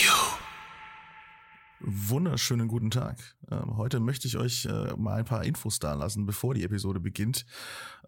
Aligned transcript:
you. 0.00 0.12
Wunderschönen 1.80 2.66
guten 2.66 2.90
Tag. 2.90 3.36
Ähm, 3.50 3.76
heute 3.76 4.00
möchte 4.00 4.26
ich 4.26 4.36
euch 4.36 4.66
äh, 4.66 4.96
mal 4.96 5.20
ein 5.20 5.24
paar 5.24 5.44
Infos 5.44 5.78
da 5.78 5.94
lassen, 5.94 6.26
bevor 6.26 6.54
die 6.54 6.64
Episode 6.64 6.98
beginnt. 6.98 7.46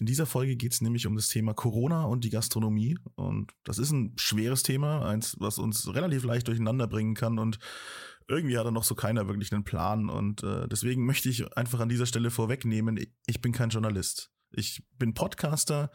In 0.01 0.07
dieser 0.07 0.27
Folge 0.27 0.57
geht 0.57 0.73
es 0.73 0.81
nämlich 0.81 1.07
um 1.07 1.15
das 1.15 1.29
Thema 1.29 1.55
Corona 1.55 2.05
und 2.05 2.25
die 2.25 2.31
Gastronomie. 2.31 2.99
Und 3.15 3.53
das 3.65 3.79
ist 3.79 3.93
ein 3.93 4.13
schweres 4.17 4.65
Thema, 4.65 5.09
eins, 5.09 5.37
was 5.39 5.59
uns 5.59 5.93
relativ 5.95 6.25
leicht 6.25 6.49
durcheinander 6.49 6.89
bringen 6.89 7.15
kann. 7.15 7.39
Und 7.39 7.59
irgendwie 8.29 8.59
hat 8.59 8.67
da 8.67 8.73
noch 8.73 8.85
so 8.85 8.95
keiner 8.97 9.29
wirklich 9.29 9.53
einen 9.53 9.65
Plan. 9.65 10.11
Und 10.11 10.43
äh, 10.43 10.67
deswegen 10.69 11.07
möchte 11.07 11.29
ich 11.29 11.57
einfach 11.57 11.81
an 11.81 11.89
dieser 11.89 12.07
Stelle 12.07 12.31
vorwegnehmen, 12.31 12.99
ich 13.27 13.41
bin 13.41 13.53
kein 13.53 13.71
Journalist. 13.71 14.33
Ich 14.53 14.83
bin 14.99 15.15
Podcaster. 15.15 15.91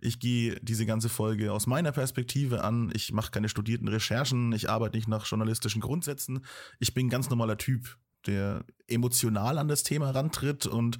Ich 0.00 0.18
gehe 0.18 0.58
diese 0.62 0.86
ganze 0.86 1.08
Folge 1.08 1.52
aus 1.52 1.66
meiner 1.66 1.92
Perspektive 1.92 2.64
an. 2.64 2.90
Ich 2.94 3.12
mache 3.12 3.30
keine 3.30 3.48
studierten 3.48 3.88
Recherchen. 3.88 4.52
Ich 4.52 4.68
arbeite 4.68 4.96
nicht 4.96 5.08
nach 5.08 5.26
journalistischen 5.26 5.80
Grundsätzen. 5.80 6.44
Ich 6.78 6.94
bin 6.94 7.06
ein 7.06 7.10
ganz 7.10 7.30
normaler 7.30 7.56
Typ, 7.56 7.98
der 8.26 8.64
emotional 8.86 9.58
an 9.58 9.68
das 9.68 9.82
Thema 9.82 10.10
rantritt 10.10 10.66
und 10.66 10.98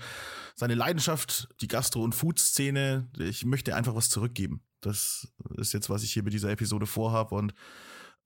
seine 0.55 0.75
Leidenschaft, 0.75 1.49
die 1.61 1.69
Gastro- 1.69 2.03
und 2.03 2.15
Food-Szene, 2.15 3.09
ich 3.19 3.45
möchte 3.45 3.75
einfach 3.75 3.95
was 3.95 4.09
zurückgeben. 4.09 4.63
Das 4.81 5.29
ist 5.57 5.73
jetzt, 5.73 5.91
was 5.91 6.03
ich 6.03 6.13
hier 6.13 6.23
mit 6.23 6.33
dieser 6.33 6.51
Episode 6.51 6.87
vorhabe 6.87 7.35
und 7.35 7.55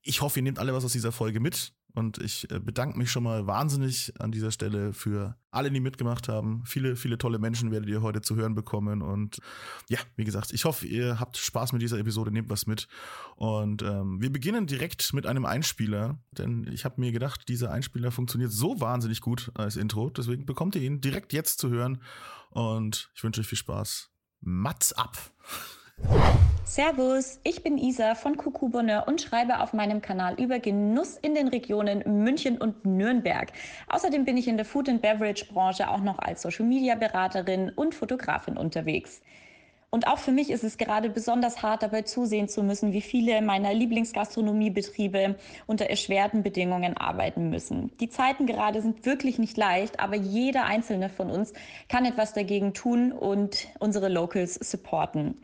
ich 0.02 0.20
hoffe, 0.20 0.38
ihr 0.38 0.42
nehmt 0.42 0.58
alle 0.58 0.74
was 0.74 0.84
aus 0.84 0.92
dieser 0.92 1.12
Folge 1.12 1.40
mit. 1.40 1.72
Und 1.94 2.18
ich 2.18 2.50
äh, 2.50 2.58
bedanke 2.58 2.98
mich 2.98 3.10
schon 3.12 3.22
mal 3.22 3.46
wahnsinnig 3.46 4.12
an 4.18 4.32
dieser 4.32 4.50
Stelle 4.50 4.92
für 4.92 5.36
alle, 5.52 5.70
die 5.70 5.78
mitgemacht 5.78 6.28
haben. 6.28 6.64
Viele, 6.66 6.96
viele 6.96 7.18
tolle 7.18 7.38
Menschen 7.38 7.70
werdet 7.70 7.88
ihr 7.88 8.02
heute 8.02 8.20
zu 8.20 8.34
hören 8.34 8.56
bekommen. 8.56 9.00
Und 9.00 9.38
ja, 9.88 10.00
wie 10.16 10.24
gesagt, 10.24 10.52
ich 10.52 10.64
hoffe, 10.64 10.86
ihr 10.86 11.20
habt 11.20 11.36
Spaß 11.36 11.72
mit 11.72 11.82
dieser 11.82 11.98
Episode, 11.98 12.32
nehmt 12.32 12.50
was 12.50 12.66
mit. 12.66 12.88
Und 13.36 13.82
ähm, 13.82 14.20
wir 14.20 14.32
beginnen 14.32 14.66
direkt 14.66 15.14
mit 15.14 15.24
einem 15.24 15.44
Einspieler, 15.44 16.18
denn 16.32 16.66
ich 16.72 16.84
habe 16.84 17.00
mir 17.00 17.12
gedacht, 17.12 17.48
dieser 17.48 17.70
Einspieler 17.70 18.10
funktioniert 18.10 18.50
so 18.50 18.80
wahnsinnig 18.80 19.20
gut 19.20 19.52
als 19.54 19.76
Intro. 19.76 20.10
Deswegen 20.10 20.46
bekommt 20.46 20.74
ihr 20.74 20.82
ihn 20.82 21.00
direkt 21.00 21.32
jetzt 21.32 21.60
zu 21.60 21.70
hören. 21.70 22.02
Und 22.50 23.10
ich 23.14 23.22
wünsche 23.22 23.40
euch 23.40 23.46
viel 23.46 23.58
Spaß. 23.58 24.10
Mats 24.40 24.92
ab! 24.92 25.16
Servus, 26.66 27.38
ich 27.44 27.62
bin 27.62 27.78
Isa 27.78 28.16
von 28.16 28.36
Kuku 28.36 28.70
Bonheur 28.70 29.04
und 29.06 29.20
schreibe 29.20 29.60
auf 29.60 29.74
meinem 29.74 30.02
Kanal 30.02 30.40
über 30.40 30.58
Genuss 30.58 31.18
in 31.18 31.34
den 31.34 31.46
Regionen 31.46 32.02
München 32.24 32.56
und 32.56 32.86
Nürnberg. 32.86 33.52
Außerdem 33.88 34.24
bin 34.24 34.38
ich 34.38 34.48
in 34.48 34.56
der 34.56 34.64
Food 34.64 34.88
and 34.88 35.00
Beverage 35.00 35.44
Branche 35.52 35.88
auch 35.88 36.00
noch 36.00 36.18
als 36.18 36.42
Social 36.42 36.64
Media 36.64 36.96
Beraterin 36.96 37.70
und 37.76 37.94
Fotografin 37.94 38.56
unterwegs. 38.56 39.20
Und 39.90 40.08
auch 40.08 40.18
für 40.18 40.32
mich 40.32 40.50
ist 40.50 40.64
es 40.64 40.78
gerade 40.78 41.10
besonders 41.10 41.62
hart, 41.62 41.84
dabei 41.84 42.02
zusehen 42.02 42.48
zu 42.48 42.64
müssen, 42.64 42.92
wie 42.92 43.02
viele 43.02 43.40
meiner 43.40 43.72
Lieblingsgastronomiebetriebe 43.72 45.36
unter 45.66 45.84
erschwerten 45.90 46.42
Bedingungen 46.42 46.96
arbeiten 46.96 47.50
müssen. 47.50 47.92
Die 48.00 48.08
Zeiten 48.08 48.46
gerade 48.46 48.80
sind 48.80 49.06
wirklich 49.06 49.38
nicht 49.38 49.56
leicht, 49.56 50.00
aber 50.00 50.16
jeder 50.16 50.64
einzelne 50.64 51.08
von 51.10 51.30
uns 51.30 51.52
kann 51.88 52.06
etwas 52.06 52.32
dagegen 52.32 52.72
tun 52.72 53.12
und 53.12 53.68
unsere 53.78 54.08
Locals 54.08 54.54
supporten. 54.54 55.36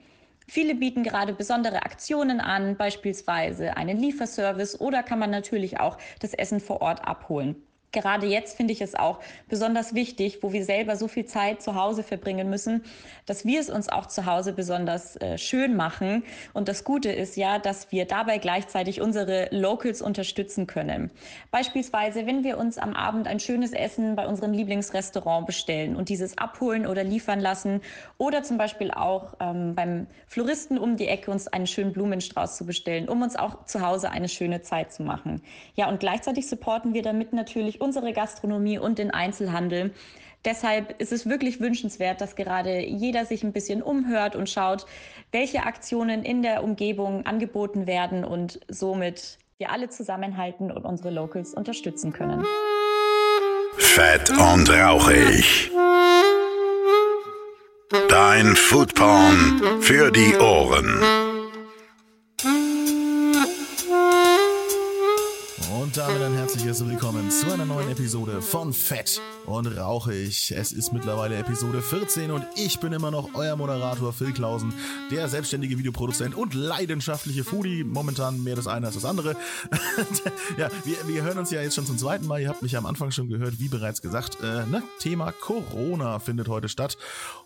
Viele 0.53 0.75
bieten 0.75 1.05
gerade 1.05 1.33
besondere 1.33 1.85
Aktionen 1.85 2.41
an, 2.41 2.77
beispielsweise 2.77 3.77
einen 3.77 3.99
Lieferservice 3.99 4.81
oder 4.81 5.05
kann 5.05 5.21
man 5.21 5.31
natürlich 5.31 5.79
auch 5.79 5.97
das 6.19 6.35
Essen 6.35 6.59
vor 6.59 6.83
Ort 6.83 7.07
abholen. 7.07 7.55
Gerade 7.93 8.27
jetzt 8.27 8.57
finde 8.57 8.73
ich 8.73 8.81
es 8.81 8.95
auch 8.95 9.19
besonders 9.49 9.95
wichtig, 9.95 10.39
wo 10.43 10.53
wir 10.53 10.65
selber 10.65 10.95
so 10.95 11.09
viel 11.09 11.25
Zeit 11.25 11.61
zu 11.61 11.75
Hause 11.75 12.05
verbringen 12.05 12.49
müssen, 12.49 12.85
dass 13.27 13.45
wir 13.45 13.61
es 13.61 13.69
uns 13.69 13.89
auch 13.89 14.07
zu 14.07 14.27
Hause 14.27 14.53
besonders 14.53 15.17
äh, 15.17 15.39
schön 15.39 15.75
machen. 15.75 16.23
Und 16.53 16.69
das 16.69 16.85
Gute 16.85 17.11
ist 17.11 17.37
ja, 17.37 17.59
dass 17.59 17.91
wir 17.91 18.05
dabei 18.05 18.39
gleichzeitig 18.39 19.01
unsere 19.01 19.49
Locals 19.51 20.03
unterstützen 20.03 20.69
können. 20.69 21.11
Beispielsweise, 21.51 22.27
wenn 22.27 22.45
wir 22.45 22.59
uns 22.59 22.79
am 22.79 22.93
Abend 22.93 23.27
ein 23.27 23.41
schönes 23.41 23.73
Essen 23.73 24.15
bei 24.15 24.27
unserem 24.27 24.53
Lieblingsrestaurant 24.53 25.47
bestellen 25.47 25.97
und 25.97 26.09
dieses 26.09 26.39
abholen 26.39 26.87
oder 26.87 27.03
liefern 27.03 27.41
lassen 27.41 27.81
oder 28.19 28.45
zum 28.45 28.57
Beispiel 28.57 28.93
auch 28.93 29.35
ähm, 29.41 29.75
beim 29.75 30.07
Floristen 30.29 30.79
um 30.79 30.97
die 30.97 31.09
Ecke 31.09 31.33
uns 31.33 31.49
einen 31.49 31.67
schönen 31.67 31.93
Blumenstrauß 31.93 32.57
zu 32.57 32.67
bestellen, 32.67 33.09
um 33.09 33.23
uns 33.23 33.35
auch 33.35 33.65
zu 33.65 33.81
Hause 33.81 34.11
eine 34.11 34.29
schöne 34.29 34.63
Zeit 34.63 34.93
zu 34.93 35.03
machen. 35.03 35.43
Ja, 35.75 35.89
und 35.89 35.99
gleichzeitig 35.99 36.49
supporten 36.49 36.95
wir 36.95 37.03
damit 37.03 37.33
natürlich 37.33 37.80
unsere 37.81 38.13
Gastronomie 38.13 38.79
und 38.79 38.99
den 38.99 39.11
Einzelhandel. 39.11 39.93
Deshalb 40.45 41.01
ist 41.01 41.13
es 41.13 41.29
wirklich 41.29 41.61
wünschenswert, 41.61 42.21
dass 42.21 42.35
gerade 42.35 42.81
jeder 42.81 43.27
sich 43.27 43.43
ein 43.43 43.53
bisschen 43.53 43.83
umhört 43.83 44.37
und 44.37 44.49
schaut, 44.49 44.87
welche 45.33 45.65
Aktionen 45.65 46.23
in 46.23 46.43
der 46.43 46.65
Umgebung 46.65 47.27
angeboten 47.27 47.87
werden 47.87 48.25
und 48.25 48.61
somit 48.69 49.39
wir 49.59 49.71
alle 49.71 49.91
zusammenhalten 49.91 50.71
und 50.71 50.85
unsere 50.85 51.11
Locals 51.11 51.53
unterstützen 51.53 52.15
können. 52.15 52.45
Fett 53.77 54.31
und 54.31 54.71
rauchig. 54.71 55.71
Dein 58.09 58.57
Foodporn 58.57 59.83
für 59.83 60.11
die 60.11 60.37
Ohren. 60.37 61.03
Und 65.83 65.97
damit 65.97 66.23
ein 66.23 66.35
herzliches 66.53 66.85
Willkommen 66.85 67.31
zu 67.31 67.53
einer 67.53 67.65
neuen 67.65 67.91
Episode 67.91 68.43
von 68.43 68.73
Fett 68.73 69.21
und 69.47 69.67
Rauchig. 69.69 70.51
Es 70.51 70.73
ist 70.73 70.93
mittlerweile 70.93 71.37
Episode 71.37 71.81
14 71.81 72.33
und 72.33 72.45
ich 72.57 72.81
bin 72.81 72.93
immer 72.93 73.13
noch 73.13 73.35
euer 73.35 73.55
Moderator 73.55 74.13
Phil 74.13 74.33
Klausen, 74.33 74.75
der 75.13 75.29
selbstständige 75.29 75.79
Videoproduzent 75.79 76.35
und 76.35 76.53
leidenschaftliche 76.55 77.45
Foodie. 77.45 77.85
Momentan 77.85 78.43
mehr 78.43 78.57
das 78.57 78.67
eine 78.67 78.87
als 78.87 78.97
das 78.97 79.05
andere. 79.05 79.37
ja, 80.59 80.71
wir, 80.83 80.97
wir 81.07 81.23
hören 81.23 81.39
uns 81.39 81.53
ja 81.53 81.63
jetzt 81.63 81.77
schon 81.77 81.87
zum 81.87 81.99
zweiten 81.99 82.27
Mal. 82.27 82.41
Ihr 82.41 82.49
habt 82.49 82.63
mich 82.63 82.73
ja 82.73 82.81
am 82.81 82.87
Anfang 82.87 83.13
schon 83.13 83.29
gehört, 83.29 83.61
wie 83.61 83.69
bereits 83.69 84.03
gesagt. 84.03 84.39
Äh, 84.43 84.67
ne? 84.67 84.83
Thema 84.99 85.31
Corona 85.31 86.19
findet 86.19 86.49
heute 86.49 86.69
statt. 86.69 86.99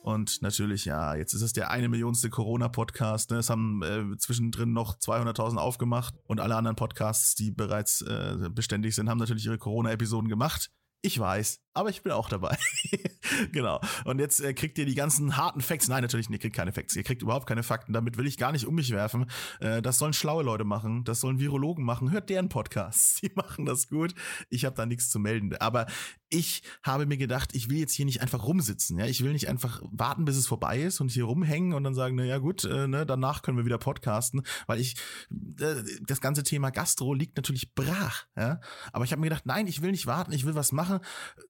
Und 0.03 0.41
natürlich, 0.41 0.86
ja, 0.86 1.15
jetzt 1.15 1.34
ist 1.34 1.42
es 1.42 1.53
der 1.53 1.71
eine 1.71 1.91
Millionste 1.91 2.31
Corona-Podcast. 2.31 3.32
Ne? 3.32 3.38
Es 3.38 3.50
haben 3.50 3.82
äh, 3.82 4.16
zwischendrin 4.16 4.72
noch 4.72 4.97
200.000 4.97 5.56
aufgemacht 5.56 6.15
und 6.26 6.41
alle 6.41 6.56
anderen 6.56 6.76
Podcasts, 6.76 7.34
die 7.34 7.50
bereits 7.50 8.00
äh, 8.00 8.48
beständig 8.50 8.94
sind, 8.94 9.09
haben 9.09 9.19
natürlich 9.19 9.47
ihre 9.47 9.59
Corona-Episoden 9.59 10.28
gemacht. 10.28 10.71
Ich 11.03 11.19
weiß, 11.19 11.60
aber 11.75 11.91
ich 11.91 12.03
bin 12.03 12.12
auch 12.12 12.29
dabei. 12.29 12.57
genau. 13.53 13.81
Und 14.05 14.21
jetzt 14.21 14.41
äh, 14.41 14.55
kriegt 14.55 14.79
ihr 14.79 14.87
die 14.87 14.95
ganzen 14.95 15.37
harten 15.37 15.61
Facts. 15.61 15.89
Nein, 15.89 16.03
natürlich, 16.03 16.31
ihr 16.31 16.39
kriegt 16.39 16.55
keine 16.55 16.73
Facts. 16.73 16.95
Ihr 16.95 17.03
kriegt 17.03 17.23
überhaupt 17.23 17.47
keine 17.47 17.65
Fakten. 17.65 17.93
Damit 17.93 18.17
will 18.17 18.27
ich 18.27 18.39
gar 18.39 18.53
nicht 18.53 18.67
um 18.67 18.77
mich 18.77 18.91
werfen. 18.91 19.27
Äh, 19.61 19.83
das 19.83 19.99
sollen 19.99 20.13
schlaue 20.13 20.45
Leute 20.45 20.65
machen. 20.65 21.03
Das 21.05 21.21
sollen 21.21 21.41
Virologen 21.41 21.84
machen. 21.84 22.13
Hört 22.13 22.31
deren 22.31 22.49
Podcasts. 22.49 23.21
Die 23.23 23.33
machen 23.34 23.67
das 23.67 23.89
gut. 23.89 24.15
Ich 24.51 24.65
habe 24.65 24.77
da 24.77 24.87
nichts 24.87 25.11
zu 25.11 25.19
melden. 25.19 25.55
Aber 25.57 25.87
ich 26.34 26.63
habe 26.83 27.07
mir 27.07 27.17
gedacht, 27.17 27.55
ich 27.55 27.71
will 27.71 27.79
jetzt 27.79 27.93
hier 27.93 28.05
nicht 28.05 28.21
einfach 28.21 28.45
rumsitzen. 28.45 28.99
Ja, 28.99 29.07
ich 29.07 29.23
will 29.23 29.33
nicht 29.33 29.49
einfach 29.49 29.81
warten, 29.91 30.25
bis 30.25 30.37
es 30.37 30.47
vorbei 30.47 30.81
ist 30.81 31.01
und 31.01 31.11
hier 31.11 31.25
rumhängen 31.25 31.73
und 31.73 31.84
dann 31.84 31.95
sagen, 31.95 32.17
na 32.17 32.25
ja 32.25 32.39
gut, 32.39 32.65
äh, 32.65 32.89
ne, 32.89 33.07
danach 33.07 33.43
können 33.43 33.57
wir 33.57 33.65
wieder 33.65 33.79
podcasten, 33.79 34.43
weil 34.67 34.81
ich 34.81 34.97
äh, 35.61 35.77
das 36.03 36.21
ganze 36.21 36.43
Thema 36.43 36.71
Gastro 36.71 37.15
liegt 37.15 37.37
natürlich 37.37 37.75
brach. 37.75 38.27
Ja, 38.37 38.61
aber 38.93 39.05
ich 39.05 39.13
habe 39.13 39.21
mir 39.21 39.29
gedacht, 39.29 39.47
nein, 39.47 39.67
ich 39.67 39.83
will 39.83 39.93
nicht 39.93 40.07
warten. 40.07 40.33
Ich 40.33 40.45
will 40.45 40.55
was 40.55 40.73
machen 40.73 41.01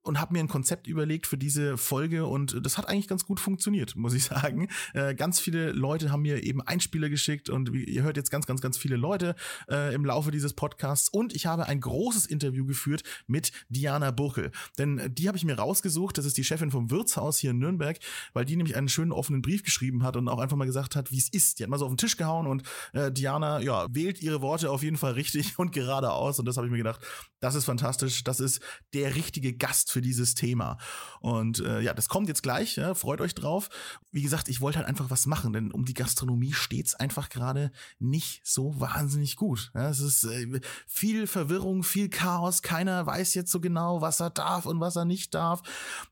und 0.03 0.14
und 0.15 0.21
habe 0.21 0.33
mir 0.33 0.39
ein 0.39 0.49
Konzept 0.49 0.87
überlegt 0.87 1.27
für 1.27 1.37
diese 1.37 1.77
Folge 1.77 2.25
und 2.27 2.65
das 2.65 2.79
hat 2.79 2.89
eigentlich 2.89 3.09
ganz 3.09 3.27
gut 3.27 3.41
funktioniert, 3.41 3.97
muss 3.97 4.15
ich 4.15 4.23
sagen. 4.23 4.69
Äh, 4.93 5.17
ganz 5.17 5.41
viele 5.41 5.73
Leute 5.73 6.13
haben 6.13 6.23
mir 6.23 6.45
eben 6.45 6.63
Einspieler 6.63 7.09
geschickt 7.09 7.51
und 7.51 7.75
ihr 7.75 8.05
hört 8.05 8.17
jetzt 8.17 8.31
ganz, 8.31 8.47
ganz, 8.47 8.61
ganz 8.61 8.79
viele 8.79 8.95
Leute 8.95 9.35
äh, 9.69 9.93
im 9.93 10.05
Laufe 10.05 10.31
dieses 10.31 10.53
Podcasts 10.53 11.09
und 11.09 11.35
ich 11.35 11.47
habe 11.47 11.67
ein 11.67 11.81
großes 11.81 12.27
Interview 12.27 12.65
geführt 12.65 13.03
mit 13.27 13.51
Diana 13.69 14.13
Burkel, 14.13 14.53
denn 14.79 15.13
die 15.13 15.27
habe 15.27 15.37
ich 15.37 15.45
mir 15.45 15.59
rausgesucht, 15.59 16.17
das 16.17 16.27
ist 16.27 16.37
die 16.37 16.45
Chefin 16.45 16.71
vom 16.71 16.93
Wirtshaus 16.93 17.39
hier 17.39 17.51
in 17.51 17.59
Nürnberg, 17.59 17.99
weil 18.35 18.45
die 18.45 18.55
nämlich 18.55 18.77
einen 18.77 18.89
schönen 18.89 19.11
offenen 19.11 19.43
Brief 19.43 19.65
geschrieben 19.65 20.05
hat 20.05 20.17
und 20.17 20.29
auch 20.29 20.39
einfach 20.39 20.57
mal 20.57 20.65
gesagt 20.65 20.95
hat, 20.95 21.11
wie 21.11 21.19
es 21.19 21.29
ist. 21.29 21.59
Die 21.59 21.65
hat 21.65 21.71
mal 21.71 21.79
so 21.79 21.87
auf 21.87 21.93
den 21.93 21.99
Tisch 21.99 22.17
gehauen 22.17 22.47
und 22.47 22.63
äh, 22.93 23.11
Diana, 23.11 23.59
ja, 23.59 23.89
wählt 23.91 24.23
ihre 24.23 24.43
Worte 24.43 24.71
auf 24.71 24.85
jeden 24.85 24.97
Fall 24.97 25.15
richtig 25.15 25.59
und 25.59 25.73
gerade 25.73 26.13
aus 26.13 26.39
und 26.39 26.47
das 26.47 26.57
habe 26.57 26.69
ich 26.69 26.71
mir 26.71 26.79
gedacht, 26.79 27.01
das 27.41 27.57
ist 27.57 27.65
fantastisch, 27.65 28.23
das 28.23 28.39
ist 28.39 28.61
der 28.93 29.17
richtige 29.17 29.55
Gast 29.55 29.91
für 29.91 30.04
dieses 30.05 30.35
Thema. 30.35 30.79
Und 31.21 31.61
äh, 31.61 31.81
ja, 31.81 31.95
das 31.95 32.09
kommt 32.09 32.29
jetzt 32.29 32.43
gleich, 32.43 32.77
ja, 32.77 32.95
freut 32.95 33.21
euch 33.21 33.35
drauf. 33.35 33.69
Wie 34.13 34.23
gesagt, 34.23 34.49
ich 34.49 34.61
wollte 34.61 34.79
halt 34.79 34.89
einfach 34.89 35.11
was 35.11 35.27
machen, 35.27 35.53
denn 35.53 35.73
um 35.73 35.85
die 35.85 35.95
Gastronomie 35.95 36.53
steht's 36.53 36.95
einfach 36.95 37.29
gerade 37.29 37.73
nicht 37.99 38.47
so 38.47 38.79
wahnsinnig 38.79 39.37
gut. 39.37 39.73
Ja, 39.75 39.89
es 39.89 40.01
ist 40.01 40.25
äh, 40.25 40.61
viel 40.87 41.27
Verwirrung, 41.27 41.83
viel 41.83 42.09
Chaos, 42.09 42.63
keiner 42.63 43.07
weiß 43.07 43.35
jetzt 43.35 43.51
so 43.51 43.61
genau, 43.61 44.01
was 44.01 44.21
er 44.21 44.31
darf 44.31 44.67
und 44.67 44.81
was 44.81 44.97
er 44.97 45.05
nicht 45.05 45.35
darf. 45.35 45.63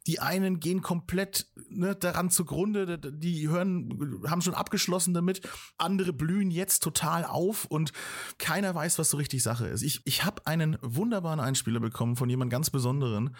Die 0.06 0.18
einen 0.18 0.58
gehen 0.58 0.82
komplett 0.82 1.46
ne, 1.68 1.94
daran 1.94 2.30
zugrunde, 2.30 2.98
die 2.98 3.48
hören, 3.48 4.22
haben 4.26 4.42
schon 4.42 4.54
abgeschlossen 4.54 5.14
damit, 5.14 5.42
andere 5.78 6.12
blühen 6.12 6.50
jetzt 6.50 6.82
total 6.82 7.24
auf 7.24 7.66
und 7.66 7.92
keiner 8.38 8.74
weiß, 8.74 8.98
was 8.98 9.10
so 9.10 9.16
richtig 9.16 9.42
Sache 9.42 9.66
ist. 9.66 9.82
Ich, 9.82 10.00
ich 10.04 10.24
habe 10.24 10.46
einen 10.46 10.78
wunderbaren 10.82 11.40
Einspieler 11.40 11.80
bekommen 11.80 12.16
von 12.16 12.28
jemand 12.28 12.50
ganz 12.50 12.70
Besonderen, 12.70 13.36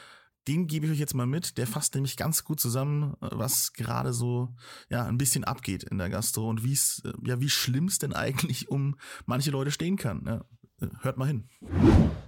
den 0.49 0.67
gebe 0.67 0.87
ich 0.87 0.93
euch 0.93 0.99
jetzt 0.99 1.15
mal 1.15 1.27
mit. 1.27 1.59
Der 1.59 1.67
fasst 1.67 1.95
nämlich 1.95 2.17
ganz 2.17 2.45
gut 2.45 2.61
zusammen, 2.61 3.15
was 3.21 3.73
gerade 3.73 4.13
so 4.13 4.49
ja 4.91 5.05
ein 5.05 5.19
bisschen 5.19 5.45
abgeht 5.45 5.85
in 5.85 5.99
der 5.99 6.11
Gastro 6.11 6.49
und 6.49 6.65
wie 6.65 6.73
es 6.73 7.03
ja 7.25 7.41
wie 7.41 7.51
schlimm 7.51 7.87
es 7.87 7.99
denn 7.99 8.13
eigentlich 8.13 8.69
um 8.69 8.97
manche 9.27 9.51
Leute 9.51 9.71
stehen 9.71 9.97
kann. 9.97 10.25
Ja, 10.27 10.89
hört 11.01 11.17
mal 11.17 11.27
hin. 11.27 11.49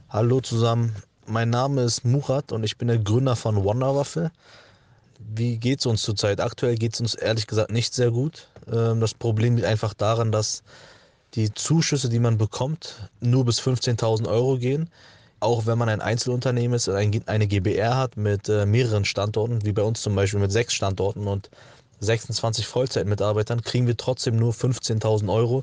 Hallo 0.09 0.41
zusammen, 0.41 0.95
mein 1.27 1.51
Name 1.51 1.83
ist 1.83 2.05
Murat 2.05 2.53
und 2.53 2.65
ich 2.65 2.79
bin 2.79 2.89
der 2.89 2.99
Gründer 2.99 3.37
von 3.37 3.63
Wonderwaffel. 3.65 4.31
Wie 5.19 5.59
geht 5.59 5.81
es 5.81 5.87
uns 5.87 6.03
zurzeit? 6.03 6.41
Aktuell 6.41 6.77
geht 6.77 6.95
es 6.95 7.01
uns 7.01 7.15
ehrlich 7.15 7.47
gesagt 7.47 7.71
nicht 7.71 7.95
sehr 7.95 8.11
gut. 8.11 8.49
Ähm, 8.71 9.01
das 9.01 9.15
Problem 9.15 9.57
liegt 9.57 9.67
einfach 9.67 9.95
daran, 9.95 10.33
dass 10.33 10.63
die 11.35 11.53
Zuschüsse, 11.53 12.09
die 12.09 12.19
man 12.19 12.39
bekommt, 12.39 13.11
nur 13.21 13.45
bis 13.45 13.61
15.000 13.61 14.29
Euro 14.29 14.59
gehen. 14.59 14.91
Auch 15.45 15.67
wenn 15.67 15.77
man 15.77 15.91
ein 15.91 16.01
Einzelunternehmen 16.01 16.75
ist 16.75 16.89
und 16.89 16.97
eine 16.97 17.47
GBR 17.47 17.99
hat 17.99 18.17
mit 18.17 18.49
äh, 18.49 18.65
mehreren 18.65 19.05
Standorten, 19.05 19.63
wie 19.67 19.73
bei 19.73 19.83
uns 19.83 20.01
zum 20.01 20.15
Beispiel 20.15 20.41
mit 20.41 20.51
sechs 20.51 20.73
Standorten 20.73 21.27
und 21.27 21.51
26 22.01 22.67
Vollzeitmitarbeitern, 22.67 23.61
kriegen 23.61 23.87
wir 23.87 23.95
trotzdem 23.95 24.37
nur 24.37 24.55
15.000 24.55 25.31
Euro, 25.31 25.63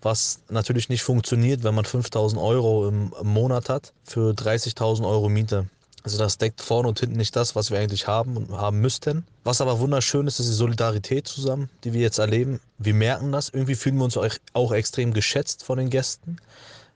was 0.00 0.40
natürlich 0.48 0.88
nicht 0.88 1.02
funktioniert, 1.02 1.62
wenn 1.62 1.74
man 1.74 1.84
5.000 1.84 2.42
Euro 2.42 2.88
im 2.88 3.12
Monat 3.22 3.68
hat 3.68 3.92
für 4.02 4.32
30.000 4.32 5.06
Euro 5.06 5.28
Miete. 5.28 5.66
Also 6.04 6.16
das 6.16 6.38
deckt 6.38 6.62
vorne 6.62 6.88
und 6.88 6.98
hinten 6.98 7.18
nicht 7.18 7.36
das, 7.36 7.54
was 7.54 7.70
wir 7.70 7.78
eigentlich 7.78 8.06
haben 8.06 8.34
und 8.34 8.50
haben 8.52 8.80
müssten. 8.80 9.26
Was 9.44 9.60
aber 9.60 9.78
wunderschön 9.78 10.26
ist, 10.26 10.40
ist 10.40 10.48
die 10.48 10.54
Solidarität 10.54 11.28
zusammen, 11.28 11.68
die 11.84 11.92
wir 11.92 12.00
jetzt 12.00 12.18
erleben. 12.18 12.60
Wir 12.78 12.94
merken 12.94 13.30
das. 13.30 13.50
Irgendwie 13.50 13.74
fühlen 13.74 13.98
wir 13.98 14.04
uns 14.04 14.16
auch 14.54 14.72
extrem 14.72 15.12
geschätzt 15.12 15.64
von 15.64 15.76
den 15.76 15.90
Gästen. 15.90 16.38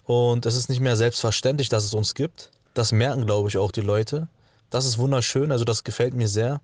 Und 0.04 0.46
es 0.46 0.56
ist 0.56 0.68
nicht 0.68 0.80
mehr 0.80 0.96
selbstverständlich, 0.96 1.68
dass 1.68 1.84
es 1.84 1.94
uns 1.94 2.14
gibt. 2.14 2.50
Das 2.74 2.92
merken, 2.92 3.26
glaube 3.26 3.48
ich, 3.48 3.58
auch 3.58 3.70
die 3.70 3.80
Leute. 3.80 4.28
Das 4.70 4.86
ist 4.86 4.98
wunderschön, 4.98 5.52
also 5.52 5.64
das 5.64 5.84
gefällt 5.84 6.14
mir 6.14 6.28
sehr. 6.28 6.60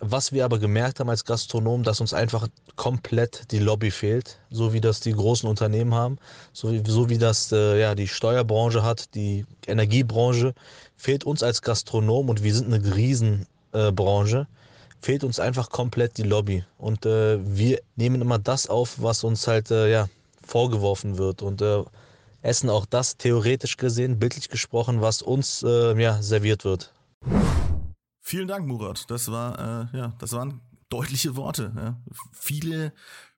Was 0.00 0.32
wir 0.32 0.44
aber 0.44 0.58
gemerkt 0.58 0.98
haben 0.98 1.10
als 1.10 1.24
Gastronom, 1.24 1.84
dass 1.84 2.00
uns 2.00 2.12
einfach 2.12 2.48
komplett 2.74 3.52
die 3.52 3.60
Lobby 3.60 3.92
fehlt, 3.92 4.40
so 4.50 4.72
wie 4.72 4.80
das 4.80 4.98
die 4.98 5.12
großen 5.12 5.48
Unternehmen 5.48 5.94
haben, 5.94 6.18
so 6.52 6.72
wie, 6.72 6.82
so 6.84 7.08
wie 7.08 7.18
das 7.18 7.52
äh, 7.52 7.80
ja, 7.80 7.94
die 7.94 8.08
Steuerbranche 8.08 8.82
hat, 8.82 9.14
die 9.14 9.46
Energiebranche, 9.68 10.54
fehlt 10.96 11.22
uns 11.22 11.44
als 11.44 11.62
Gastronom 11.62 12.28
und 12.30 12.42
wir 12.42 12.52
sind 12.52 12.72
eine 12.72 12.96
Riesenbranche, 12.96 14.38
äh, 14.38 15.04
fehlt 15.04 15.22
uns 15.22 15.38
einfach 15.38 15.70
komplett 15.70 16.18
die 16.18 16.24
Lobby. 16.24 16.64
Und 16.78 17.06
äh, 17.06 17.38
wir 17.44 17.80
nehmen 17.94 18.22
immer 18.22 18.40
das 18.40 18.68
auf, 18.68 19.00
was 19.00 19.22
uns 19.22 19.46
halt 19.46 19.70
äh, 19.70 19.88
ja, 19.88 20.08
vorgeworfen 20.44 21.16
wird 21.16 21.42
und 21.42 21.62
äh, 21.62 21.84
essen 22.42 22.68
auch 22.68 22.86
das 22.86 23.16
theoretisch 23.16 23.76
gesehen, 23.76 24.18
bildlich 24.18 24.48
gesprochen, 24.48 25.00
was 25.00 25.22
uns 25.22 25.62
äh, 25.62 26.00
ja, 26.00 26.20
serviert 26.22 26.64
wird. 26.64 26.92
Vielen 28.20 28.48
Dank, 28.48 28.66
Murat. 28.66 29.10
Das 29.10 29.30
war, 29.30 29.90
äh, 29.92 29.96
ja, 29.96 30.14
das 30.18 30.32
waren 30.32 30.60
deutliche 30.88 31.36
Worte. 31.36 31.72
Ja. 31.74 32.02
Viele 32.32 32.92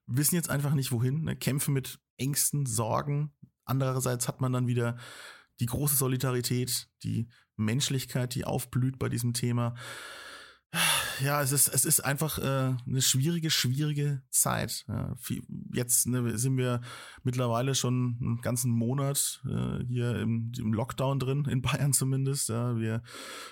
wissen 0.07 0.35
jetzt 0.35 0.49
einfach 0.49 0.73
nicht 0.73 0.91
wohin, 0.91 1.23
ne? 1.23 1.35
kämpfen 1.35 1.73
mit 1.73 1.99
Ängsten, 2.17 2.65
Sorgen. 2.65 3.31
Andererseits 3.63 4.27
hat 4.27 4.41
man 4.41 4.53
dann 4.53 4.67
wieder 4.67 4.97
die 5.59 5.65
große 5.65 5.95
Solidarität, 5.95 6.87
die 7.03 7.29
Menschlichkeit, 7.55 8.35
die 8.35 8.45
aufblüht 8.45 8.99
bei 8.99 9.09
diesem 9.09 9.33
Thema 9.33 9.75
ja, 11.23 11.41
es 11.41 11.51
ist, 11.51 11.67
es 11.67 11.85
ist 11.85 12.01
einfach 12.01 12.37
äh, 12.39 12.75
eine 12.87 13.01
schwierige, 13.01 13.49
schwierige 13.49 14.21
Zeit. 14.29 14.85
Ja, 14.87 15.15
jetzt 15.73 16.07
ne, 16.07 16.37
sind 16.37 16.57
wir 16.57 16.81
mittlerweile 17.23 17.75
schon 17.75 18.17
einen 18.19 18.41
ganzen 18.41 18.71
Monat 18.71 19.41
äh, 19.45 19.83
hier 19.85 20.19
im, 20.19 20.51
im 20.57 20.73
Lockdown 20.73 21.19
drin, 21.19 21.45
in 21.49 21.61
Bayern 21.61 21.93
zumindest. 21.93 22.49
Ja, 22.49 22.77
wir, 22.77 23.01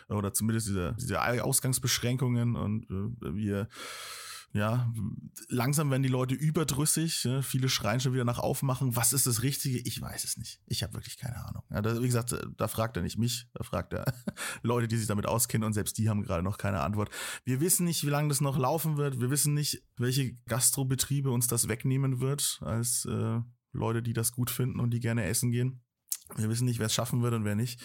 oder 0.10 0.34
zumindest 0.34 0.68
diese, 0.68 0.96
diese 1.00 1.22
Ausgangsbeschränkungen 1.44 2.56
und 2.56 2.90
äh, 2.90 3.36
wir 3.36 3.68
ja, 4.54 4.94
langsam 5.50 5.90
werden 5.90 6.04
die 6.04 6.10
Leute 6.10 6.36
überdrüssig. 6.36 7.24
Ja, 7.24 7.42
viele 7.42 7.70
schreien 7.70 8.00
schon 8.00 8.14
wieder 8.14 8.24
nach 8.24 8.38
Aufmachen. 8.38 8.96
Was 8.96 9.12
ist 9.12 9.26
das 9.26 9.42
Richtige? 9.42 9.80
Ich 9.80 10.00
weiß 10.00 10.24
es 10.24 10.38
nicht. 10.38 10.62
Ich 10.68 10.84
habe 10.84 10.94
wirklich 10.94 11.18
keine 11.18 11.44
Ahnung. 11.44 11.64
Ja, 11.72 11.82
da, 11.82 12.00
wie 12.00 12.06
gesagt, 12.06 12.36
da 12.56 12.68
fragt 12.68 12.96
er 12.96 13.02
nicht 13.02 13.18
mich, 13.18 13.48
da 13.56 13.64
fragt 13.64 13.94
er 13.94 14.06
Leute, 14.62 14.88
die 14.88 14.98
sich 14.98 15.08
damit 15.08 15.26
auskennen 15.26 15.66
und 15.66 15.74
selbst 15.74 15.98
die 15.98 16.08
haben 16.08 16.22
gerade 16.22 16.44
noch 16.44 16.60
keine 16.60 16.82
Antwort. 16.82 17.10
Wir 17.46 17.62
wissen 17.62 17.86
nicht, 17.86 18.06
wie 18.06 18.12
lange 18.12 18.30
das 18.30 18.42
noch 18.42 18.58
laufen 18.60 18.98
wird. 18.98 19.20
Wir 19.20 19.32
wissen 19.32 19.56
nicht, 19.56 19.82
welche 19.98 20.36
Gastrobetriebe 20.46 21.32
uns 21.32 21.48
das 21.48 21.68
wegnehmen 21.68 22.20
wird 22.20 22.60
als 22.62 23.06
äh, 23.06 23.40
Leute, 23.72 24.04
die 24.04 24.14
das 24.14 24.34
gut 24.34 24.52
finden 24.52 24.80
und 24.80 24.92
die 24.92 25.00
gerne 25.00 25.26
essen 25.26 25.52
gehen. 25.52 25.82
Wir 26.36 26.50
wissen 26.50 26.66
nicht, 26.66 26.78
wer 26.78 26.86
es 26.86 26.94
schaffen 26.94 27.24
wird 27.24 27.34
und 27.34 27.44
wer 27.44 27.56
nicht. 27.56 27.82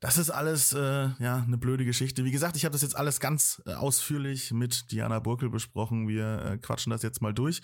Das 0.00 0.18
ist 0.18 0.30
alles 0.30 0.72
äh, 0.72 1.08
ja 1.18 1.44
eine 1.46 1.58
blöde 1.58 1.84
Geschichte. 1.84 2.24
Wie 2.24 2.30
gesagt, 2.30 2.56
ich 2.56 2.64
habe 2.64 2.72
das 2.72 2.82
jetzt 2.82 2.96
alles 2.96 3.20
ganz 3.20 3.62
äh, 3.66 3.74
ausführlich 3.74 4.52
mit 4.52 4.90
Diana 4.90 5.18
Burkel 5.18 5.50
besprochen. 5.50 6.08
Wir 6.08 6.42
äh, 6.44 6.58
quatschen 6.58 6.90
das 6.90 7.02
jetzt 7.02 7.22
mal 7.22 7.32
durch. 7.32 7.62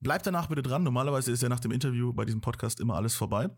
Bleibt 0.00 0.26
danach 0.26 0.46
bitte 0.46 0.62
dran. 0.62 0.82
Normalerweise 0.82 1.32
ist 1.32 1.42
ja 1.42 1.48
nach 1.48 1.60
dem 1.60 1.72
Interview 1.72 2.12
bei 2.12 2.24
diesem 2.24 2.40
Podcast 2.40 2.80
immer 2.80 2.94
alles 2.94 3.14
vorbei. 3.14 3.50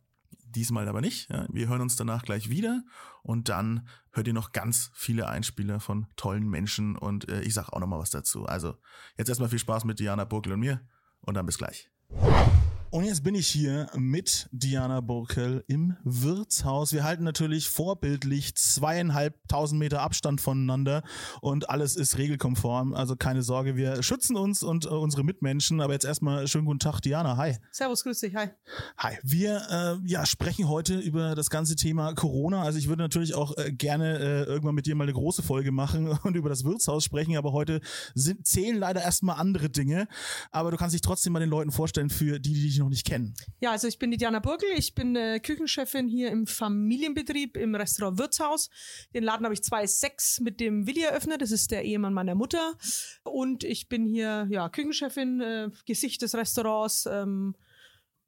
Diesmal 0.45 0.89
aber 0.89 1.01
nicht. 1.01 1.31
Ja. 1.31 1.47
Wir 1.51 1.69
hören 1.69 1.81
uns 1.81 1.97
danach 1.97 2.23
gleich 2.23 2.51
wieder 2.51 2.83
und 3.23 3.49
dann 3.49 3.87
hört 4.13 4.27
ihr 4.27 4.33
noch 4.33 4.53
ganz 4.53 4.91
viele 4.95 5.29
Einspieler 5.29 5.81
von 5.81 6.07
tollen 6.17 6.49
Menschen 6.49 6.97
und 6.97 7.29
äh, 7.29 7.43
ich 7.43 7.55
sag 7.55 7.69
auch 7.71 7.81
noch 7.81 7.87
mal 7.87 7.99
was 7.99 8.11
dazu. 8.11 8.47
Also 8.47 8.75
jetzt 9.17 9.29
erstmal 9.29 9.49
viel 9.49 9.59
Spaß 9.59 9.85
mit 9.85 9.99
Diana 10.01 10.25
Burkel 10.25 10.53
und 10.53 10.61
mir 10.61 10.81
und 11.21 11.35
dann 11.35 11.47
bis 11.47 11.59
gleich. 11.59 11.91
Und 12.93 13.05
jetzt 13.05 13.23
bin 13.23 13.37
ich 13.37 13.47
hier 13.47 13.87
mit 13.95 14.49
Diana 14.51 15.01
Burkel 15.01 15.63
im 15.69 15.97
Wirtshaus. 16.03 16.93
Wir 16.93 17.05
halten 17.05 17.23
natürlich 17.23 17.69
vorbildlich 17.69 18.57
zweieinhalbtausend 18.57 19.79
Meter 19.79 20.03
Abstand 20.03 20.41
voneinander 20.41 21.05
und 21.41 21.71
alles 21.71 21.95
ist 21.95 22.19
regelkonform. 22.19 22.93
Also 22.93 23.15
keine 23.15 23.43
Sorge, 23.43 23.77
wir 23.77 24.03
schützen 24.03 24.35
uns 24.35 24.65
und 24.65 24.87
äh, 24.87 24.89
unsere 24.89 25.23
Mitmenschen. 25.23 25.81
Aber 25.81 25.93
jetzt 25.93 26.05
erstmal 26.05 26.49
schönen 26.49 26.65
guten 26.65 26.81
Tag, 26.81 26.99
Diana. 26.99 27.37
Hi. 27.37 27.59
Servus, 27.71 28.03
grüß 28.03 28.19
dich. 28.19 28.35
Hi. 28.35 28.49
Hi. 28.99 29.19
Wir 29.23 30.01
äh, 30.03 30.09
ja, 30.09 30.27
sprechen 30.27 30.69
heute 30.69 30.99
über 30.99 31.37
das 31.37 31.49
ganze 31.49 31.77
Thema 31.77 32.13
Corona. 32.15 32.65
Also 32.65 32.81
ich 32.81 32.89
würde 32.89 33.05
natürlich 33.05 33.37
auch 33.37 33.57
äh, 33.57 33.71
gerne 33.71 34.19
äh, 34.19 34.43
irgendwann 34.47 34.75
mit 34.75 34.87
dir 34.87 34.97
mal 34.97 35.05
eine 35.05 35.13
große 35.13 35.45
Folge 35.45 35.71
machen 35.71 36.09
und 36.25 36.35
über 36.35 36.49
das 36.49 36.65
Wirtshaus 36.65 37.05
sprechen. 37.05 37.37
Aber 37.37 37.53
heute 37.53 37.83
sind, 38.17 38.49
zählen 38.49 38.77
leider 38.77 39.01
erstmal 39.01 39.37
andere 39.37 39.71
Dinge. 39.71 40.09
Aber 40.51 40.73
du 40.73 40.77
kannst 40.77 40.95
dich 40.95 41.03
trotzdem 41.03 41.35
mal 41.35 41.39
den 41.39 41.51
Leuten 41.51 41.71
vorstellen, 41.71 42.11
für 42.11 42.41
die, 42.41 42.53
die 42.53 42.63
dich 42.63 42.80
noch 42.81 42.89
nicht 42.89 43.07
kennen. 43.07 43.35
Ja, 43.61 43.71
also 43.71 43.87
ich 43.87 43.99
bin 43.99 44.11
die 44.11 44.17
Diana 44.17 44.41
Burgel, 44.41 44.69
ich 44.77 44.95
bin 44.95 45.15
äh, 45.15 45.39
Küchenchefin 45.41 46.09
hier 46.09 46.31
im 46.31 46.47
Familienbetrieb 46.47 47.57
im 47.57 47.75
Restaurant 47.75 48.19
Wirtshaus. 48.19 48.71
Den 49.15 49.23
Laden 49.23 49.45
habe 49.45 49.55
ich 49.55 49.63
2006 49.63 50.41
mit 50.41 50.61
dem 50.61 50.87
Willi 50.87 51.03
eröffnet, 51.03 51.43
das 51.43 51.53
ist 51.53 51.71
der 51.71 51.85
Ehemann 51.85 52.13
meiner 52.13 52.35
Mutter. 52.35 52.75
Und 53.23 53.63
ich 53.65 53.89
bin 53.89 54.07
hier 54.07 54.49
ja 54.51 54.69
Küchenchefin, 54.69 55.41
äh, 55.41 55.69
Gesicht 55.87 56.23
des 56.23 56.35
Restaurants. 56.35 57.07
Ähm, 57.07 57.55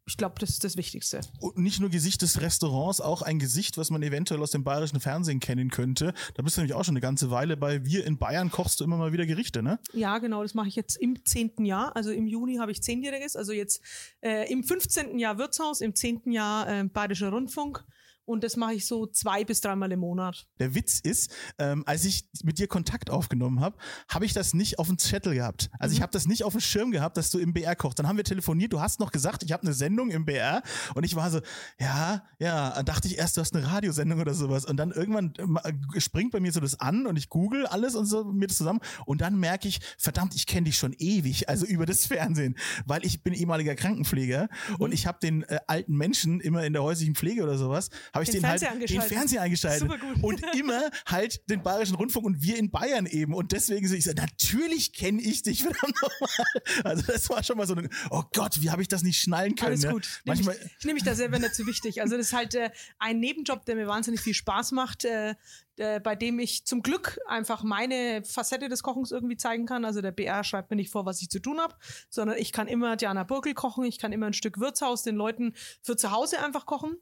ich 0.07 0.17
glaube, 0.17 0.35
das 0.41 0.51
ist 0.51 0.65
das 0.65 0.77
Wichtigste. 0.77 1.21
Und 1.39 1.59
nicht 1.59 1.79
nur 1.79 1.89
Gesicht 1.89 2.23
des 2.23 2.41
Restaurants, 2.41 3.01
auch 3.01 3.23
ein 3.23 3.39
Gesicht, 3.39 3.79
was 3.79 3.91
man 3.91 4.03
eventuell 4.03 4.43
aus 4.43 4.51
dem 4.51 4.65
bayerischen 4.65 4.99
Fernsehen 4.99 5.39
kennen 5.39 5.71
könnte. 5.71 6.13
Da 6.35 6.43
bist 6.43 6.57
du 6.57 6.61
nämlich 6.61 6.75
auch 6.75 6.85
schon 6.85 6.95
eine 6.95 7.01
ganze 7.01 7.31
Weile 7.31 7.57
bei 7.57 7.85
Wir 7.85 8.05
in 8.05 8.19
Bayern 8.19 8.51
kochst 8.51 8.81
du 8.81 8.85
immer 8.85 8.97
mal 8.97 9.13
wieder 9.13 9.27
Gerichte, 9.27 9.63
ne? 9.63 9.79
Ja, 9.93 10.19
genau, 10.19 10.43
das 10.43 10.55
mache 10.55 10.69
ich 10.69 10.77
jetzt 10.77 10.97
im 10.97 11.25
zehnten 11.25 11.65
Jahr. 11.65 11.95
Also 11.95 12.11
im 12.11 12.27
Juni 12.27 12.57
habe 12.57 12.73
ich 12.73 12.83
zehnjähriges, 12.83 13.37
also 13.37 13.53
jetzt 13.53 13.81
äh, 14.23 14.51
im 14.51 14.65
15. 14.65 15.19
Jahr 15.21 15.39
Wirtshaus, 15.39 15.81
im 15.81 15.95
zehnten 15.95 16.33
Jahr 16.33 16.69
äh, 16.69 16.85
Bayerischer 16.85 17.31
Rundfunk. 17.31 17.85
Und 18.33 18.43
das 18.43 18.57
mache 18.57 18.75
ich 18.75 18.87
so 18.87 19.07
zwei 19.07 19.45
bis 19.45 19.61
dreimal 19.61 19.93
im 19.93 20.01
Monat. 20.01 20.47
Der 20.59 20.75
Witz 20.75 21.01
ist, 21.01 21.31
ähm, 21.59 21.83
als 21.87 22.05
ich 22.05 22.27
mit 22.43 22.59
dir 22.59 22.67
Kontakt 22.67 23.11
aufgenommen 23.11 23.61
habe, 23.61 23.77
habe 24.09 24.25
ich 24.25 24.33
das 24.33 24.55
nicht 24.55 24.79
auf 24.79 24.89
dem 24.89 24.99
Zettel 24.99 25.35
gehabt. 25.35 25.71
Also 25.79 25.93
mhm. 25.93 25.97
ich 25.97 26.03
habe 26.03 26.13
das 26.13 26.27
nicht 26.27 26.45
auf 26.45 26.53
dem 26.53 26.61
Schirm 26.61 26.91
gehabt, 26.91 27.17
dass 27.17 27.31
du 27.31 27.39
im 27.39 27.53
BR 27.53 27.77
kochst. 27.77 27.99
Dann 27.99 28.09
haben 28.09 28.17
wir 28.17 28.25
telefoniert, 28.25 28.73
du 28.73 28.81
hast 28.81 29.01
noch 29.01 29.13
gesagt, 29.13 29.43
ich 29.43 29.53
habe 29.53 29.63
eine 29.63 29.75
Sendung 29.75 30.11
im 30.11 30.25
BR 30.25 30.63
und 30.95 31.05
ich 31.05 31.15
war 31.15 31.31
so, 31.31 31.41
ja, 31.79 32.25
ja, 32.39 32.71
dann 32.71 32.87
dachte 32.87 33.07
ich 33.07 33.19
erst, 33.19 33.37
du 33.37 33.43
hast 33.43 33.55
eine 33.55 33.67
Radiosendung 33.67 34.21
oder 34.21 34.35
sowas. 34.35 34.65
Und 34.65 34.79
dann 34.79 34.91
irgendwann 34.91 35.35
äh, 35.63 36.01
springt 36.01 36.33
bei 36.33 36.41
mir 36.41 36.53
so 36.53 36.61
das 36.61 36.81
an 36.81 37.07
und 37.07 37.17
ich 37.17 37.29
google 37.29 37.67
alles 37.67 37.95
und 37.95 38.07
so 38.07 38.25
mir 38.25 38.47
das 38.47 38.57
zusammen 38.57 38.81
und 39.05 39.21
dann 39.21 39.39
merke 39.39 39.69
ich, 39.69 39.81
verdammt, 39.99 40.35
ich 40.35 40.47
kenne 40.47 40.65
dich 40.65 40.77
schon 40.77 40.95
ewig, 40.99 41.49
also 41.49 41.67
über 41.67 41.87
das 41.87 42.07
Fernsehen, 42.07 42.57
weil 42.87 43.05
ich 43.05 43.23
bin 43.23 43.35
ehemaliger 43.35 43.75
Krankenpfleger 43.75 44.49
mhm. 44.71 44.77
und 44.77 44.93
ich 44.93 45.07
habe 45.07 45.19
den 45.23 45.43
äh, 45.43 45.61
alten 45.67 45.97
Menschen 45.97 46.41
immer 46.41 46.65
in 46.65 46.73
der 46.73 46.83
häuslichen 46.83 47.15
Pflege 47.15 47.43
oder 47.43 47.59
sowas 47.59 47.91
habe 48.13 48.22
ich 48.23 48.31
den, 48.31 48.43
den 48.43 48.49
halt 48.49 48.91
den 48.91 49.01
Fernseher 49.01 49.43
eingeschaltet 49.43 49.81
Super 49.81 49.99
gut. 49.99 50.23
und 50.23 50.43
immer 50.59 50.91
halt 51.07 51.49
den 51.49 51.63
Bayerischen 51.63 51.97
Rundfunk 51.97 52.27
und 52.27 52.43
wir 52.43 52.59
in 52.59 52.71
Bayern 52.71 53.07
eben 53.07 53.35
und 53.35 53.53
deswegen 53.53 53.87
so 53.89 53.95
ich 53.95 54.05
so 54.05 54.13
natürlich 54.13 54.93
kenne 54.93 55.21
ich 55.21 55.43
dich 55.43 55.63
verdammt 55.63 55.97
nochmal. 56.03 56.63
Also 56.85 57.03
das 57.07 57.29
war 57.31 57.43
schon 57.43 57.57
mal 57.57 57.67
so 57.67 57.75
ein 57.75 57.89
oh 58.11 58.23
Gott, 58.33 58.61
wie 58.61 58.71
habe 58.71 58.83
ich 58.83 58.89
das 58.89 59.03
nicht 59.03 59.21
schnallen 59.21 59.55
können? 59.55 59.73
Alles 59.73 59.85
ne? 59.85 59.93
gut. 59.93 60.09
Manchmal 60.25 60.57
ich, 60.57 60.71
ich 60.79 60.85
nehme 60.85 60.95
mich 60.95 61.05
da 61.05 61.15
selber 61.15 61.39
nicht 61.39 61.55
zu 61.55 61.67
wichtig. 61.67 62.01
Also 62.01 62.17
das 62.17 62.27
ist 62.29 62.33
halt 62.33 62.55
äh, 62.55 62.71
ein 62.99 63.21
Nebenjob, 63.21 63.65
der 63.65 63.77
mir 63.77 63.87
wahnsinnig 63.87 64.21
viel 64.21 64.35
Spaß 64.35 64.73
macht. 64.73 65.05
Äh, 65.05 65.35
äh, 65.79 66.01
bei 66.01 66.15
dem 66.17 66.39
ich 66.39 66.65
zum 66.65 66.83
Glück 66.83 67.19
einfach 67.27 67.63
meine 67.63 68.23
Facette 68.25 68.69
des 68.69 68.83
Kochens 68.83 69.11
irgendwie 69.11 69.37
zeigen 69.37 69.67
kann. 69.67 69.85
Also 69.85 70.01
der 70.01 70.13
BR 70.13 70.45
schreibt 70.45 70.71
mir 70.71 70.77
nicht 70.77 70.91
vor, 70.91 71.07
was 71.07 71.23
ich 71.23 71.31
zu 71.31 71.41
tun 71.41 71.61
habe, 71.61 71.75
sondern 72.11 72.37
ich 72.39 72.53
kann 72.53 72.69
immer 72.69 72.97
Diana 72.97 73.25
Burkel 73.25 73.55
kochen, 73.55 73.85
ich 73.85 73.99
kann 73.99 74.13
immer 74.13 74.27
ein 74.27 74.35
Stück 74.35 74.59
Wirtshaus 74.61 75.03
den 75.03 75.17
Leuten 75.17 75.55
für 75.83 75.97
zu 75.97 76.11
Hause 76.11 76.41
einfach 76.41 76.67
kochen. 76.67 76.97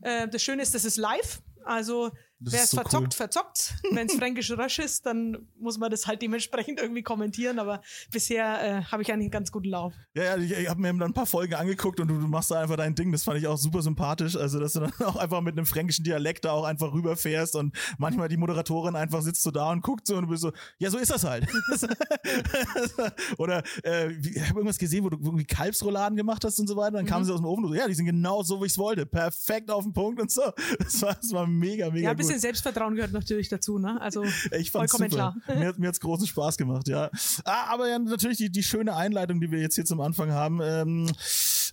Äh, 0.00 0.28
das 0.28 0.42
Schöne 0.42 0.62
ist, 0.62 0.74
das 0.74 0.84
ist 0.84 0.96
live. 0.96 1.42
Also 1.64 2.10
Das 2.44 2.52
Wer 2.52 2.62
es 2.64 2.70
so 2.70 2.76
verzockt, 2.76 3.04
cool. 3.06 3.10
verzockt. 3.16 3.74
Wenn 3.92 4.06
es 4.06 4.14
fränkisch 4.14 4.50
Rösch 4.52 4.78
ist, 4.78 5.06
dann 5.06 5.48
muss 5.58 5.78
man 5.78 5.90
das 5.90 6.06
halt 6.06 6.22
dementsprechend 6.22 6.78
irgendwie 6.80 7.02
kommentieren. 7.02 7.58
Aber 7.58 7.80
bisher 8.12 8.44
äh, 8.62 8.82
habe 8.84 9.02
ich 9.02 9.10
eigentlich 9.12 9.24
einen 9.26 9.30
ganz 9.30 9.50
guten 9.52 9.68
Lauf. 9.68 9.94
Ja, 10.14 10.22
ja, 10.24 10.36
ich, 10.36 10.52
ich 10.52 10.68
habe 10.68 10.80
mir 10.80 10.88
dann 10.88 11.02
ein 11.02 11.12
paar 11.14 11.26
Folgen 11.26 11.54
angeguckt 11.54 12.00
und 12.00 12.08
du, 12.08 12.14
du 12.18 12.26
machst 12.28 12.50
da 12.50 12.60
einfach 12.60 12.76
dein 12.76 12.94
Ding. 12.94 13.10
Das 13.12 13.24
fand 13.24 13.38
ich 13.38 13.46
auch 13.46 13.56
super 13.58 13.82
sympathisch. 13.82 14.36
Also, 14.36 14.60
dass 14.60 14.74
du 14.74 14.80
dann 14.80 14.92
auch 15.04 15.16
einfach 15.16 15.40
mit 15.40 15.56
einem 15.56 15.66
fränkischen 15.66 16.04
Dialekt 16.04 16.44
da 16.44 16.52
auch 16.52 16.64
einfach 16.64 16.92
rüberfährst 16.92 17.56
und 17.56 17.74
manchmal 17.98 18.28
die 18.28 18.36
Moderatorin 18.36 18.94
einfach 18.96 19.22
sitzt 19.22 19.42
so 19.42 19.50
da 19.50 19.70
und 19.70 19.82
guckt 19.82 20.06
so 20.06 20.16
und 20.16 20.24
du 20.24 20.28
bist 20.30 20.42
so, 20.42 20.52
ja, 20.78 20.90
so 20.90 20.98
ist 20.98 21.10
das 21.10 21.24
halt. 21.24 21.46
Oder 23.38 23.62
äh, 23.84 24.12
ich 24.12 24.40
habe 24.48 24.60
irgendwas 24.60 24.78
gesehen, 24.78 25.04
wo 25.04 25.10
du 25.10 25.18
irgendwie 25.22 25.44
Kalbsrouladen 25.44 26.16
gemacht 26.16 26.44
hast 26.44 26.58
und 26.58 26.66
so 26.68 26.76
weiter. 26.76 26.92
Dann 26.92 27.04
Mhm. 27.04 27.08
kamen 27.08 27.24
sie 27.24 27.32
aus 27.32 27.40
dem 27.40 27.46
Ofen 27.46 27.64
und 27.64 27.70
so, 27.70 27.76
ja, 27.76 27.86
die 27.88 27.94
sind 27.94 28.06
genau 28.06 28.42
so, 28.42 28.60
wie 28.60 28.66
ich 28.66 28.72
es 28.72 28.78
wollte. 28.78 29.06
Perfekt 29.06 29.70
auf 29.70 29.84
den 29.84 29.92
Punkt 29.92 30.20
und 30.20 30.30
so. 30.30 30.42
Das 30.78 31.00
war, 31.02 31.14
das 31.14 31.32
war 31.32 31.46
mega, 31.46 31.90
mega 31.90 32.08
Ja, 32.08 32.14
gut. 32.14 32.20
Bisschen 32.34 32.40
Selbstvertrauen 32.40 32.94
gehört 32.94 33.12
natürlich 33.12 33.48
dazu. 33.48 33.78
Ne? 33.78 34.00
Also 34.00 34.24
Ich 34.24 34.70
fand's 34.70 34.92
vollkommen 34.92 35.10
super. 35.10 35.34
klar. 35.46 35.56
Mir, 35.58 35.68
hat- 35.68 35.78
mir 35.78 35.88
hat's 35.88 36.00
großen 36.00 36.26
Spaß 36.26 36.56
gemacht, 36.56 36.88
ja. 36.88 37.10
Ah, 37.44 37.66
aber 37.72 37.88
ja, 37.88 37.98
natürlich 37.98 38.38
die, 38.38 38.50
die 38.50 38.62
schöne 38.62 38.94
Einleitung, 38.96 39.40
die 39.40 39.50
wir 39.50 39.60
jetzt 39.60 39.74
hier 39.74 39.84
zum 39.84 40.00
Anfang 40.00 40.32
haben. 40.32 40.60
Ähm, 40.62 41.10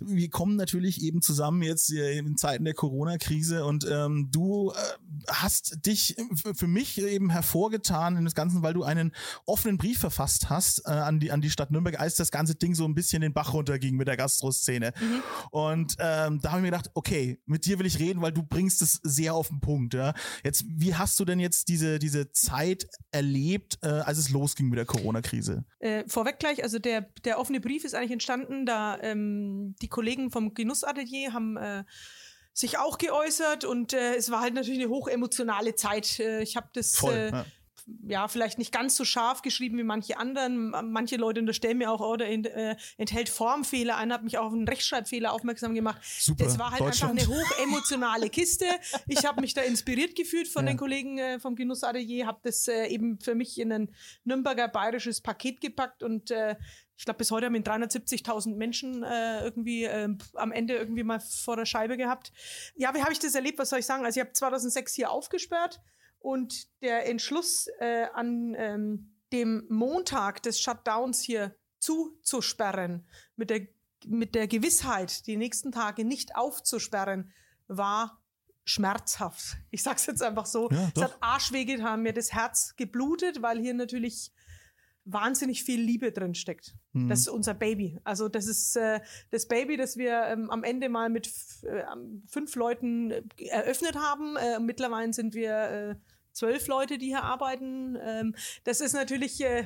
wir 0.04 0.30
kommen 0.30 0.56
natürlich 0.56 1.04
eben 1.04 1.22
zusammen 1.22 1.62
jetzt 1.62 1.92
äh, 1.94 2.18
in 2.18 2.36
Zeiten 2.38 2.66
der 2.66 2.74
Corona-Krise 2.74 3.66
und 3.66 3.86
ähm, 3.90 4.30
du 4.32 4.72
äh, 4.72 4.76
hast 5.28 5.86
dich 5.86 6.16
für 6.56 6.68
mich 6.68 7.00
eben 7.00 7.30
hervorgetan 7.30 8.18
in 8.18 8.24
das 8.26 8.34
Ganze, 8.34 8.62
weil 8.64 8.74
du 8.74 8.84
einen 8.84 9.12
offenen 9.46 9.78
Brief 9.78 10.00
verfasst 10.00 10.50
hast 10.50 10.84
äh, 10.86 10.92
an, 10.92 11.20
die, 11.20 11.32
an 11.32 11.42
die 11.42 11.50
Stadt 11.52 11.72
Nürnberg, 11.72 12.00
als 12.00 12.16
das 12.16 12.32
ganze 12.32 12.56
Ding 12.56 12.74
so 12.74 12.86
ein 12.86 12.96
bisschen 12.96 13.22
den 13.22 13.34
Bach 13.34 13.54
runterging 13.54 13.96
mit 13.96 14.08
der 14.08 14.18
Gastroszene. 14.18 14.94
Und 15.52 15.96
ähm, 16.00 16.40
da 16.42 16.50
habe 16.52 16.60
ich 16.60 16.64
mir 16.64 16.72
gedacht, 16.72 16.90
okay, 16.94 17.40
mit 17.46 17.66
dir 17.66 17.78
will 17.80 17.86
ich 17.86 18.00
reden, 18.00 18.22
weil 18.22 18.32
du 18.32 18.44
bringst 18.44 18.82
es 18.82 19.00
sehr 19.04 19.34
auf 19.36 19.50
den 19.50 19.60
Punkt. 19.60 19.94
Ja? 19.94 20.14
Jetzt, 20.44 20.66
wie 20.68 20.96
hast 20.96 21.20
du 21.20 21.26
denn 21.26 21.40
jetzt 21.40 21.68
diese, 21.68 22.00
diese 22.00 22.32
Zeit 22.32 22.88
erlebt, 23.12 23.80
äh, 23.82 23.88
als 23.88 24.18
es 24.18 24.30
losging 24.30 24.70
mit 24.70 24.78
der 24.78 24.86
Corona-Krise? 24.86 25.66
Äh, 25.80 26.04
vorweg 26.08 26.40
gleich, 26.40 26.64
also 26.64 26.80
der, 26.80 27.02
der 27.24 27.40
offene 27.40 27.60
Brief 27.60 27.84
ist 27.84 27.96
eigentlich 27.96 28.12
entstanden, 28.12 28.66
da 28.66 28.98
ähm, 29.02 29.76
die 29.82 29.88
Kollegen 29.88 30.32
vom 30.32 30.54
Genussatelier 30.54 31.34
haben 31.34 31.58
äh, 31.58 31.84
sich 32.54 32.78
auch 32.78 32.98
geäußert 32.98 33.66
und 33.66 33.94
äh, 33.94 34.16
es 34.16 34.30
war 34.32 34.42
halt 34.42 34.54
natürlich 34.54 34.82
eine 34.82 34.90
hochemotionale 34.90 35.76
Zeit. 35.76 36.20
Äh, 36.20 36.42
ich 36.42 36.56
habe 36.56 36.70
das 36.74 36.96
Voll. 36.96 37.14
äh, 37.14 37.32
ja. 37.32 37.46
Ja, 38.08 38.28
vielleicht 38.28 38.58
nicht 38.58 38.72
ganz 38.72 38.96
so 38.96 39.06
scharf 39.06 39.42
geschrieben 39.42 39.78
wie 39.78 39.84
manche 39.84 40.18
anderen. 40.18 40.70
Manche 40.92 41.18
Leute 41.18 41.40
unterstellen 41.40 41.78
mir 41.78 41.92
auch, 41.92 42.02
oh, 42.02 42.16
der 42.16 42.30
ent, 42.30 42.48
äh, 42.48 42.76
enthält 42.98 43.30
Formfehler. 43.30 43.98
Einer 43.98 44.16
hat 44.16 44.24
mich 44.24 44.38
auch 44.38 44.46
auf 44.46 44.54
einen 44.54 44.68
Rechtschreibfehler 44.68 45.32
aufmerksam 45.34 45.74
gemacht. 45.74 46.02
Super. 46.04 46.44
Das 46.44 46.60
war 46.60 46.72
halt 46.72 46.82
einfach 46.82 47.10
eine 47.10 47.26
hochemotionale 47.26 48.30
Kiste. 48.30 48.66
Ich 49.08 49.26
habe 49.26 49.42
mich 49.42 49.54
da 49.54 49.62
inspiriert 49.62 50.16
gefühlt 50.16 50.48
von 50.48 50.66
Ja. 50.66 50.74
den 50.74 50.78
Kollegen 50.78 51.18
äh, 51.18 51.40
vom 51.40 51.56
Genussatelier, 51.56 52.28
habe 52.28 52.40
das 52.44 52.68
äh, 52.68 52.88
eben 52.88 53.20
für 53.20 53.36
mich 53.36 53.60
in 53.60 53.72
ein 53.72 53.94
Nürnberger 54.24 54.68
bayerisches 54.68 55.22
Paket 55.22 55.62
gepackt 55.62 56.04
und 56.04 56.32
äh, 56.32 56.56
ich 56.98 57.06
glaube, 57.06 57.18
bis 57.18 57.32
heute 57.32 57.48
haben 57.48 57.56
ihn 57.56 57.64
370.000 57.64 58.56
Menschen 58.58 59.02
äh, 59.02 59.44
irgendwie 59.44 59.86
äh, 59.86 60.08
am 60.36 60.52
Ende 60.52 60.76
irgendwie 60.76 61.02
mal 61.04 61.20
vor 61.20 61.56
der 61.56 61.66
Scheibe 61.66 61.98
gehabt. 61.98 62.32
Ja, 62.76 62.94
wie 62.94 63.02
habe 63.02 63.12
ich 63.12 63.18
das 63.18 63.34
erlebt? 63.34 63.58
Was 63.58 63.70
soll 63.70 63.80
ich 63.80 63.88
sagen? 63.88 64.06
Also 64.06 64.20
ich 64.20 64.24
habe 64.24 64.34
2006 64.34 64.94
hier 64.94 65.10
aufgesperrt 65.10 65.82
und 66.22 66.82
der 66.82 67.08
Entschluss 67.08 67.68
äh, 67.80 68.06
an 68.14 68.56
ähm, 68.58 69.16
dem 69.32 69.66
Montag 69.70 70.44
des 70.44 70.60
Shutdowns 70.60 71.22
hier 71.22 71.56
zuzusperren, 71.80 73.08
mit 73.36 73.50
der, 73.50 73.68
mit 74.06 74.36
der 74.36 74.48
Gewissheit, 74.48 75.26
die 75.28 75.38
nächsten 75.38 75.72
Tage 75.72 76.06
nicht 76.06 76.36
aufzusperren, 76.36 77.32
war 77.68 78.22
schmerzhaft. 78.64 79.58
Ich 79.72 79.84
sag's 79.84 80.06
jetzt 80.06 80.22
einfach 80.22 80.46
so. 80.46 80.70
Ja, 80.70 80.92
es 80.96 81.02
hat 81.02 81.18
arschweh 81.20 81.66
getan, 81.66 82.04
mir 82.04 82.14
das 82.14 82.34
Herz 82.34 82.76
geblutet, 82.76 83.42
weil 83.42 83.60
hier 83.60 83.74
natürlich 83.74 84.32
wahnsinnig 85.06 85.64
viel 85.64 85.82
Liebe 85.82 86.12
drin 86.12 86.36
steckt. 86.36 86.76
Mhm. 86.94 87.10
Das 87.10 87.22
ist 87.22 87.30
unser 87.30 87.54
Baby. 87.54 88.00
Also 88.04 88.30
das 88.30 88.48
ist 88.48 88.76
äh, 88.76 89.00
das 89.32 89.48
Baby, 89.48 89.78
das 89.78 89.98
wir 89.98 90.24
ähm, 90.26 90.50
am 90.50 90.64
Ende 90.64 90.90
mal 90.90 91.10
mit 91.10 91.28
äh, 91.64 91.84
fünf 92.28 92.56
Leuten 92.56 93.12
äh, 93.12 93.24
eröffnet 93.50 93.96
haben. 93.96 94.36
Äh, 94.38 94.60
mittlerweile 94.60 95.12
sind 95.14 95.34
wir 95.34 95.52
äh, 95.52 95.96
zwölf 96.34 96.68
Leute, 96.68 96.98
die 96.98 97.08
hier 97.08 97.24
arbeiten. 97.24 97.98
Ähm, 98.02 98.36
das 98.64 98.82
ist 98.82 98.94
natürlich 98.94 99.42
äh, 99.42 99.66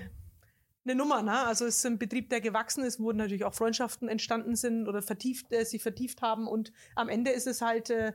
eine 0.86 0.96
Nummer, 0.96 1.22
ne? 1.22 1.39
Also 1.39 1.65
es 1.65 1.77
ist 1.77 1.86
ein 1.86 1.98
Betrieb, 1.98 2.30
der 2.30 2.42
gewachsen 2.42 2.84
ist, 2.84 3.00
wo 3.00 3.12
natürlich 3.12 3.44
auch 3.44 3.54
Freundschaften 3.54 4.08
entstanden 4.08 4.56
sind 4.56 4.88
oder 4.88 5.01
vertieft, 5.01 5.51
äh, 5.51 5.65
sich 5.65 5.82
vertieft 5.82 6.22
haben. 6.22 6.48
Und 6.48 6.72
am 6.96 7.10
Ende 7.10 7.32
ist 7.32 7.48
es 7.48 7.62
halt 7.62 7.89
äh, 7.89 8.13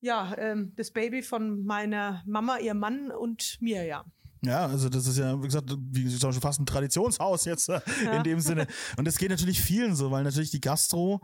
ja 0.00 0.36
ähm, 0.36 0.72
das 0.76 0.90
Baby 0.90 1.22
von 1.22 1.64
meiner 1.64 2.22
Mama, 2.26 2.58
ihr 2.58 2.74
Mann 2.74 3.10
und 3.10 3.58
mir, 3.60 3.84
ja. 3.84 4.04
Ja, 4.42 4.66
also 4.66 4.88
das 4.88 5.06
ist 5.06 5.18
ja, 5.18 5.36
wie 5.42 5.46
gesagt, 5.46 5.70
wie 5.90 6.18
schon 6.18 6.32
fast 6.32 6.60
ein 6.60 6.66
Traditionshaus 6.66 7.44
jetzt 7.44 7.68
äh, 7.68 7.80
in 8.16 8.22
dem 8.22 8.40
Sinne. 8.40 8.66
Und 8.96 9.06
das 9.06 9.18
geht 9.18 9.30
natürlich 9.30 9.60
vielen 9.60 9.94
so, 9.94 10.10
weil 10.10 10.24
natürlich 10.24 10.50
die 10.50 10.60
Gastro, 10.60 11.20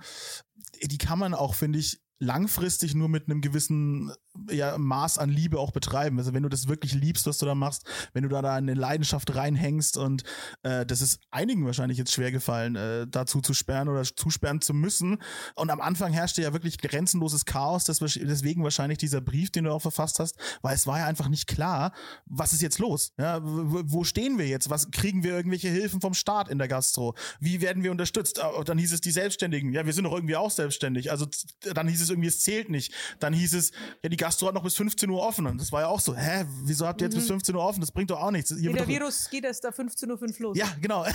die 0.83 0.99
kann 0.99 1.19
man 1.19 1.33
auch, 1.33 1.55
finde 1.55 1.79
ich, 1.79 2.01
langfristig 2.19 2.95
nur 2.95 3.09
mit 3.09 3.29
einem 3.29 3.41
gewissen 3.41 4.13
ja, 4.51 4.77
Maß 4.79 5.19
an 5.19 5.31
Liebe 5.31 5.59
auch 5.59 5.71
betreiben. 5.71 6.19
Also 6.19 6.33
wenn 6.33 6.43
du 6.43 6.49
das 6.49 6.69
wirklich 6.69 6.95
liebst, 6.95 7.27
was 7.27 7.39
du 7.39 7.47
da 7.47 7.55
machst, 7.55 7.85
wenn 8.13 8.23
du 8.23 8.29
da, 8.29 8.43
da 8.43 8.55
eine 8.55 8.75
Leidenschaft 8.75 9.35
reinhängst 9.35 9.97
und 9.97 10.23
äh, 10.63 10.87
das 10.87 11.01
ist 11.01 11.21
einigen 11.31 11.65
wahrscheinlich 11.65 11.99
jetzt 11.99 12.13
schwer 12.13 12.33
gefallen, 12.33 12.77
äh, 12.77 13.07
dazu 13.09 13.41
zu 13.41 13.55
sperren 13.55 13.89
oder 13.89 14.03
zusperren 14.05 14.61
zu 14.61 14.75
müssen. 14.75 15.19
Und 15.55 15.71
am 15.71 15.81
Anfang 15.81 16.13
herrschte 16.13 16.43
ja 16.43 16.53
wirklich 16.53 16.79
grenzenloses 16.79 17.45
Chaos, 17.45 17.85
deswegen 17.85 18.63
wahrscheinlich 18.63 18.99
dieser 18.99 19.21
Brief, 19.21 19.51
den 19.51 19.65
du 19.65 19.73
auch 19.73 19.83
verfasst 19.83 20.19
hast, 20.19 20.37
weil 20.63 20.75
es 20.75 20.87
war 20.87 20.99
ja 20.99 21.07
einfach 21.07 21.29
nicht 21.29 21.47
klar, 21.47 21.93
was 22.27 22.53
ist 22.53 22.63
jetzt 22.63 22.79
los? 22.79 23.13
Ja, 23.19 23.41
wo 23.43 24.05
stehen 24.05 24.39
wir 24.39 24.47
jetzt? 24.47 24.71
Was 24.71 24.91
kriegen 24.91 25.23
wir 25.23 25.33
irgendwelche 25.33 25.69
Hilfen 25.69 26.01
vom 26.01 26.15
Staat 26.15 26.49
in 26.49 26.59
der 26.59 26.69
Gastro? 26.69 27.15
Wie 27.41 27.61
werden 27.61 27.83
wir 27.83 27.91
unterstützt? 27.91 28.41
Dann 28.65 28.79
hieß 28.79 28.93
es 28.93 29.01
die 29.01 29.11
Selbstständigen. 29.11 29.73
Ja, 29.73 29.87
wir 29.87 29.93
sind 29.93 30.05
doch 30.05 30.13
irgendwie 30.13 30.37
auch 30.37 30.51
selbstständig. 30.51 31.11
Also 31.11 31.27
dann 31.75 31.89
hieß 31.89 32.03
es 32.03 32.06
irgendwie, 32.11 32.29
es 32.29 32.41
zählt 32.41 32.69
nicht. 32.69 32.93
Dann 33.21 33.33
hieß 33.33 33.55
es, 33.55 33.73
ja, 34.03 34.09
die 34.09 34.17
Gastro 34.17 34.49
hat 34.49 34.55
noch 34.55 34.63
bis 34.63 34.75
15 34.77 35.09
Uhr 35.11 35.21
offen. 35.21 35.47
Und 35.47 35.61
das 35.61 35.73
war 35.73 35.83
ja 35.83 35.89
auch 35.89 36.01
so, 36.01 36.15
hä, 36.15 36.45
wieso 36.65 36.87
habt 36.87 37.01
ihr 37.01 37.07
jetzt 37.07 37.15
bis 37.15 37.27
15 37.27 37.55
Uhr 37.55 37.63
offen? 37.63 37.81
Das 37.81 37.93
bringt 37.93 38.11
doch 38.11 38.21
auch 38.21 38.31
nichts. 38.31 38.51
Ihr 38.51 38.71
Nee, 38.71 38.79
der 38.79 38.89
Virus 38.89 39.29
geht 39.31 39.45
erst 39.45 39.65
da 39.65 39.71
15.05 39.71 40.07
Uhr 40.09 40.41
los. 40.41 40.59
ja, 40.59 40.69
genau. 40.81 41.05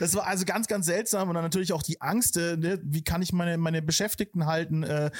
Das 0.00 0.14
war 0.14 0.26
also 0.26 0.44
ganz, 0.44 0.66
ganz 0.66 0.86
seltsam. 0.86 1.28
Und 1.28 1.34
dann 1.34 1.44
natürlich 1.44 1.72
auch 1.72 1.82
die 1.82 2.00
Angst, 2.00 2.36
äh, 2.36 2.56
ne? 2.56 2.80
wie 2.82 3.02
kann 3.02 3.22
ich 3.22 3.32
meine, 3.32 3.58
meine 3.58 3.82
Beschäftigten 3.82 4.46
halten? 4.46 4.82
Äh, 4.82 5.10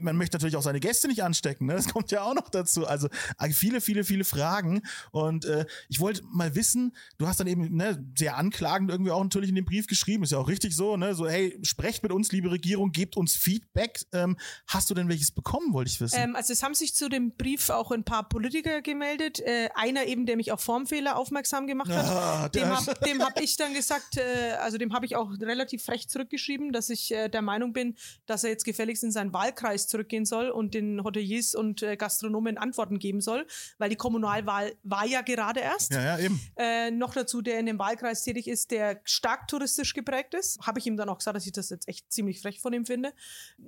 man 0.00 0.16
möchte 0.16 0.36
natürlich 0.36 0.56
auch 0.56 0.62
seine 0.62 0.80
Gäste 0.80 1.08
nicht 1.08 1.22
anstecken. 1.22 1.66
Ne? 1.66 1.74
Das 1.74 1.88
kommt 1.88 2.10
ja 2.10 2.22
auch 2.22 2.34
noch 2.34 2.48
dazu. 2.48 2.86
Also 2.86 3.08
äh, 3.38 3.50
viele, 3.50 3.80
viele, 3.80 4.04
viele 4.04 4.24
Fragen. 4.24 4.82
Und 5.10 5.44
äh, 5.44 5.66
ich 5.88 6.00
wollte 6.00 6.22
mal 6.30 6.54
wissen, 6.54 6.94
du 7.18 7.26
hast 7.26 7.40
dann 7.40 7.46
eben 7.46 7.74
ne, 7.74 8.04
sehr 8.16 8.36
anklagend 8.36 8.90
irgendwie 8.90 9.10
auch 9.10 9.22
natürlich 9.22 9.50
in 9.50 9.56
dem 9.56 9.64
Brief 9.64 9.86
geschrieben. 9.86 10.22
Ist 10.22 10.32
ja 10.32 10.38
auch 10.38 10.48
richtig 10.48 10.74
so, 10.74 10.96
ne? 10.96 11.14
So, 11.14 11.28
hey, 11.28 11.58
sprecht 11.62 12.02
mit 12.02 12.12
uns, 12.12 12.32
liebe 12.32 12.50
Regierung, 12.50 12.92
gebt 12.92 13.16
uns 13.16 13.34
Feedback. 13.34 14.00
Ähm, 14.12 14.27
hast 14.66 14.90
du 14.90 14.94
denn 14.94 15.08
welches 15.08 15.30
bekommen, 15.30 15.72
wollte 15.72 15.90
ich 15.90 16.00
wissen? 16.00 16.18
Ähm, 16.18 16.36
also 16.36 16.52
es 16.52 16.62
haben 16.62 16.74
sich 16.74 16.94
zu 16.94 17.08
dem 17.08 17.32
Brief 17.32 17.70
auch 17.70 17.90
ein 17.90 18.04
paar 18.04 18.28
Politiker 18.28 18.82
gemeldet. 18.82 19.40
Äh, 19.40 19.68
einer 19.74 20.06
eben, 20.06 20.26
der 20.26 20.36
mich 20.36 20.52
auf 20.52 20.60
Formfehler 20.60 21.16
aufmerksam 21.16 21.66
gemacht 21.66 21.90
hat. 21.90 22.04
Ah, 22.06 22.48
dem 22.48 22.68
habe 22.68 23.24
hab 23.24 23.40
ich 23.40 23.56
dann 23.56 23.74
gesagt, 23.74 24.16
äh, 24.16 24.56
also 24.60 24.78
dem 24.78 24.92
habe 24.92 25.06
ich 25.06 25.16
auch 25.16 25.30
relativ 25.40 25.84
frech 25.84 26.08
zurückgeschrieben, 26.08 26.72
dass 26.72 26.90
ich 26.90 27.12
äh, 27.12 27.28
der 27.28 27.42
Meinung 27.42 27.72
bin, 27.72 27.96
dass 28.26 28.44
er 28.44 28.50
jetzt 28.50 28.64
gefälligst 28.64 29.04
in 29.04 29.12
seinen 29.12 29.32
Wahlkreis 29.32 29.86
zurückgehen 29.86 30.24
soll 30.24 30.50
und 30.50 30.74
den 30.74 31.02
Hoteliers 31.04 31.54
und 31.54 31.82
äh, 31.82 31.96
Gastronomen 31.96 32.58
Antworten 32.58 32.98
geben 32.98 33.20
soll, 33.20 33.46
weil 33.78 33.90
die 33.90 33.96
Kommunalwahl 33.96 34.74
war 34.82 35.06
ja 35.06 35.22
gerade 35.22 35.60
erst. 35.60 35.92
ja, 35.92 36.02
ja, 36.02 36.18
eben. 36.18 36.40
Äh, 36.56 36.90
noch 36.90 37.14
dazu, 37.14 37.42
der 37.42 37.58
in 37.58 37.66
dem 37.66 37.78
Wahlkreis 37.78 38.22
tätig 38.22 38.48
ist, 38.48 38.70
der 38.70 39.00
stark 39.04 39.48
touristisch 39.48 39.94
geprägt 39.94 40.34
ist. 40.34 40.60
Habe 40.66 40.78
ich 40.78 40.86
ihm 40.86 40.96
dann 40.96 41.08
auch 41.08 41.18
gesagt, 41.18 41.36
dass 41.36 41.46
ich 41.46 41.52
das 41.52 41.70
jetzt 41.70 41.88
echt 41.88 42.10
ziemlich 42.12 42.40
frech 42.40 42.60
von 42.60 42.72
ihm 42.72 42.86
finde. 42.86 43.12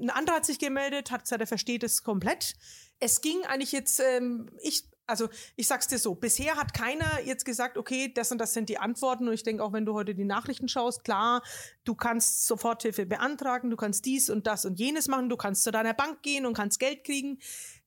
Ein 0.00 0.11
anderer 0.11 0.37
hat 0.37 0.47
sich 0.50 0.59
gemeldet, 0.59 1.11
hat 1.11 1.23
gesagt, 1.23 1.40
er 1.40 1.47
versteht 1.47 1.83
es 1.83 2.02
komplett. 2.02 2.54
Es 2.99 3.21
ging 3.21 3.45
eigentlich 3.47 3.73
jetzt, 3.73 4.00
ähm, 4.00 4.50
ich, 4.61 4.85
also 5.07 5.28
ich 5.57 5.66
sag's 5.66 5.88
dir 5.88 5.99
so, 5.99 6.14
bisher 6.14 6.57
hat 6.57 6.75
keiner 6.75 7.21
jetzt 7.25 7.45
gesagt, 7.45 7.78
okay, 7.78 8.12
das 8.12 8.30
und 8.30 8.38
das 8.38 8.52
sind 8.52 8.69
die 8.69 8.78
Antworten. 8.78 9.26
Und 9.26 9.35
ich 9.35 9.42
denke 9.42 9.64
auch, 9.64 9.73
wenn 9.73 9.87
du 9.87 9.95
heute 9.95 10.14
die 10.14 10.25
Nachrichten 10.25 10.69
schaust, 10.69 11.04
klar, 11.04 11.42
du 11.85 11.95
kannst 11.95 12.47
Soforthilfe 12.47 13.07
beantragen, 13.07 13.71
du 13.71 13.76
kannst 13.76 14.04
dies 14.04 14.28
und 14.28 14.47
das 14.47 14.64
und 14.64 14.78
jenes 14.78 15.09
machen, 15.09 15.28
du 15.28 15.37
kannst 15.37 15.62
zu 15.62 15.71
deiner 15.71 15.95
Bank 15.95 16.23
gehen 16.23 16.47
und 16.47 16.54
kannst 16.54 16.78
Geld 16.78 17.04
kriegen 17.04 17.38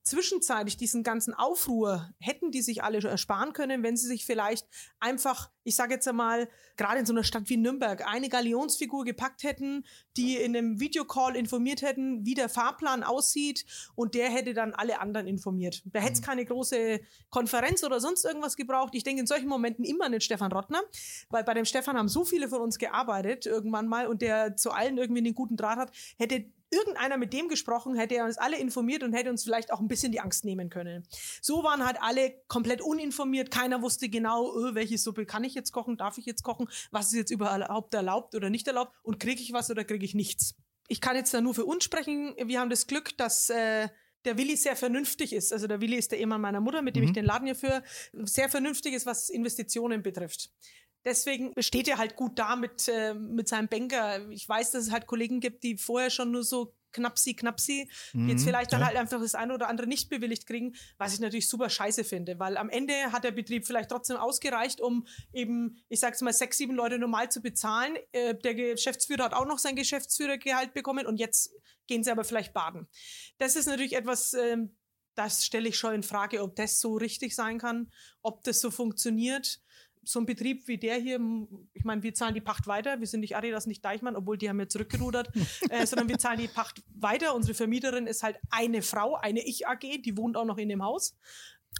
zwischenzeitlich 0.03 0.77
diesen 0.77 1.01
ganzen 1.03 1.33
Aufruhr 1.33 2.09
hätten 2.19 2.51
die 2.51 2.61
sich 2.61 2.83
alle 2.83 2.99
ersparen 2.99 3.53
können, 3.53 3.83
wenn 3.83 3.97
sie 3.97 4.07
sich 4.07 4.25
vielleicht 4.25 4.67
einfach, 4.99 5.49
ich 5.63 5.75
sage 5.75 5.93
jetzt 5.93 6.07
einmal, 6.07 6.49
gerade 6.75 6.99
in 6.99 7.05
so 7.05 7.13
einer 7.13 7.23
Stadt 7.23 7.49
wie 7.49 7.57
Nürnberg, 7.57 8.05
eine 8.07 8.29
Galionsfigur 8.29 9.05
gepackt 9.05 9.43
hätten, 9.43 9.85
die 10.17 10.35
in 10.35 10.55
einem 10.55 10.79
Videocall 10.79 11.35
informiert 11.35 11.81
hätten, 11.81 12.25
wie 12.25 12.33
der 12.33 12.49
Fahrplan 12.49 13.03
aussieht 13.03 13.65
und 13.95 14.13
der 14.13 14.29
hätte 14.29 14.53
dann 14.53 14.73
alle 14.73 14.99
anderen 14.99 15.27
informiert. 15.27 15.81
Da 15.85 15.99
hätte 15.99 16.13
es 16.13 16.21
keine 16.21 16.45
große 16.45 16.99
Konferenz 17.29 17.83
oder 17.83 17.99
sonst 17.99 18.25
irgendwas 18.25 18.57
gebraucht. 18.57 18.95
Ich 18.95 19.03
denke 19.03 19.21
in 19.21 19.27
solchen 19.27 19.47
Momenten 19.47 19.85
immer 19.85 20.05
an 20.05 20.11
den 20.11 20.21
Stefan 20.21 20.51
Rottner, 20.51 20.81
weil 21.29 21.43
bei 21.43 21.53
dem 21.53 21.65
Stefan 21.65 21.97
haben 21.97 22.09
so 22.09 22.25
viele 22.25 22.49
von 22.49 22.61
uns 22.61 22.77
gearbeitet 22.77 23.45
irgendwann 23.45 23.87
mal 23.87 24.07
und 24.07 24.21
der 24.21 24.57
zu 24.57 24.71
allen 24.71 24.97
irgendwie 24.97 25.21
einen 25.21 25.35
guten 25.35 25.55
Draht 25.55 25.77
hat, 25.77 25.91
hätte 26.17 26.45
irgendeiner 26.73 27.17
mit 27.17 27.31
dem 27.31 27.47
gesprochen, 27.47 27.95
hätte 27.95 28.15
er 28.15 28.25
uns 28.25 28.37
alle 28.37 28.57
informiert 28.57 29.03
und 29.03 29.13
hätte 29.13 29.29
uns 29.29 29.43
vielleicht 29.43 29.71
auch 29.71 29.79
ein 29.79 29.87
bisschen 29.87 30.11
die 30.11 30.19
Angst 30.19 30.43
nehmen 30.43 30.69
können. 30.69 31.07
So 31.41 31.63
waren 31.63 31.85
halt 31.85 31.97
alle 32.01 32.41
komplett 32.47 32.81
uninformiert. 32.81 33.51
Keiner 33.51 33.81
wusste 33.81 34.09
genau, 34.09 34.53
öh, 34.57 34.75
welche 34.75 34.97
Suppe 34.97 35.25
kann 35.25 35.43
ich 35.43 35.53
jetzt 35.53 35.71
kochen, 35.71 35.95
darf 35.95 36.17
ich 36.17 36.25
jetzt 36.25 36.43
kochen, 36.43 36.67
was 36.91 37.07
ist 37.07 37.13
jetzt 37.13 37.31
überhaupt 37.31 37.93
erlaubt 37.93 38.35
oder 38.35 38.49
nicht 38.49 38.67
erlaubt 38.67 38.93
und 39.03 39.19
kriege 39.19 39.41
ich 39.41 39.53
was 39.53 39.69
oder 39.69 39.85
kriege 39.85 40.03
ich 40.03 40.15
nichts. 40.15 40.55
Ich 40.89 40.99
kann 40.99 41.15
jetzt 41.15 41.33
da 41.33 41.39
nur 41.39 41.53
für 41.53 41.65
uns 41.65 41.83
sprechen. 41.85 42.35
Wir 42.43 42.59
haben 42.59 42.69
das 42.69 42.87
Glück, 42.87 43.17
dass 43.17 43.49
äh, 43.49 43.87
der 44.25 44.37
Willi 44.37 44.55
sehr 44.55 44.75
vernünftig 44.75 45.33
ist. 45.33 45.53
Also 45.53 45.67
der 45.67 45.81
Willi 45.81 45.95
ist 45.97 46.11
der 46.11 46.19
Ehemann 46.19 46.41
meiner 46.41 46.61
Mutter, 46.61 46.81
mit 46.81 46.95
dem 46.95 47.03
Mhm. 47.03 47.07
ich 47.09 47.13
den 47.13 47.25
Laden 47.25 47.45
hier 47.45 47.55
führe, 47.55 47.83
sehr 48.23 48.49
vernünftig 48.49 48.93
ist, 48.93 49.05
was 49.05 49.29
Investitionen 49.29 50.01
betrifft. 50.01 50.51
Deswegen 51.05 51.53
steht 51.59 51.87
er 51.87 51.97
halt 51.97 52.15
gut 52.15 52.39
da 52.39 52.55
mit, 52.55 52.87
äh, 52.87 53.13
mit 53.13 53.47
seinem 53.47 53.67
Banker. 53.67 54.29
Ich 54.29 54.47
weiß, 54.47 54.71
dass 54.71 54.85
es 54.85 54.91
halt 54.91 55.05
Kollegen 55.07 55.39
gibt, 55.39 55.63
die 55.63 55.77
vorher 55.77 56.09
schon 56.09 56.31
nur 56.31 56.43
so 56.43 56.73
knapsi, 56.93 57.33
knapsi, 57.33 57.89
jetzt 58.13 58.43
vielleicht 58.43 58.71
dann 58.71 58.79
Mhm. 58.79 58.83
ja. 58.83 58.87
halt 58.89 58.97
einfach 58.97 59.19
das 59.19 59.33
eine 59.35 59.55
oder 59.55 59.67
andere 59.67 59.87
nicht 59.87 60.09
bewilligt 60.09 60.45
kriegen, 60.45 60.75
was 60.97 61.13
ich 61.13 61.19
natürlich 61.19 61.49
super 61.49 61.69
scheiße 61.69 62.03
finde, 62.03 62.37
weil 62.39 62.55
am 62.55 62.69
Ende 62.69 62.93
hat 63.11 63.23
der 63.23 63.31
Betrieb 63.31 63.65
vielleicht 63.65 63.89
trotzdem 63.89 64.17
ausgereicht, 64.17 64.79
um 64.79 65.07
eben, 65.33 65.83
ich 65.89 65.99
sag's 65.99 66.21
mal, 66.21 66.33
sechs, 66.33 66.57
sieben 66.57 66.75
Leute 66.75 66.99
normal 66.99 67.31
zu 67.31 67.41
bezahlen. 67.41 67.97
Äh, 68.11 68.35
der 68.35 68.53
Geschäftsführer 68.53 69.23
hat 69.23 69.33
auch 69.33 69.47
noch 69.47 69.57
sein 69.59 69.75
Geschäftsführergehalt 69.75 70.73
bekommen 70.73 71.07
und 71.07 71.17
jetzt 71.19 71.51
gehen 71.87 72.03
sie 72.03 72.11
aber 72.11 72.23
vielleicht 72.23 72.53
baden. 72.53 72.87
Das 73.39 73.55
ist 73.55 73.65
natürlich 73.65 73.93
etwas, 73.93 74.33
ähm, 74.33 74.77
das 75.15 75.45
stelle 75.45 75.69
ich 75.69 75.77
schon 75.77 75.95
in 75.95 76.03
Frage, 76.03 76.41
ob 76.41 76.55
das 76.55 76.79
so 76.79 76.95
richtig 76.95 77.35
sein 77.35 77.57
kann, 77.57 77.91
ob 78.21 78.43
das 78.43 78.61
so 78.61 78.71
funktioniert. 78.71 79.61
So 80.05 80.19
ein 80.19 80.25
Betrieb 80.25 80.67
wie 80.67 80.77
der 80.77 80.97
hier, 80.97 81.19
ich 81.73 81.83
meine, 81.83 82.03
wir 82.03 82.13
zahlen 82.13 82.33
die 82.33 82.41
Pacht 82.41 82.67
weiter. 82.67 82.99
Wir 82.99 83.07
sind 83.07 83.21
nicht 83.21 83.35
Adidas, 83.35 83.67
nicht 83.67 83.83
Deichmann, 83.83 84.15
obwohl 84.15 84.37
die 84.37 84.49
haben 84.49 84.59
ja 84.59 84.67
zurückgerudert, 84.67 85.29
äh, 85.69 85.85
sondern 85.85 86.09
wir 86.09 86.19
zahlen 86.19 86.39
die 86.39 86.47
Pacht 86.47 86.83
weiter. 86.95 87.35
Unsere 87.35 87.53
Vermieterin 87.53 88.07
ist 88.07 88.23
halt 88.23 88.37
eine 88.49 88.81
Frau, 88.81 89.15
eine 89.15 89.45
Ich-AG, 89.45 90.01
die 90.03 90.17
wohnt 90.17 90.37
auch 90.37 90.45
noch 90.45 90.57
in 90.57 90.69
dem 90.69 90.83
Haus. 90.83 91.15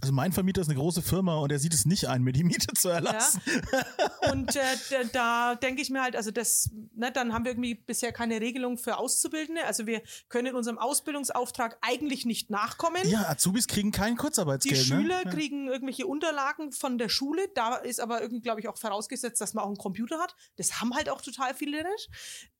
Also 0.02 0.14
mein 0.14 0.34
Vermieter 0.34 0.62
ist 0.62 0.68
eine 0.68 0.78
große 0.78 1.02
Firma 1.02 1.38
und 1.38 1.52
er 1.52 1.60
sieht 1.60 1.74
es 1.74 1.86
nicht 1.86 2.08
ein, 2.10 2.24
mir 2.24 2.34
die 2.34 2.44
Miete 2.44 2.74
zu 2.74 2.90
erlassen. 2.90 3.42
Und 4.32 4.56
äh, 4.56 4.62
da, 5.14 5.56
denke 5.56 5.82
ich 5.82 5.90
mir 5.90 6.02
halt, 6.02 6.16
also 6.16 6.30
das, 6.30 6.72
ne, 6.94 7.12
dann 7.12 7.34
haben 7.34 7.46
wir 7.46 7.52
irgendwie 7.52 7.76
bisher 7.76 8.12
keine 8.12 8.42
Regelung 8.42 8.78
für 8.78 8.98
Auszubildende. 8.98 9.66
Also 9.66 9.88
wir 9.88 10.02
können 10.28 10.56
unserem 10.56 10.78
Ausbildungsauftrag 10.78 11.78
eigentlich 11.82 12.26
nicht 12.26 12.50
nachkommen. 12.50 13.02
Ja, 13.06 13.30
Azubis 13.30 13.68
kriegen 13.68 13.92
kein 13.92 14.16
Die 14.16 14.18
Kurzarbeitsgeld. 14.18 14.78
Schüler 14.78 15.24
ne? 15.24 15.32
kriegen 15.32 15.68
irgendwelche 15.68 16.06
Unterlagen 16.06 16.72
von 16.72 16.98
der 16.98 17.10
Schule. 17.10 17.48
Da 17.56 17.76
ist 17.76 18.02
aber 18.02 18.22
irgendwie, 18.22 18.42
glaube 18.42 18.60
ich, 18.60 18.68
auch 18.68 18.78
vorausgesetzt, 18.78 19.40
dass 19.40 19.54
man 19.54 19.64
auch 19.64 19.70
einen 19.70 19.78
Computer 19.78 20.20
hat. 20.20 20.36
Das 20.58 20.82
haben 20.82 20.94
halt 20.94 21.10
auch 21.10 21.22
total 21.22 21.54
viele 21.54 21.84
nicht. 21.84 22.10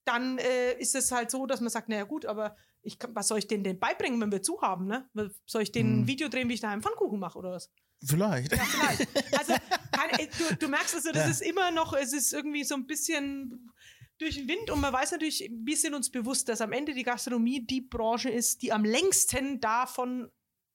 Dann 0.06 0.38
äh, 0.38 0.74
ist 0.80 0.96
es 0.96 1.12
halt 1.12 1.32
so, 1.32 1.46
dass 1.46 1.62
man 1.62 1.70
sagt, 1.70 1.90
naja 1.90 2.04
gut, 2.04 2.26
aber 2.26 2.56
ich 2.84 3.00
kann, 3.00 3.16
was 3.16 3.28
soll 3.30 3.40
ich 3.40 3.48
denen 3.48 3.64
denn 3.64 3.80
beibringen, 3.80 4.20
wenn 4.22 4.32
wir 4.32 4.42
zu 4.42 4.62
haben? 4.62 4.86
Ne? 4.88 5.10
Soll 5.46 5.64
ich 5.64 5.72
denen 5.72 5.94
Hm. 5.94 6.02
ein 6.02 6.08
Video 6.08 6.28
drehen, 6.30 6.50
wie 6.50 6.54
ich 6.54 6.60
daheim 6.62 6.82
Pfannkuchen 6.82 7.20
mache 7.20 7.38
oder 7.40 7.52
was? 7.52 7.72
Vielleicht. 8.06 8.52
Ja, 8.52 8.66
vielleicht. 8.66 9.08
Also, 9.38 9.54
keine, 9.92 10.28
du, 10.38 10.56
du 10.60 10.68
merkst 10.68 10.96
also, 10.96 11.12
das 11.12 11.24
Ja. 11.26 11.30
ist 11.32 11.42
immer 11.42 11.72
noch, 11.72 11.94
es 11.94 12.12
ist 12.14 12.34
irgendwie 12.34 12.64
so 12.64 12.76
ein 12.76 12.86
bisschen 12.86 13.72
durch 14.18 14.36
den 14.36 14.48
Wind 14.48 14.70
und 14.70 14.80
man 14.82 14.94
weiß 14.94 15.12
natürlich, 15.12 15.50
wir 15.52 15.78
sind 15.78 15.94
uns 15.96 16.12
bewusst, 16.12 16.48
dass 16.50 16.62
am 16.62 16.72
Ende 16.72 16.94
die 16.94 17.04
Gastronomie 17.04 17.66
die 17.66 17.82
Branche 17.82 18.30
ist, 18.30 18.62
die 18.62 18.72
am 18.72 18.84
längsten 18.86 19.60
davon 19.60 20.30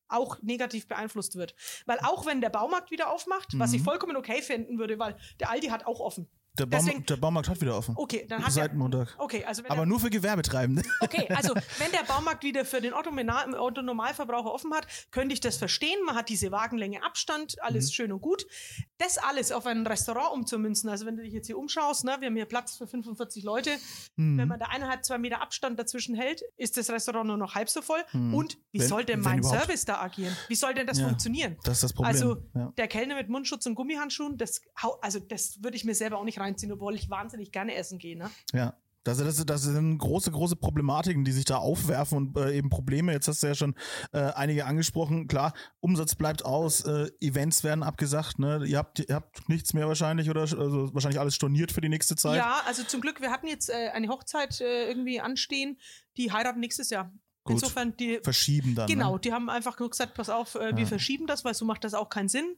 auch 0.09 0.41
negativ 0.43 0.88
beeinflusst 0.88 1.37
wird. 1.37 1.55
Weil 1.85 1.99
auch 2.00 2.25
wenn 2.25 2.41
der 2.41 2.49
Baumarkt 2.49 2.91
wieder 2.91 3.11
aufmacht, 3.11 3.59
was 3.59 3.75
ich 3.75 3.81
Mhm. 3.81 3.85
vollkommen 3.85 4.17
okay 4.17 4.41
finden 4.41 4.79
würde, 4.79 4.99
weil 4.99 5.19
der 5.38 5.50
Aldi 5.50 5.67
hat 5.69 5.87
auch 5.87 6.00
offen. 6.00 6.31
Der, 6.59 6.67
Baum, 6.67 6.85
Deswegen- 6.85 7.07
der 7.07 7.17
Baumarkt 7.17 7.49
hat 7.49 7.61
wieder 7.61 7.77
offen. 7.77 7.95
Okay, 7.97 8.27
dann 8.29 8.45
hat 8.45 8.53
Seit 8.53 8.75
Montag. 8.75 9.15
Okay, 9.19 9.45
also 9.45 9.62
wenn 9.62 9.71
Aber 9.71 9.81
der, 9.83 9.87
nur 9.87 10.00
für 10.00 10.11
Gewerbetreibende. 10.11 10.83
Okay, 11.00 11.29
also 11.35 11.55
wenn 11.79 11.93
der 11.93 12.03
Baumarkt 12.07 12.43
wieder 12.43 12.65
für 12.65 12.81
den 12.81 12.93
Otto-Normalverbraucher 12.95 14.53
offen 14.53 14.73
hat, 14.75 14.87
könnte 15.11 15.33
ich 15.33 15.41
das 15.41 15.57
verstehen. 15.57 15.99
Man 16.05 16.17
hat 16.17 16.29
diese 16.29 16.50
Wagenlänge 16.50 17.03
Abstand, 17.05 17.57
alles 17.62 17.87
Mhm. 17.87 17.93
schön 17.93 18.12
und 18.12 18.21
gut. 18.21 18.47
Das 18.99 19.19
alles 19.19 19.53
auf 19.53 19.67
ein 19.67 19.87
Restaurant 19.87 20.33
umzumünzen, 20.33 20.88
also 20.91 21.07
wenn 21.07 21.17
du 21.17 21.23
dich 21.23 21.33
jetzt 21.33 21.47
hier 21.47 21.59
umschaust, 21.59 22.05
ne, 22.05 22.17
wir 22.21 22.27
haben 22.27 22.35
hier 22.37 22.47
Platz 22.47 22.77
für 22.77 22.87
45 22.87 23.45
Leute. 23.45 23.71
Mhm. 24.17 24.38
Wenn 24.38 24.49
man 24.49 24.59
da 24.59 24.67
eineinhalb, 24.67 25.05
zwei 25.05 25.19
Meter 25.19 25.41
Abstand 25.41 25.79
dazwischen 25.79 26.15
hält, 26.15 26.43
ist 26.57 26.77
das 26.77 26.91
Restaurant 26.91 27.27
nur 27.29 27.37
noch 27.37 27.55
halb 27.55 27.69
so 27.69 27.83
voll. 27.83 28.00
Mhm. 28.12 28.35
Und 28.35 28.59
wie 28.73 28.81
Wenn- 28.81 28.88
soll 28.88 29.05
denn 29.05 29.21
mein 29.21 29.38
überhaupt. 29.38 29.61
Service 29.61 29.85
da 29.85 30.00
agieren? 30.00 30.37
Wie 30.49 30.55
soll 30.55 30.75
denn 30.75 30.87
das 30.87 30.99
Ja, 30.99 31.07
funktionieren? 31.07 31.57
Das 31.65 31.75
ist 31.79 31.83
das 31.85 31.93
Problem. 31.93 32.12
Also 32.15 32.37
ja. 32.55 32.73
der 32.77 32.88
Kellner 32.88 33.15
mit 33.15 33.29
Mundschutz 33.29 33.67
und 33.67 33.75
Gummihandschuhen, 33.75 34.37
das, 34.37 34.61
also 35.01 35.18
das 35.21 35.62
würde 35.62 35.77
ich 35.77 35.85
mir 35.85 35.94
selber 35.94 36.18
auch 36.18 36.25
nicht 36.25 36.38
reinziehen, 36.48 36.72
obwohl 36.72 36.94
ich 36.94 37.08
wahnsinnig 37.11 37.52
gerne 37.52 37.74
essen 37.74 37.98
gehe. 37.98 38.16
Ne? 38.18 38.30
Ja. 38.52 38.74
Das, 39.04 39.16
das, 39.18 39.46
das 39.46 39.62
sind 39.62 39.96
große, 39.96 40.30
große 40.30 40.56
Problematiken, 40.56 41.24
die 41.24 41.32
sich 41.32 41.46
da 41.46 41.56
aufwerfen 41.56 42.18
und 42.18 42.37
äh, 42.37 42.52
eben 42.54 42.68
Probleme. 42.68 43.12
Jetzt 43.12 43.26
hast 43.26 43.42
du 43.42 43.46
ja 43.46 43.54
schon 43.54 43.74
äh, 44.12 44.18
einige 44.18 44.66
angesprochen. 44.66 45.28
Klar, 45.28 45.54
Umsatz 45.80 46.14
bleibt 46.14 46.44
aus, 46.44 46.82
äh, 46.84 47.08
Events 47.20 47.64
werden 47.64 47.82
abgesagt. 47.82 48.38
Ne? 48.38 48.64
Ihr, 48.66 48.76
habt, 48.76 48.98
ihr 48.98 49.14
habt 49.14 49.48
nichts 49.48 49.72
mehr 49.72 49.88
wahrscheinlich 49.88 50.28
oder 50.28 50.42
also 50.42 50.92
wahrscheinlich 50.92 51.20
alles 51.20 51.34
storniert 51.37 51.72
für 51.72 51.80
die 51.80 51.88
nächste 51.88 52.16
Zeit. 52.16 52.37
Ja, 52.37 52.61
also 52.66 52.82
zum 52.82 53.00
Glück, 53.00 53.22
wir 53.22 53.30
hatten 53.30 53.46
jetzt 53.46 53.70
äh, 53.70 53.88
eine 53.94 54.08
Hochzeit 54.08 54.61
äh, 54.61 54.88
irgendwie 54.88 55.20
anstehen, 55.22 55.78
die 56.18 56.30
heiraten 56.30 56.61
nächstes 56.61 56.90
Jahr. 56.90 57.11
Gut. 57.44 57.54
Insofern, 57.54 57.96
die, 57.96 58.20
Verschieben 58.22 58.74
dann. 58.74 58.88
genau, 58.88 59.14
Ne? 59.14 59.20
die 59.20 59.32
haben 59.32 59.48
einfach 59.48 59.76
gesagt, 59.76 60.12
pass 60.14 60.28
auf, 60.28 60.54
äh, 60.56 60.72
wir 60.76 60.82
Ja. 60.82 60.87
verschieben 60.87 61.26
das, 61.26 61.46
weil 61.46 61.54
so 61.54 61.64
macht 61.64 61.84
das 61.84 61.94
auch 61.94 62.11
keinen 62.11 62.28
Sinn. 62.28 62.56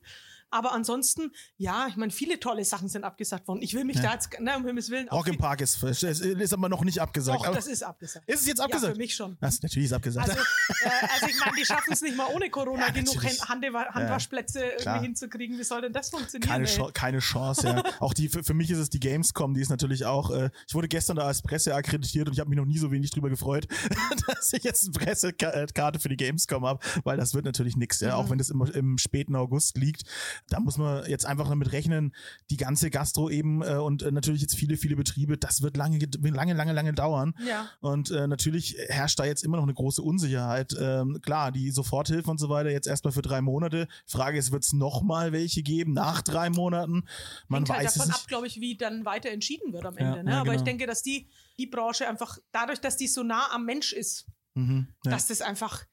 Aber 0.50 0.72
ansonsten, 0.72 1.32
ja, 1.56 1.86
ich 1.88 1.96
meine, 1.96 2.10
viele 2.12 2.40
tolle 2.40 2.64
Sachen 2.64 2.88
sind 2.88 3.04
abgesagt 3.04 3.46
worden. 3.48 3.62
Ich 3.62 3.74
will 3.74 3.84
mich 3.84 3.96
Ja. 3.96 4.02
da 4.02 4.12
jetzt, 4.14 4.38
ne, 4.40 4.56
um 4.56 4.64
Himmels 4.66 4.90
Willen. 4.90 5.08
auch 5.08 5.18
Rock 5.18 5.28
im 5.28 5.38
Park 5.38 5.60
ist, 5.60 5.82
es 5.82 6.02
ist 6.02 6.52
aber 6.52 6.68
noch 6.68 6.82
nicht 6.84 7.00
abgesagt. 7.00 7.44
Doch, 7.46 7.54
das 7.54 7.66
ist 7.66 7.82
abgesagt. 7.82 8.28
ist 8.28 8.40
es 8.40 8.46
jetzt 8.46 8.58
Ja, 8.58 8.64
abgesagt? 8.64 8.92
für 8.94 8.98
mich 8.98 9.14
schon. 9.14 9.36
Das, 9.40 9.62
natürlich 9.62 9.86
ist 9.86 9.92
abgesagt. 9.92 10.28
Also, 10.30 10.40
äh, 10.40 10.88
also 11.14 11.26
ich 11.28 11.38
meine, 11.40 11.56
die 11.56 11.64
schaffen 11.64 11.92
es 11.92 12.02
nicht 12.02 12.16
mal 12.16 12.26
ohne 12.34 12.50
Corona 12.50 12.86
Ja, 12.86 12.92
genug. 12.92 13.22
Hand 13.48 13.62
Handwaschplätze 13.94 14.60
irgendwie 14.60 14.82
klar. 14.82 15.02
hinzukriegen. 15.02 15.58
Wie 15.58 15.64
soll 15.64 15.82
denn 15.82 15.92
das 15.92 16.10
funktionieren? 16.10 16.48
keine? 16.50 16.64
Chance, 16.64 16.92
keine 16.92 17.18
Chance, 17.18 17.66
ja. 17.66 17.82
auch 18.00 18.14
die, 18.14 18.28
für, 18.28 18.42
für 18.42 18.54
mich 18.54 18.70
ist 18.70 18.78
es 18.78 18.90
die 18.90 19.00
Gamescom, 19.00 19.54
die 19.54 19.60
ist 19.60 19.68
natürlich 19.70 20.04
auch, 20.04 20.30
äh, 20.30 20.50
ich 20.66 20.74
wurde 20.74 20.88
gestern 20.88 21.16
da 21.16 21.24
als 21.26 21.42
Presse 21.42 21.74
akkreditiert 21.74 22.26
und 22.28 22.34
ich 22.34 22.40
habe 22.40 22.50
mich 22.50 22.56
noch 22.58 22.64
nie 22.66 22.78
so 22.78 22.90
wenig 22.90 23.10
drüber 23.10 23.28
gefreut, 23.30 23.66
dass 24.26 24.52
ich 24.52 24.62
jetzt 24.64 24.84
eine 24.84 24.92
Pressekarte 24.92 25.98
für 26.00 26.08
die 26.08 26.16
Gamescom 26.16 26.64
habe, 26.66 26.80
weil 27.04 27.16
das 27.16 27.34
wird 27.34 27.44
natürlich 27.44 27.76
nix, 27.76 28.00
ja, 28.00 28.10
Mhm. 28.10 28.14
auch 28.14 28.30
wenn 28.30 28.38
das 28.38 28.50
im, 28.50 28.60
im 28.62 28.98
späten 28.98 29.36
August 29.36 29.76
liegt. 29.76 30.02
Da 30.48 30.60
muss 30.60 30.78
man 30.78 31.08
jetzt 31.08 31.26
einfach 31.26 31.48
damit 31.48 31.72
rechnen, 31.72 32.14
die 32.50 32.56
ganze 32.56 32.90
Gastro 32.90 33.30
eben 33.30 33.62
äh, 33.62 33.74
und 33.76 34.02
äh, 34.02 34.10
natürlich 34.10 34.40
jetzt 34.42 34.54
viele, 34.54 34.76
viele 34.76 34.96
Betriebe, 34.96 35.36
das 35.38 35.62
wird 35.62 35.76
lange, 35.76 35.98
lange, 36.20 36.54
lange, 36.54 36.72
lange 36.72 36.92
dauern. 36.92 37.34
Ja. 37.46 37.68
Und 37.80 38.10
äh, 38.10 38.26
natürlich 38.26 38.76
herrscht 38.88 39.18
da 39.18 39.24
jetzt 39.24 39.44
immer 39.44 39.56
noch 39.56 39.64
eine 39.64 39.74
große 39.74 40.02
Unsicherheit. 40.02 40.74
Ähm, 40.78 41.18
klar, 41.22 41.52
die 41.52 41.70
Soforthilfe 41.70 42.30
und 42.30 42.38
so 42.38 42.48
weiter 42.48 42.70
jetzt 42.70 42.86
erstmal 42.86 43.12
für 43.12 43.22
drei 43.22 43.40
Monate. 43.40 43.86
Frage 44.06 44.38
ist, 44.38 44.52
wird 44.52 44.64
es 44.64 44.72
nochmal 44.72 45.32
welche 45.32 45.62
geben 45.62 45.92
nach 45.92 46.22
drei 46.22 46.50
Monaten? 46.50 47.04
Man 47.48 47.60
Hängt 47.64 47.70
halt 47.70 47.80
weiß 47.84 47.92
es 47.92 47.94
davon 47.94 48.08
nicht. 48.08 48.20
ab, 48.20 48.28
glaube 48.28 48.46
ich, 48.46 48.60
wie 48.60 48.76
dann 48.76 49.04
weiter 49.04 49.30
entschieden 49.30 49.72
wird 49.72 49.86
am 49.86 49.96
Ja, 49.96 50.08
Ende. 50.10 50.24
Ne? 50.24 50.30
ja, 50.32 50.40
Aber 50.40 50.50
ich 50.50 50.58
genau. 50.58 50.64
denke, 50.64 50.86
dass 50.86 51.02
die, 51.02 51.28
die 51.58 51.66
Branche 51.66 52.08
einfach, 52.08 52.38
dadurch, 52.52 52.80
dass 52.80 52.96
die 52.96 53.06
so 53.08 53.22
nah 53.22 53.50
am 53.52 53.64
Mensch 53.64 53.92
ist, 53.92 54.26
Mhm, 54.54 54.88
ja. 55.04 55.12
dass 55.12 55.28
das 55.28 55.42
einfach, 55.42 55.84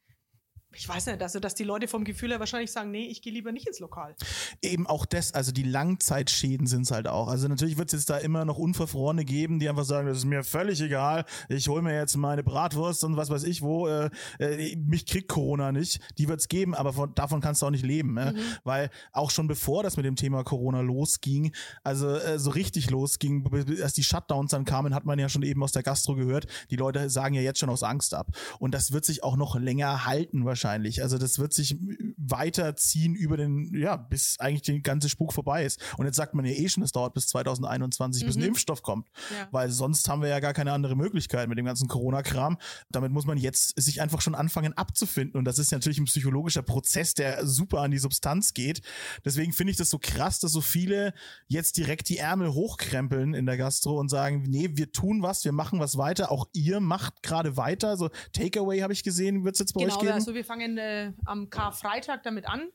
ich 0.73 0.87
weiß 0.87 1.05
nicht, 1.07 1.21
also 1.21 1.39
dass 1.39 1.55
die 1.55 1.63
Leute 1.63 1.87
vom 1.87 2.03
Gefühl 2.03 2.31
her 2.31 2.39
wahrscheinlich 2.39 2.71
sagen, 2.71 2.91
nee, 2.91 3.07
ich 3.07 3.21
gehe 3.21 3.31
lieber 3.31 3.51
nicht 3.51 3.67
ins 3.67 3.79
Lokal. 3.79 4.15
Eben 4.61 4.85
auch 4.85 5.05
das, 5.05 5.33
also 5.33 5.51
die 5.51 5.63
Langzeitschäden 5.63 6.67
sind 6.67 6.81
es 6.81 6.91
halt 6.91 7.07
auch. 7.07 7.29
Also 7.29 7.47
natürlich 7.47 7.77
wird 7.77 7.93
es 7.93 8.01
jetzt 8.01 8.09
da 8.09 8.17
immer 8.17 8.43
noch 8.43 8.57
Unverfrorene 8.57 9.23
geben, 9.23 9.59
die 9.59 9.69
einfach 9.69 9.85
sagen, 9.85 10.07
das 10.07 10.19
ist 10.19 10.25
mir 10.25 10.43
völlig 10.43 10.81
egal, 10.81 11.25
ich 11.47 11.69
hole 11.69 11.81
mir 11.81 11.95
jetzt 11.95 12.17
meine 12.17 12.43
Bratwurst 12.43 13.05
und 13.05 13.15
was 13.15 13.29
weiß 13.29 13.43
ich 13.43 13.61
wo, 13.61 13.87
äh, 13.87 14.09
äh, 14.39 14.75
mich 14.75 15.05
kriegt 15.05 15.29
Corona 15.29 15.71
nicht. 15.71 15.99
Die 16.17 16.27
wird 16.27 16.41
es 16.41 16.47
geben, 16.47 16.75
aber 16.75 16.93
von, 16.93 17.15
davon 17.15 17.39
kannst 17.39 17.61
du 17.61 17.67
auch 17.67 17.71
nicht 17.71 17.85
leben. 17.85 18.13
Ne? 18.13 18.35
Weil 18.63 18.89
auch 19.13 19.31
schon 19.31 19.47
bevor 19.47 19.83
das 19.83 19.95
mit 19.95 20.05
dem 20.05 20.15
Thema 20.15 20.43
Corona 20.43 20.81
losging, 20.81 21.55
also 21.83 22.09
äh, 22.09 22.37
so 22.37 22.51
richtig 22.51 22.89
losging, 22.89 23.49
als 23.81 23.93
die 23.93 24.03
Shutdowns 24.03 24.51
dann 24.51 24.65
kamen, 24.65 24.93
hat 24.93 25.05
man 25.05 25.17
ja 25.17 25.29
schon 25.29 25.43
eben 25.43 25.63
aus 25.63 25.71
der 25.71 25.83
Gastro 25.83 26.15
gehört, 26.15 26.45
die 26.69 26.75
Leute 26.75 27.09
sagen 27.09 27.35
ja 27.35 27.41
jetzt 27.41 27.59
schon 27.59 27.69
aus 27.69 27.83
Angst 27.83 28.13
ab. 28.13 28.27
Und 28.59 28.73
das 28.73 28.91
wird 28.91 29.05
sich 29.05 29.23
auch 29.23 29.37
noch 29.37 29.55
länger 29.55 30.05
halten 30.05 30.45
wahrscheinlich. 30.45 30.56
Also 30.65 31.17
das 31.17 31.39
wird 31.39 31.53
sich 31.53 31.77
weiterziehen 32.17 33.15
über 33.15 33.37
den, 33.37 33.71
ja, 33.75 33.95
bis 33.95 34.39
eigentlich 34.39 34.61
der 34.63 34.79
ganze 34.79 35.09
Spuk 35.09 35.33
vorbei 35.33 35.65
ist. 35.65 35.79
Und 35.97 36.05
jetzt 36.05 36.15
sagt 36.15 36.33
man 36.33 36.45
ja 36.45 36.51
eh 36.53 36.67
schon, 36.69 36.83
es 36.83 36.91
dauert 36.91 37.13
bis 37.13 37.27
2021, 37.27 38.25
bis 38.25 38.35
ein 38.35 38.41
Mhm. 38.41 38.47
Impfstoff 38.49 38.81
kommt. 38.81 39.07
Ja. 39.31 39.47
Weil 39.51 39.69
sonst 39.71 40.07
haben 40.09 40.21
wir 40.21 40.29
ja 40.29 40.39
gar 40.39 40.53
keine 40.53 40.71
andere 40.73 40.95
Möglichkeit 40.95 41.47
mit 41.49 41.57
dem 41.57 41.65
ganzen 41.65 41.87
Corona-Kram. 41.87 42.57
Damit 42.89 43.11
muss 43.11 43.25
man 43.25 43.37
jetzt 43.37 43.79
sich 43.79 44.01
einfach 44.01 44.21
schon 44.21 44.35
anfangen 44.35 44.73
abzufinden. 44.73 45.37
Und 45.37 45.45
das 45.45 45.59
ist 45.59 45.71
natürlich 45.71 45.99
ein 45.99 46.05
psychologischer 46.05 46.61
Prozess, 46.61 47.13
der 47.13 47.45
super 47.45 47.81
an 47.81 47.91
die 47.91 47.97
Substanz 47.97 48.53
geht. 48.53 48.81
Deswegen 49.25 49.53
finde 49.53 49.71
ich 49.71 49.77
das 49.77 49.89
so 49.89 49.99
krass, 49.99 50.39
dass 50.39 50.51
so 50.51 50.61
viele 50.61 51.13
jetzt 51.47 51.77
direkt 51.77 52.09
die 52.09 52.17
Ärmel 52.17 52.53
hochkrempeln 52.53 53.33
in 53.33 53.45
der 53.45 53.57
Gastro 53.57 53.99
und 53.99 54.09
sagen, 54.09 54.43
nee, 54.47 54.69
wir 54.73 54.91
tun 54.91 55.21
was, 55.21 55.45
wir 55.45 55.51
machen 55.51 55.79
was 55.79 55.97
weiter. 55.97 56.31
Auch 56.31 56.47
ihr 56.53 56.79
macht 56.79 57.23
gerade 57.23 57.57
weiter. 57.57 57.97
So 57.97 58.09
Takeaway 58.33 58.79
habe 58.79 58.93
ich 58.93 59.03
gesehen, 59.03 59.43
wird 59.43 59.55
es 59.55 59.59
jetzt 59.59 59.73
bei 59.73 59.81
euch 59.81 59.87
Genau, 59.87 59.99
geben? 60.01 60.13
also 60.13 60.33
wir 60.33 60.43
fangen 60.47 60.77
äh, 60.77 61.13
am 61.25 61.49
Karfreitag 61.49 62.23
damit 62.23 62.47
an. 62.47 62.69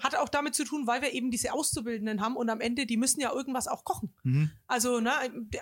hat 0.00 0.14
auch 0.14 0.28
damit 0.28 0.54
zu 0.54 0.62
tun, 0.64 0.86
weil 0.86 1.02
wir 1.02 1.12
eben 1.12 1.32
diese 1.32 1.52
Auszubildenden 1.52 2.20
haben 2.20 2.36
und 2.36 2.48
am 2.50 2.60
Ende, 2.60 2.86
die 2.86 2.96
müssen 2.96 3.20
ja 3.20 3.32
irgendwas 3.32 3.66
auch 3.66 3.82
kochen. 3.82 4.14
Mhm. 4.22 4.48
Also, 4.68 5.00
ne, 5.00 5.10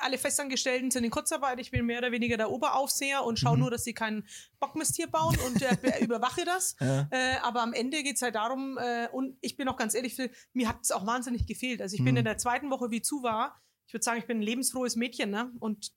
alle 0.03 0.19
Festangestellten 0.19 0.91
sind 0.91 1.05
in 1.05 1.11
Kurzarbeit, 1.11 1.59
ich 1.59 1.71
bin 1.71 1.87
mehr 1.87 2.01
oder 2.01 2.13
weniger 2.13 2.37
der 2.37 2.51
Oberaufseher 2.51 3.25
und 3.25 3.39
schaue 3.39 3.55
Mhm. 3.57 3.61
nur, 3.63 3.71
dass 3.71 3.85
sie 3.85 3.95
keinen 3.95 4.29
Bockmist 4.61 4.95
hier 4.97 5.07
bauen 5.07 5.39
und 5.47 5.63
äh, 5.63 5.75
be- 5.81 5.95
überwache 6.05 6.45
das. 6.45 6.77
Ja. 6.81 7.09
Äh, 7.11 7.37
aber 7.45 7.63
am 7.63 7.73
Ende 7.73 8.03
geht's 8.03 8.21
halt 8.21 8.35
darum, 8.35 8.77
äh, 8.77 9.09
und 9.11 9.39
ich 9.41 9.57
bin 9.57 9.69
auch 9.69 9.79
ganz 9.79 9.95
ehrlich, 9.95 10.19
mir 10.53 10.69
hat 10.69 10.81
es 10.83 10.91
auch 10.93 11.07
wahnsinnig 11.07 11.47
gefehlt. 11.47 11.81
Also 11.81 11.95
ich 11.95 12.05
bin 12.05 12.13
Mhm. 12.13 12.19
in 12.19 12.25
der 12.27 12.37
zweiten 12.37 12.69
Woche, 12.71 12.91
wie 12.91 13.01
zu 13.01 13.23
war, 13.23 13.59
ich 13.87 13.95
würde 13.95 14.05
sagen, 14.05 14.19
ich 14.19 14.27
bin 14.27 14.41
ein 14.41 14.43
lebensfrohes 14.43 14.97
Mädchen, 14.97 15.31
ne? 15.31 15.51
Und 15.61 15.93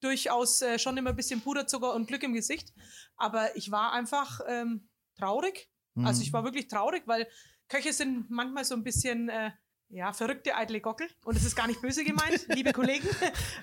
durchaus 0.00 0.62
äh, 0.62 0.78
schon 0.78 0.96
immer 0.96 1.10
ein 1.10 1.16
bisschen 1.16 1.42
Puderzucker 1.42 1.92
und 1.94 2.06
Glück 2.08 2.22
im 2.22 2.32
Gesicht. 2.32 2.72
Aber 3.16 3.54
ich 3.56 3.70
war 3.70 3.92
einfach 3.92 4.40
ähm, 4.48 4.88
traurig. 5.16 5.68
Also 5.96 6.20
Mhm. 6.20 6.22
ich 6.26 6.32
war 6.32 6.44
wirklich 6.44 6.68
traurig, 6.68 7.02
weil 7.06 7.28
Köche 7.68 7.92
sind 7.92 8.30
manchmal 8.30 8.64
so 8.64 8.74
ein 8.74 8.82
bisschen 8.82 9.28
äh, 9.28 9.50
ja, 9.90 10.12
verrückte 10.14 10.54
eitle 10.56 10.80
Gockel. 10.80 11.06
Und 11.24 11.36
es 11.36 11.44
ist 11.44 11.54
gar 11.54 11.66
nicht 11.66 11.82
böse 11.82 12.02
gemeint, 12.02 12.46
liebe 12.48 12.72
Kollegen. 12.72 13.06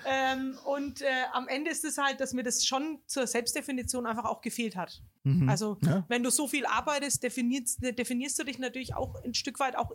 ähm, 0.06 0.56
und 0.64 1.02
äh, 1.02 1.06
am 1.32 1.48
Ende 1.48 1.70
ist 1.72 1.84
es 1.84 1.98
halt, 1.98 2.20
dass 2.20 2.32
mir 2.32 2.44
das 2.44 2.64
schon 2.64 3.00
zur 3.06 3.26
Selbstdefinition 3.26 4.06
einfach 4.06 4.24
auch 4.26 4.40
gefehlt 4.40 4.76
hat. 4.76 5.02
Mhm. 5.24 5.48
Also 5.48 5.76
Ja. 5.82 6.04
wenn 6.08 6.22
du 6.22 6.30
so 6.30 6.46
viel 6.46 6.66
arbeitest, 6.66 7.22
definierst, 7.24 7.80
definierst 7.82 8.38
du 8.38 8.44
dich 8.44 8.58
natürlich 8.60 8.94
auch 8.94 9.16
ein 9.24 9.34
Stück 9.34 9.58
weit 9.58 9.74
auch 9.76 9.90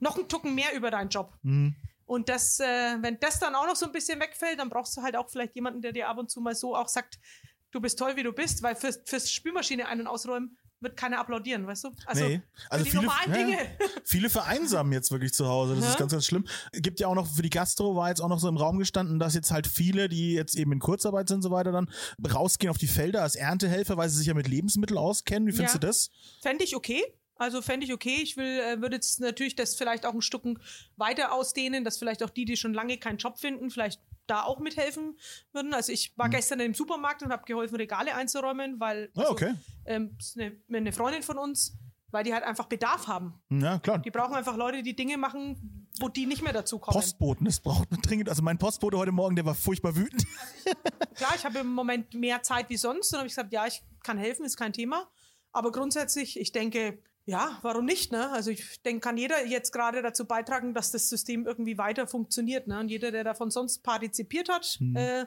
noch 0.00 0.16
einen 0.18 0.28
Tucken 0.28 0.54
mehr 0.54 0.74
über 0.74 0.90
deinen 0.90 1.08
Job. 1.08 1.32
Mhm. 1.42 1.74
Und 2.04 2.28
das, 2.28 2.60
äh, 2.60 2.96
wenn 3.02 3.18
das 3.20 3.38
dann 3.38 3.54
auch 3.54 3.66
noch 3.66 3.76
so 3.76 3.84
ein 3.86 3.92
bisschen 3.92 4.20
wegfällt, 4.20 4.58
dann 4.58 4.68
brauchst 4.70 4.96
du 4.96 5.02
halt 5.02 5.16
auch 5.16 5.28
vielleicht 5.30 5.54
jemanden, 5.54 5.82
der 5.82 5.92
dir 5.92 6.08
ab 6.08 6.18
und 6.18 6.30
zu 6.30 6.40
mal 6.40 6.54
so 6.54 6.74
auch 6.76 6.88
sagt, 6.88 7.18
du 7.72 7.80
bist 7.80 7.98
toll, 7.98 8.16
wie 8.16 8.22
du 8.22 8.32
bist, 8.32 8.62
weil 8.62 8.74
fürs, 8.76 9.00
fürs 9.04 9.30
Spülmaschine 9.30 9.86
ein- 9.88 10.00
und 10.00 10.06
ausräumen 10.06 10.56
wird 10.80 10.96
keiner 10.96 11.18
applaudieren, 11.18 11.66
weißt 11.66 11.84
du? 11.84 11.90
Also, 12.06 12.24
nee. 12.24 12.40
Also 12.70 12.84
die 12.84 12.90
viele, 12.92 13.02
normalen 13.02 13.30
ja, 13.32 13.36
Dinge. 13.36 13.58
viele 14.04 14.30
vereinsamen 14.30 14.92
jetzt 14.92 15.10
wirklich 15.10 15.32
zu 15.32 15.48
Hause. 15.48 15.74
Das 15.74 15.84
Ja. 15.84 15.90
ist 15.90 15.98
ganz, 15.98 16.12
ganz 16.12 16.24
schlimm. 16.24 16.46
Gibt 16.72 17.00
ja 17.00 17.08
auch 17.08 17.16
noch 17.16 17.26
für 17.26 17.42
die 17.42 17.50
Gastro 17.50 17.96
war 17.96 18.10
jetzt 18.10 18.20
auch 18.20 18.28
noch 18.28 18.38
so 18.38 18.48
im 18.48 18.56
Raum 18.56 18.78
gestanden, 18.78 19.18
dass 19.18 19.34
jetzt 19.34 19.50
halt 19.50 19.66
viele, 19.66 20.08
die 20.08 20.34
jetzt 20.34 20.54
eben 20.56 20.70
in 20.70 20.78
Kurzarbeit 20.78 21.26
sind 21.28 21.38
und 21.38 21.42
so 21.42 21.50
weiter, 21.50 21.72
dann 21.72 21.90
rausgehen 22.32 22.70
auf 22.70 22.78
die 22.78 22.86
Felder 22.86 23.22
als 23.22 23.34
Erntehelfer, 23.34 23.96
weil 23.96 24.08
sie 24.08 24.18
sich 24.18 24.28
ja 24.28 24.34
mit 24.34 24.46
Lebensmitteln 24.46 24.98
auskennen. 24.98 25.48
Wie 25.48 25.52
findest 25.52 25.74
Ja. 25.74 25.80
du 25.80 25.86
das? 25.88 26.10
Fände 26.42 26.62
ich 26.62 26.76
okay. 26.76 27.02
Also 27.40 27.62
fände 27.62 27.86
ich 27.86 27.92
okay. 27.92 28.18
Ich 28.22 28.36
will, 28.36 28.46
äh, 28.60 28.80
würde 28.80 28.96
jetzt 28.96 29.20
natürlich 29.20 29.56
das 29.56 29.74
vielleicht 29.74 30.06
auch 30.06 30.14
ein 30.14 30.22
Stück 30.22 30.42
weiter 30.96 31.32
ausdehnen, 31.32 31.84
dass 31.84 31.98
vielleicht 31.98 32.22
auch 32.22 32.30
die, 32.30 32.44
die 32.44 32.56
schon 32.56 32.74
lange 32.74 32.98
keinen 32.98 33.18
Job 33.18 33.38
finden, 33.38 33.70
vielleicht 33.70 34.00
da 34.28 34.44
auch 34.44 34.60
mithelfen 34.60 35.18
würden. 35.52 35.74
Also 35.74 35.92
ich 35.92 36.16
war 36.16 36.28
gestern 36.28 36.60
im 36.60 36.74
Supermarkt 36.74 37.22
und 37.22 37.32
habe 37.32 37.44
geholfen, 37.44 37.76
Regale 37.76 38.14
einzuräumen, 38.14 38.78
weil. 38.78 39.10
Ah, 39.16 39.20
also, 39.20 39.32
okay. 39.32 39.54
ähm, 39.84 40.16
ist 40.18 40.38
eine, 40.38 40.56
eine 40.72 40.92
Freundin 40.92 41.22
von 41.22 41.38
uns, 41.38 41.76
weil 42.10 42.24
die 42.24 42.32
halt 42.32 42.44
einfach 42.44 42.66
Bedarf 42.66 43.06
haben. 43.06 43.34
Ja, 43.50 43.78
klar. 43.78 43.98
Die 43.98 44.10
brauchen 44.10 44.34
einfach 44.34 44.56
Leute, 44.56 44.82
die 44.82 44.94
Dinge 44.94 45.18
machen, 45.18 45.88
wo 46.00 46.08
die 46.08 46.26
nicht 46.26 46.42
mehr 46.42 46.52
dazu 46.52 46.78
kommen. 46.78 46.94
Postboten, 46.94 47.44
das 47.44 47.60
braucht 47.60 47.90
man 47.90 48.00
dringend. 48.00 48.28
Also 48.28 48.42
mein 48.42 48.58
Postbote 48.58 48.96
heute 48.96 49.12
Morgen, 49.12 49.36
der 49.36 49.44
war 49.44 49.54
furchtbar 49.54 49.96
wütend. 49.96 50.24
Klar, 51.14 51.32
ich 51.34 51.44
habe 51.44 51.58
im 51.58 51.72
Moment 51.72 52.14
mehr 52.14 52.42
Zeit 52.42 52.70
wie 52.70 52.76
sonst. 52.76 53.12
Dann 53.12 53.18
habe 53.18 53.26
ich 53.26 53.32
gesagt, 53.32 53.52
ja, 53.52 53.66
ich 53.66 53.82
kann 54.02 54.18
helfen, 54.18 54.44
ist 54.44 54.56
kein 54.56 54.72
Thema. 54.72 55.08
Aber 55.52 55.72
grundsätzlich, 55.72 56.38
ich 56.38 56.52
denke, 56.52 57.02
ja, 57.28 57.58
warum 57.60 57.84
nicht? 57.84 58.10
Ne? 58.10 58.30
Also 58.30 58.50
ich 58.50 58.80
denke, 58.82 59.00
kann 59.00 59.18
jeder 59.18 59.44
jetzt 59.44 59.70
gerade 59.70 60.00
dazu 60.00 60.24
beitragen, 60.24 60.72
dass 60.72 60.92
das 60.92 61.10
System 61.10 61.44
irgendwie 61.44 61.76
weiter 61.76 62.06
funktioniert. 62.06 62.66
Ne? 62.66 62.80
Und 62.80 62.88
jeder, 62.88 63.10
der 63.10 63.22
davon 63.22 63.50
sonst 63.50 63.82
partizipiert 63.82 64.48
hat, 64.48 64.64
Hm. 64.78 64.96
äh, 64.96 65.26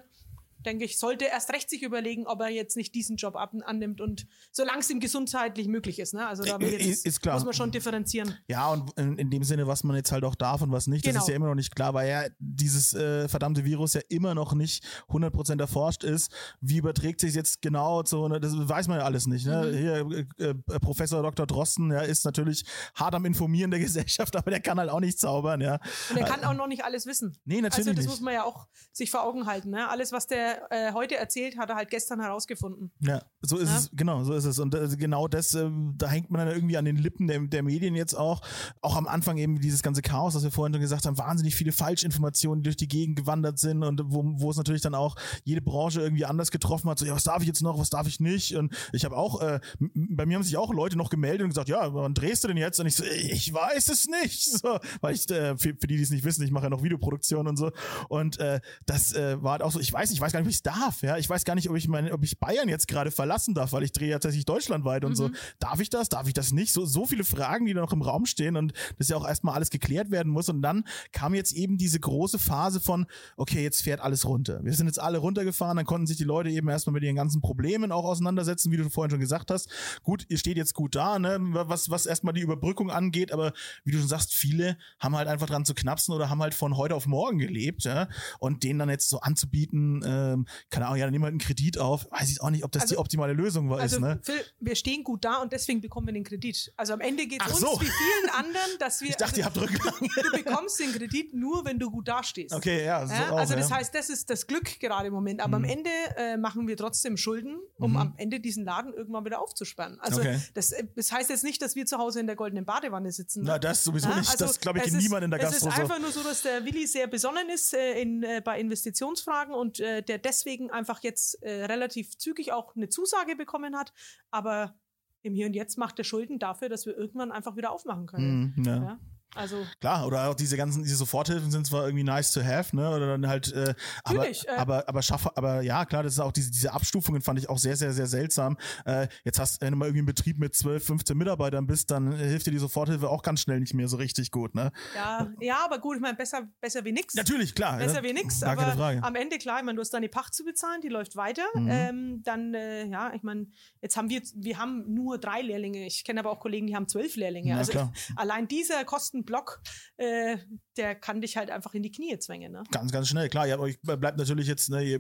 denke 0.66 0.86
ich, 0.86 0.98
sollte 1.00 1.26
erst 1.26 1.52
recht 1.54 1.70
sich 1.70 1.82
überlegen, 1.84 2.28
ob 2.28 2.42
er 2.42 2.50
jetzt 2.50 2.76
nicht 2.78 2.94
diesen 2.96 3.18
Job 3.18 3.36
ab 3.36 3.54
annimmt 3.66 4.02
und 4.02 4.28
solange 4.52 4.80
es 4.80 4.90
ihm 4.90 5.00
gesundheitlich 5.00 5.68
möglich 5.68 6.00
ist. 6.00 6.14
Ne? 6.14 6.26
Also 6.28 6.44
da 6.44 6.58
Äh, 6.58 6.78
jetzt, 6.88 7.06
ist 7.06 7.26
muss 7.26 7.44
man 7.44 7.54
schon 7.54 7.72
differenzieren. 7.72 8.38
Ja, 8.48 8.70
und 8.70 8.92
in, 8.98 9.18
in 9.18 9.30
dem 9.30 9.44
Sinne, 9.44 9.68
was 9.68 9.84
man 9.84 9.96
jetzt 9.96 10.12
halt 10.12 10.24
auch 10.24 10.36
darf 10.36 10.62
und 10.62 10.72
was 10.72 10.88
nicht, 10.88 11.06
das 11.06 11.12
Genau. 11.14 11.24
ist 11.24 11.30
ja 11.30 11.36
immer 11.36 11.48
noch 11.48 11.56
nicht 11.56 11.76
klar, 11.76 11.94
weil 11.94 12.10
ja 12.10 12.24
dieses 12.40 12.94
äh, 12.94 13.28
verdammte 13.28 13.66
Virus 13.66 13.94
ja 13.94 14.02
immer 14.10 14.34
noch 14.36 14.54
nicht 14.54 14.84
100% 15.10 15.60
erforscht 15.60 16.04
ist. 16.04 16.32
Wie 16.62 16.78
überträgt 16.78 17.20
sich 17.20 17.34
jetzt 17.36 17.62
genau 17.62 18.04
ne, 18.28 18.40
das 18.40 18.54
weiß 18.56 18.88
man 18.88 19.00
ja 19.00 19.06
alles 19.06 19.28
nicht. 19.28 19.46
Ne? 19.46 19.64
Mhm. 19.72 19.78
Hier, 19.78 20.26
äh, 20.40 20.50
äh, 20.50 20.80
Professor 20.80 21.22
Dr. 21.22 21.46
Drosten, 21.48 21.92
ja, 21.92 22.02
ist 22.02 22.24
natürlich 22.26 22.64
hart 22.96 23.16
am 23.16 23.26
Informieren 23.26 23.72
der 23.72 23.80
Gesellschaft, 23.92 24.36
aber 24.36 24.52
der 24.52 24.60
kann 24.62 24.80
halt 24.80 24.90
auch 24.90 25.00
nicht 25.00 25.20
zaubern, 25.20 25.62
ja. 25.62 25.80
Und 26.10 26.18
er 26.18 26.26
kann 26.26 26.44
auch 26.44 26.54
noch 26.54 26.68
nicht 26.68 26.84
alles 26.84 27.06
wissen. 27.06 27.38
Nee, 27.46 27.62
natürlich 27.62 27.88
Also 27.88 27.90
das 27.92 28.06
nicht. 28.06 28.10
muss 28.10 28.22
man 28.22 28.34
ja 28.34 28.44
auch 28.44 28.68
sich 28.94 29.12
vor 29.12 29.24
Augen 29.24 29.46
halten. 29.46 29.70
Ne? 29.72 29.88
Alles, 29.90 30.12
was 30.12 30.28
der 30.28 30.51
äh, 30.70 30.94
heute 30.94 31.16
erzählt, 31.16 31.58
hat 31.58 31.70
er 31.70 31.76
halt 31.76 31.90
gestern 31.90 32.20
herausgefunden. 32.20 32.92
Ja, 33.00 33.22
so 33.42 33.58
ist 33.58 33.70
Ja? 33.70 33.78
es, 33.78 33.90
genau, 33.94 34.24
so 34.24 34.34
ist 34.34 34.46
es. 34.46 34.60
Und 34.60 34.74
äh, 34.76 34.88
genau 34.98 35.28
das, 35.28 35.54
ähm, 35.54 35.96
da 35.98 36.08
hängt 36.10 36.30
man 36.32 36.46
dann 36.46 36.56
irgendwie 36.56 36.78
an 36.78 36.86
den 36.86 36.98
Lippen 36.98 37.28
der, 37.28 37.40
der 37.40 37.64
Medien 37.64 37.96
jetzt 37.96 38.14
auch. 38.14 38.42
Auch 38.82 38.96
am 38.96 39.08
Anfang 39.08 39.38
eben 39.38 39.60
dieses 39.60 39.84
ganze 39.84 40.02
Chaos, 40.02 40.34
das 40.34 40.44
wir 40.44 40.52
vorhin 40.52 40.74
schon 40.74 40.82
gesagt 40.82 41.06
haben, 41.06 41.18
wahnsinnig 41.18 41.56
viele 41.56 41.72
Falschinformationen, 41.72 42.64
die 42.64 42.68
durch 42.70 42.78
die 42.78 42.88
Gegend 42.88 43.18
gewandert 43.18 43.60
sind 43.60 43.84
und 43.84 44.02
wo, 44.06 44.24
wo 44.26 44.52
es 44.52 44.58
natürlich 44.58 44.82
dann 44.82 44.96
auch 44.96 45.16
jede 45.44 45.62
Branche 45.62 46.02
irgendwie 46.02 46.26
anders 46.26 46.52
getroffen 46.52 46.90
hat. 46.90 47.00
So, 47.00 47.06
ja, 47.06 47.16
was 47.16 47.24
darf 47.24 47.42
ich 47.42 47.48
jetzt 47.48 47.62
noch, 47.62 47.80
was 47.80 47.90
darf 47.90 48.08
ich 48.08 48.20
nicht? 48.20 48.56
Und 48.56 48.74
ich 48.94 49.06
habe 49.06 49.18
auch, 49.18 49.42
äh, 49.42 49.60
bei 49.80 50.26
mir 50.26 50.36
haben 50.36 50.44
sich 50.44 50.58
auch 50.58 50.74
Leute 50.74 50.98
noch 50.98 51.10
gemeldet 51.10 51.42
und 51.44 51.50
gesagt, 51.50 51.70
ja, 51.70 51.94
wann 51.94 52.14
drehst 52.14 52.44
du 52.44 52.48
denn 52.48 52.58
jetzt? 52.58 52.80
Und 52.80 52.88
ich 52.88 52.96
so, 52.96 53.04
ich 53.04 53.54
weiß 53.54 53.90
es 53.90 54.08
nicht. 54.08 54.50
So, 54.62 54.78
weil 55.00 55.16
ich, 55.16 55.28
äh, 55.32 55.58
für, 55.58 55.76
für 55.80 55.88
die, 55.88 55.98
die 55.98 56.04
es 56.04 56.12
nicht 56.12 56.24
wissen, 56.24 56.44
ich 56.44 56.52
mache 56.52 56.66
ja 56.66 56.70
noch 56.70 56.84
Videoproduktion 56.84 57.48
und 57.48 57.58
so. 57.58 57.72
Und 58.10 58.38
äh, 58.40 58.60
das 58.86 59.14
äh, 59.14 59.42
war 59.42 59.54
halt 59.54 59.62
auch 59.64 59.72
so, 59.72 59.80
ich 59.80 59.92
weiß, 59.92 60.10
nicht, 60.10 60.18
ich 60.18 60.22
weiß 60.22 60.34
gar 60.34 60.40
nicht, 60.40 60.41
ob 60.42 60.48
ich 60.48 60.56
es 60.56 60.64
darf, 60.64 61.02
ja. 61.02 61.18
Ich 61.18 61.30
weiß 61.30 61.46
gar 61.46 61.56
nicht, 61.56 61.70
ob 61.70 61.76
ich 61.76 61.88
meine, 61.88 62.14
ob 62.14 62.24
ich 62.24 62.40
Bayern 62.40 62.70
jetzt 62.70 62.88
gerade 62.88 63.12
verlassen 63.12 63.54
darf, 63.54 63.72
weil 63.72 63.84
ich 63.84 63.92
drehe 63.92 64.10
ja 64.10 64.16
tatsächlich 64.16 64.46
deutschlandweit 64.46 65.06
und 65.06 65.16
so. 65.16 65.30
Darf 65.60 65.80
ich 65.80 65.90
das? 65.90 66.10
Darf 66.10 66.28
ich 66.28 66.34
das 66.34 66.52
nicht? 66.52 66.74
So, 66.74 66.86
so 66.86 67.06
viele 67.06 67.24
Fragen, 67.24 67.66
die 67.66 67.74
da 67.74 67.82
noch 67.82 67.94
im 67.94 68.02
Raum 68.02 68.26
stehen 68.26 68.56
und 68.58 68.74
das 68.98 69.10
ja 69.10 69.18
auch 69.18 69.28
erstmal 69.28 69.56
alles 69.56 69.70
geklärt 69.70 70.12
werden 70.12 70.32
muss. 70.32 70.50
Und 70.50 70.62
dann 70.62 70.86
kam 71.12 71.34
jetzt 71.34 71.54
eben 71.54 71.78
diese 71.78 72.00
große 72.00 72.40
Phase 72.40 72.80
von, 72.80 73.06
okay, 73.38 73.64
jetzt 73.64 73.82
fährt 73.82 74.02
alles 74.02 74.26
runter. 74.26 74.64
Wir 74.64 74.74
sind 74.74 74.88
jetzt 74.88 75.00
alle 75.00 75.20
runtergefahren, 75.20 75.78
dann 75.78 75.86
konnten 75.86 76.08
sich 76.08 76.18
die 76.18 76.24
Leute 76.24 76.50
eben 76.50 76.68
erstmal 76.70 76.94
mit 76.94 77.04
ihren 77.04 77.16
ganzen 77.16 77.42
Problemen 77.42 77.92
auch 77.92 78.06
auseinandersetzen, 78.06 78.72
wie 78.72 78.78
du 78.78 78.90
vorhin 78.90 79.12
schon 79.12 79.20
gesagt 79.20 79.52
hast. 79.52 79.70
Gut, 80.04 80.26
ihr 80.30 80.38
steht 80.38 80.58
jetzt 80.58 80.74
gut 80.74 80.96
da, 80.96 81.20
ne, 81.20 81.38
was, 81.40 81.90
was 81.90 82.06
erstmal 82.06 82.34
die 82.34 82.42
Überbrückung 82.42 82.92
angeht, 82.92 83.32
aber 83.32 83.54
wie 83.84 83.92
du 83.92 84.00
schon 84.00 84.08
sagst, 84.08 84.34
viele 84.34 84.78
haben 85.00 85.16
halt 85.16 85.28
einfach 85.28 85.48
dran 85.48 85.66
zu 85.66 85.74
knapsen 85.74 86.14
oder 86.14 86.30
haben 86.30 86.42
halt 86.42 86.54
von 86.54 86.78
heute 86.78 86.96
auf 86.96 87.08
morgen 87.08 87.38
gelebt, 87.38 87.84
ja, 87.84 88.08
und 88.40 88.64
denen 88.64 88.80
dann 88.80 88.90
jetzt 88.90 89.10
so 89.10 89.20
anzubieten, 89.20 90.02
ähm, 90.32 90.48
keine 90.70 90.86
Ahnung, 90.88 90.98
ja, 91.00 91.06
dann 91.06 91.12
nehmen 91.12 91.24
wir 91.24 91.26
halt 91.28 91.34
einen 91.34 91.40
Kredit 91.40 91.78
auf, 91.78 92.08
weiß 92.12 92.30
ich 92.32 92.42
auch 92.42 92.50
nicht, 92.50 92.64
ob 92.64 92.72
das 92.72 92.84
Also- 92.84 92.96
die 92.96 93.00
optimale 93.00 93.34
Lösung 93.34 93.70
war, 93.70 93.80
Also 93.80 93.98
ist, 93.98 94.02
ne? 94.02 94.20
Phil, 94.24 94.44
wir 94.60 94.76
stehen 94.76 95.04
gut 95.04 95.24
da 95.26 95.38
und 95.38 95.52
deswegen 95.54 95.82
bekommen 95.82 96.08
wir 96.08 96.14
den 96.14 96.24
Kredit. 96.24 96.74
Also 96.78 96.94
am 96.94 97.02
Ende 97.02 97.28
geht 97.28 97.42
es 97.46 97.52
uns 97.52 97.60
so. 97.62 97.80
wie 97.82 97.86
vielen 97.86 98.30
anderen, 98.34 98.72
dass 98.80 99.02
wir. 99.02 99.10
Ich 99.12 99.18
dachte, 99.18 99.40
ihr 99.40 99.46
habt 99.46 99.58
also, 99.58 99.68
du 99.74 100.32
bekommst 100.44 100.80
den 100.80 100.92
Kredit 100.94 101.34
nur, 101.34 101.66
wenn 101.66 101.78
du 101.80 101.92
gut 101.92 102.08
dastehst. 102.08 102.54
Okay, 102.56 102.86
ja, 102.86 103.06
so 103.06 103.14
Ja, 103.14 103.32
auch, 103.32 103.38
also 103.38 103.56
das 103.56 103.70
ja. 103.70 103.76
Mhm. 103.76 103.80
heißt, 103.80 103.94
das 103.96 104.10
ist 104.10 104.30
das 104.30 104.48
Glück 104.48 104.80
gerade 104.80 105.08
im 105.08 105.14
Moment. 105.14 105.42
Aber 105.42 105.58
am 105.58 105.64
Ende 105.64 105.90
äh, 106.16 106.38
machen 106.38 106.68
wir 106.68 106.78
trotzdem 106.78 107.18
Schulden, 107.18 107.58
um 107.78 107.98
am 107.98 108.14
Ende 108.18 108.40
diesen 108.40 108.64
Laden 108.66 108.94
irgendwann 108.94 109.26
wieder 109.26 109.42
aufzusperren. 109.42 110.00
Also 110.00 110.22
Okay. 110.22 110.40
das, 110.54 110.72
äh, 110.72 110.84
das 110.96 111.12
heißt 111.12 111.30
jetzt 111.30 111.44
nicht, 111.44 111.62
dass 111.62 111.76
wir 111.76 111.86
zu 111.86 111.98
Hause 111.98 112.20
in 112.22 112.28
der 112.28 112.36
goldenen 112.36 112.66
Badewanne 112.66 113.12
sitzen. 113.12 113.44
Na, 113.44 113.60
das 113.60 113.84
sowieso 113.84 114.10
Ja, 114.10 114.16
nicht. 114.18 114.30
also 114.32 114.46
das 114.46 114.60
glaube 114.60 114.80
ich 114.80 114.86
es 114.88 114.94
ist- 114.94 115.02
niemand 115.04 115.24
in 115.26 115.32
der 115.32 115.40
Es 115.42 115.52
Gastro 115.52 115.68
ist 115.70 115.76
so. 115.76 115.82
einfach 115.82 116.00
nur 116.00 116.12
so, 116.12 116.24
dass 116.24 116.42
der 116.44 116.64
Willi 116.66 116.88
sehr 116.88 117.08
besonnen 117.08 117.50
ist 117.50 117.74
äh, 117.74 118.02
in, 118.02 118.24
äh, 118.24 118.42
bei 118.44 118.60
Investitionsfragen 118.60 119.54
und 119.54 119.80
äh, 119.80 120.02
der 120.02 120.18
deswegen 120.26 120.72
einfach 120.72 121.02
jetzt 121.04 121.42
äh, 121.44 121.66
relativ 121.66 122.18
zügig 122.18 122.54
auch 122.54 122.76
eine 122.76 122.90
Zusage 122.90 123.36
bekommen 123.36 123.78
hat. 123.78 123.94
Aber 124.30 124.76
im 125.24 125.34
Hier 125.34 125.48
und 125.48 125.54
Jetzt 125.54 125.78
macht 125.78 126.00
er 126.00 126.04
Schulden 126.04 126.40
dafür, 126.40 126.70
dass 126.70 126.86
wir 126.86 126.98
irgendwann 126.98 127.32
einfach 127.32 127.56
wieder 127.56 127.72
aufmachen 127.72 128.08
können. 128.08 128.54
Mhm, 128.56 128.64
ja. 128.64 128.76
Ja? 128.76 129.00
Also 129.36 129.66
Klar, 129.80 130.06
oder 130.08 130.30
auch 130.30 130.36
diese 130.36 130.58
ganzen, 130.58 130.84
diese 130.84 130.98
Soforthilfen 130.98 131.52
sind 131.52 131.66
zwar 131.66 131.86
irgendwie 131.86 132.04
nice 132.04 132.32
to 132.32 132.44
have, 132.44 132.76
ne? 132.76 132.90
Oder 132.90 133.08
dann 133.08 133.28
halt, 133.28 133.52
äh, 133.54 133.74
aber, 134.04 134.28
äh, 134.28 134.36
aber, 134.58 134.90
aber 134.90 135.02
schaffe, 135.02 135.36
aber 135.38 135.62
ja, 135.62 135.86
klar, 135.86 136.04
das 136.04 136.14
ist 136.14 136.20
auch 136.20 136.32
diese, 136.32 136.52
diese 136.52 136.74
Abstufungen 136.74 137.22
fand 137.22 137.40
ich 137.40 137.50
auch 137.50 137.58
sehr, 137.58 137.76
sehr, 137.78 137.94
sehr 137.94 138.08
seltsam. 138.08 138.58
Äh, 138.86 139.08
jetzt 139.24 139.40
hast, 139.40 139.62
wenn 139.62 139.72
du 139.72 139.78
mal 139.78 139.86
irgendwie 139.86 140.00
einen 140.00 140.08
Betrieb 140.08 140.38
mit 140.38 140.56
12, 140.56 140.86
15 140.86 141.18
Mitarbeitern 141.18 141.66
bist, 141.66 141.92
dann 141.92 142.12
hilft 142.12 142.48
dir 142.48 142.52
die 142.52 142.58
Soforthilfe 142.58 143.10
auch 143.10 143.24
ganz 143.24 143.42
schnell 143.42 143.60
nicht 143.60 143.74
mehr 143.74 143.88
so 143.88 143.98
richtig 143.98 144.32
gut, 144.32 144.56
ne? 144.56 144.72
ja, 144.96 145.30
ja, 145.40 145.66
aber 145.66 145.80
gut, 145.80 145.96
ich 145.96 146.02
meine, 146.02 146.18
besser, 146.18 146.50
besser 146.60 146.84
wie 146.84 146.92
nichts. 146.92 147.16
Natürlich, 147.16 147.56
klar. 147.56 147.78
Besser 147.78 147.98
ja. 147.98 148.04
wie 148.04 148.14
nix, 148.14 148.42
Gar 148.42 148.58
aber 148.58 148.72
Frage. 148.74 148.98
Mhm. 148.98 149.04
am 149.04 149.16
Ende 149.16 149.38
klar, 149.38 149.60
ich 149.60 149.66
meine, 149.66 149.76
du 149.76 149.82
hast 149.82 149.94
deine 149.94 150.10
Pacht 150.10 150.34
zu 150.34 150.44
bezahlen, 150.44 150.82
die 150.82 150.90
läuft 150.90 151.16
weiter. 151.16 151.44
Ähm, 151.56 152.22
dann, 152.24 152.54
äh, 152.54 152.86
ja, 152.86 153.14
ich 153.14 153.24
meine, 153.24 153.48
jetzt 153.82 153.96
haben 153.98 154.10
wir, 154.10 154.22
wir 154.36 154.58
haben 154.58 154.94
nur 154.94 155.18
drei 155.18 155.42
Lehrlinge. 155.42 155.86
Ich 155.86 156.04
kenne 156.04 156.20
aber 156.20 156.32
auch 156.32 156.40
Kollegen, 156.40 156.68
die 156.68 156.76
haben 156.76 156.88
zwölf 156.88 157.16
Lehrlinge. 157.16 157.54
Na, 157.54 157.60
also 157.60 157.72
klar. 157.72 157.94
allein 158.16 158.48
dieser 158.48 158.84
guten 159.22 159.26
Block, 159.26 159.62
äh, 159.98 160.38
der 160.78 160.96
kann 160.96 161.22
dich 161.22 161.38
halt 161.38 161.52
einfach 161.52 161.74
in 161.74 161.84
die 161.84 161.92
Knie 161.92 162.18
zwängen. 162.20 162.52
Ne? 162.52 162.64
Ganz, 162.72 162.92
ganz 162.92 163.08
schnell, 163.08 163.30
klar. 163.30 163.46
Ja, 163.48 163.56
aber 163.56 163.68
ich 163.68 163.80
bleibt 163.82 164.18
natürlich 164.18 164.48
jetzt, 164.48 164.70
ne, 164.70 165.00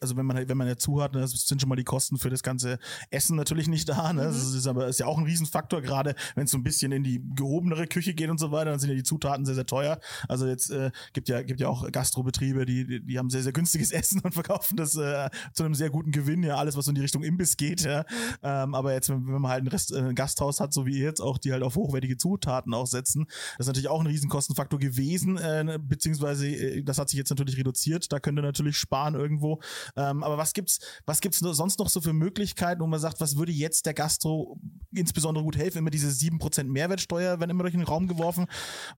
also 0.00 0.16
wenn 0.16 0.26
man 0.26 0.36
halt, 0.36 0.48
wenn 0.48 0.56
man 0.56 0.66
ja 0.66 0.76
zu 0.76 1.02
hat, 1.02 1.14
ne, 1.14 1.26
sind 1.26 1.60
schon 1.60 1.68
mal 1.68 1.76
die 1.76 1.84
Kosten 1.84 2.18
für 2.18 2.30
das 2.30 2.42
ganze 2.42 2.78
Essen 3.10 3.36
natürlich 3.36 3.68
nicht 3.68 3.88
da. 3.88 4.12
Ne? 4.12 4.22
Mhm. 4.22 4.26
Das 4.26 4.54
ist 4.54 4.66
aber 4.66 4.88
ist 4.88 5.00
ja 5.00 5.06
auch 5.06 5.18
ein 5.18 5.24
Riesenfaktor, 5.24 5.80
gerade 5.80 6.14
wenn 6.34 6.44
es 6.44 6.50
so 6.50 6.58
ein 6.58 6.64
bisschen 6.64 6.92
in 6.92 7.04
die 7.04 7.22
gehobenere 7.34 7.86
Küche 7.86 8.14
geht 8.14 8.30
und 8.30 8.38
so 8.38 8.50
weiter, 8.50 8.70
dann 8.70 8.80
sind 8.80 8.90
ja 8.90 8.96
die 8.96 9.02
Zutaten 9.02 9.44
sehr, 9.44 9.54
sehr 9.54 9.66
teuer. 9.66 10.00
Also 10.28 10.46
jetzt 10.46 10.70
äh, 10.70 10.90
gibt 11.12 11.28
ja, 11.28 11.42
gibt 11.42 11.60
ja 11.60 11.68
auch 11.68 11.90
Gastrobetriebe, 11.90 12.66
die, 12.66 12.86
die, 12.86 13.04
die 13.04 13.18
haben 13.18 13.30
sehr, 13.30 13.42
sehr 13.42 13.52
günstiges 13.52 13.92
Essen 13.92 14.20
und 14.20 14.32
verkaufen 14.32 14.76
das 14.76 14.96
äh, 14.96 15.28
zu 15.52 15.64
einem 15.64 15.74
sehr 15.74 15.90
guten 15.90 16.10
Gewinn, 16.10 16.42
ja, 16.42 16.56
alles, 16.56 16.76
was 16.76 16.86
so 16.86 16.90
in 16.90 16.96
die 16.96 17.00
Richtung 17.00 17.22
Imbiss 17.22 17.56
geht, 17.56 17.82
ja. 17.82 18.04
Ähm, 18.42 18.74
aber 18.74 18.92
jetzt, 18.92 19.08
wenn, 19.08 19.26
wenn 19.26 19.40
man 19.40 19.50
halt 19.50 19.64
ein, 19.64 19.68
Rest, 19.68 19.92
äh, 19.92 19.98
ein 19.98 20.14
Gasthaus 20.14 20.60
hat, 20.60 20.72
so 20.72 20.86
wie 20.86 20.98
ihr 20.98 21.04
jetzt 21.04 21.20
auch, 21.20 21.38
die 21.38 21.52
halt 21.52 21.62
auf 21.62 21.76
hochwertige 21.76 22.16
Zutaten 22.16 22.74
auch 22.74 22.86
setzen, 22.86 23.26
das 23.62 23.68
ist 23.68 23.74
natürlich 23.74 23.88
auch 23.88 24.00
ein 24.00 24.06
Riesenkostenfaktor 24.06 24.78
gewesen, 24.78 25.38
äh, 25.38 25.78
beziehungsweise 25.80 26.48
äh, 26.48 26.82
das 26.82 26.98
hat 26.98 27.08
sich 27.08 27.18
jetzt 27.18 27.30
natürlich 27.30 27.56
reduziert. 27.56 28.12
Da 28.12 28.18
könnt 28.18 28.38
ihr 28.38 28.42
natürlich 28.42 28.76
sparen 28.76 29.14
irgendwo. 29.14 29.60
Ähm, 29.96 30.24
aber 30.24 30.36
was 30.36 30.52
gibt's, 30.52 30.80
was 31.06 31.20
gibt's 31.20 31.38
sonst 31.38 31.78
noch 31.78 31.88
so 31.88 32.00
für 32.00 32.12
Möglichkeiten, 32.12 32.80
wo 32.80 32.86
man 32.86 32.98
sagt, 32.98 33.20
was 33.20 33.36
würde 33.36 33.52
jetzt 33.52 33.86
der 33.86 33.94
Gastro 33.94 34.58
insbesondere 34.94 35.44
gut 35.44 35.56
helfen? 35.56 35.78
Immer 35.78 35.90
diese 35.90 36.08
7% 36.08 36.64
Mehrwertsteuer 36.64 37.40
werden 37.40 37.50
immer 37.50 37.62
durch 37.62 37.74
den 37.74 37.82
Raum 37.82 38.08
geworfen. 38.08 38.46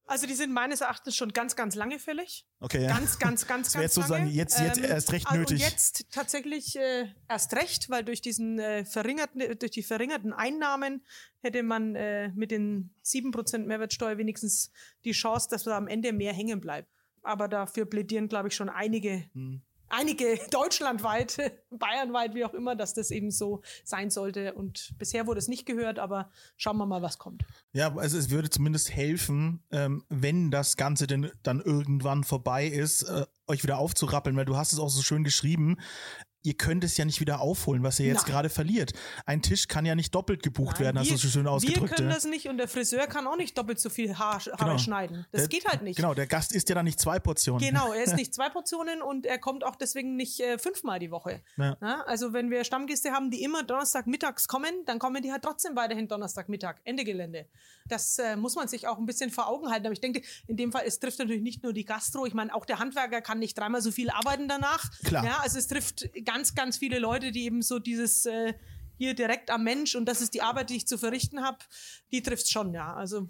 Also 0.07 0.26
die 0.26 0.35
sind 0.35 0.52
meines 0.52 0.80
Erachtens 0.80 1.16
schon 1.16 1.33
ganz, 1.33 1.57
ganz 1.57 1.74
lange 1.74 1.98
fällig. 1.98 2.46
Okay, 2.61 2.83
ja. 2.85 2.88
Ganz, 2.88 3.18
ganz, 3.18 3.46
ganz, 3.46 3.66
Das 3.68 3.72
ganz 3.74 3.83
jetzt 3.85 3.94
sozusagen 3.94 4.24
lange. 4.24 4.33
Ähm, 4.33 4.37
jetzt- 4.38 4.59
jetzt 4.61 4.78
erst 4.80 5.12
recht 5.12 5.26
also 5.26 5.38
nötig. 5.40 5.62
Und 5.62 5.70
jetzt 5.70 6.07
tatsächlich 6.11 6.76
äh, 6.76 7.07
erst 7.28 7.54
recht, 7.54 7.90
weil 7.90 8.04
durch 8.04 8.20
diesen 8.20 8.59
äh, 8.59 8.85
verringerten, 8.85 9.42
durch 9.59 9.70
die 9.70 9.83
verringerten 9.83 10.33
Einnahmen 10.33 11.04
hätte 11.40 11.62
man 11.62 11.94
äh, 11.94 12.28
mit 12.35 12.50
den 12.50 12.90
7% 13.04 13.59
Mehrwertsteuer 13.59 14.18
wenigstens 14.18 14.70
die 15.04 15.12
Chance, 15.12 15.48
dass 15.50 15.64
da 15.64 15.76
am 15.76 15.88
Ende 15.88 16.12
mehr 16.12 16.33
hängen 16.33 16.61
bleibt. 16.61 16.88
Aber 17.22 17.48
dafür 17.48 17.87
plädieren, 17.87 18.28
glaube 18.28 18.48
ich, 18.48 18.54
schon 18.54 18.68
einige, 18.68 19.24
Hm. 19.33 19.62
Einige 19.88 20.38
deutschlandweit, 20.51 21.37
bayernweit, 21.70 22.35
wie 22.35 22.44
auch 22.44 22.55
immer, 22.55 22.77
dass 22.77 22.94
das 22.94 23.11
eben 23.11 23.31
so 23.31 23.62
sein 23.85 24.11
sollte. 24.11 24.55
Und 24.55 24.94
bisher 24.99 25.27
wurde 25.27 25.38
es 25.38 25.49
nicht 25.49 25.66
gehört, 25.66 25.99
aber 25.99 26.31
schauen 26.57 26.77
wir 26.77 26.87
mal, 26.87 27.03
was 27.03 27.18
kommt. 27.18 27.44
Ja, 27.73 27.94
also 27.97 28.18
es 28.18 28.31
würde 28.31 28.51
zumindest 28.51 28.90
helfen, 28.90 29.62
ähm, 29.70 30.05
wenn 30.09 30.51
das 30.51 30.77
Ganze 30.77 31.07
denn 31.07 31.31
dann 31.42 31.61
irgendwann 31.61 32.25
vorbei 32.25 32.66
ist, 32.66 33.03
äh, 33.03 33.27
euch 33.47 33.62
wieder 33.62 33.79
aufzurappeln, 33.79 34.37
weil 34.37 34.44
du 34.44 34.57
hast 34.57 34.73
es 34.73 34.79
auch 34.79 34.88
so 34.88 35.03
schön 35.03 35.25
geschrieben. 35.25 35.79
Ihr 36.46 36.54
könnt 36.54 36.85
es 36.85 36.96
ja 36.98 37.07
nicht 37.07 37.20
wieder 37.20 37.40
aufholen, 37.40 37.83
was 37.83 37.98
ihr 37.98 38.07
jetzt 38.07 38.26
gerade 38.26 38.50
verliert. 38.50 38.92
Ein 39.24 39.40
Tisch 39.40 39.66
kann 39.66 39.87
ja 39.87 39.94
nicht 39.94 40.14
doppelt 40.14 40.42
gebucht 40.42 40.76
Nein, 40.76 40.85
werden, 40.85 40.98
hast 40.98 41.11
du 41.11 41.16
so 41.16 41.28
schön 41.28 41.46
ausgedrückt. 41.46 41.80
Wir 41.90 41.96
können 41.96 42.09
ja. 42.11 42.14
das 42.14 42.24
nicht 42.26 42.48
und 42.48 42.59
der 42.59 42.68
Friseur 42.68 43.07
kann 43.07 43.26
auch 43.26 43.37
nicht 43.38 43.57
doppelt 43.57 43.80
so 43.80 43.88
viel 43.88 44.18
Haar, 44.18 44.38
Haare 44.40 44.57
Genau. 44.59 44.78
schneiden. 44.78 45.26
Das 45.33 45.42
Der- 45.42 45.48
geht 45.48 45.66
halt 45.66 45.80
nicht. 45.80 45.96
Genau, 45.96 46.12
der 46.12 46.26
Gast 46.26 46.52
isst 46.52 46.68
ja 46.68 46.74
dann 46.74 46.85
nicht 46.85 47.00
zwei 47.00 47.18
Portionen. 47.18 47.66
Genau, 47.66 47.92
er 47.94 48.04
ist 48.04 48.14
nicht 48.16 48.35
zwei 48.35 48.50
Portionen 48.50 49.00
und 49.00 49.24
er 49.24 49.38
kommt 49.38 49.64
auch 49.64 49.74
deswegen 49.74 50.16
nicht 50.16 50.38
äh, 50.40 50.59
fünfmal 50.59 50.98
die 50.98 51.11
Woche. 51.11 51.40
Ja. 51.57 51.78
Ja, 51.80 52.02
also 52.02 52.35
wenn 52.35 52.50
wir 52.50 52.62
Stammgäste 52.64 53.11
haben, 53.12 53.30
die 53.30 53.42
immer 53.42 53.62
Donnerstagmittags 53.62 54.46
kommen, 54.46 54.72
dann 54.85 54.98
kommen 54.98 55.22
die 55.22 55.33
halt 55.33 55.42
trotzdem 55.42 55.76
weiterhin 55.76 56.09
Donnerstagmittag. 56.09 56.76
Ende 56.85 57.04
Gelände. 57.04 57.46
Das 57.87 58.18
äh, 58.18 58.37
muss 58.37 58.54
man 58.54 58.68
sich 58.68 58.87
auch 58.87 58.98
ein 58.98 59.07
bisschen 59.07 59.30
vor 59.30 59.48
Augen 59.48 59.70
halten. 59.70 59.87
Aber 59.87 59.92
ich 59.92 60.00
denke, 60.00 60.22
in 60.46 60.57
dem 60.57 60.72
Fall, 60.72 60.85
es 60.87 60.98
trifft 60.98 61.18
natürlich 61.18 61.42
nicht 61.42 61.62
nur 61.62 61.72
die 61.72 61.85
Gastro. 61.85 62.26
Ich 62.26 62.35
meine, 62.35 62.54
auch 62.54 62.64
der 62.66 62.78
Handwerker 62.78 63.20
kann 63.22 63.38
nicht 63.38 63.57
dreimal 63.59 63.80
so 63.83 63.90
viel 63.90 64.11
arbeiten 64.11 64.46
danach. 64.48 64.90
Klar. 65.04 65.40
Also 65.42 65.59
es 65.59 65.68
trifft 65.68 66.09
ganz, 66.24 66.34
ganz 66.55 66.79
viele 66.79 66.99
Leute, 66.99 67.33
die 67.33 67.44
eben 67.44 67.62
so 67.62 67.79
dieses 67.79 68.27
äh, 68.27 68.55
hier 68.97 69.14
direkt 69.14 69.51
am 69.51 69.64
Mensch 69.64 69.94
und 69.94 70.07
das 70.07 70.20
ist 70.20 70.35
die 70.35 70.42
Arbeit, 70.42 70.70
die 70.70 70.77
ich 70.77 70.87
zu 70.87 70.99
verrichten 70.99 71.42
habe, 71.42 71.59
die 72.12 72.23
trifft 72.23 72.51
schon, 72.51 72.73
ja. 72.75 72.94
Also 72.94 73.29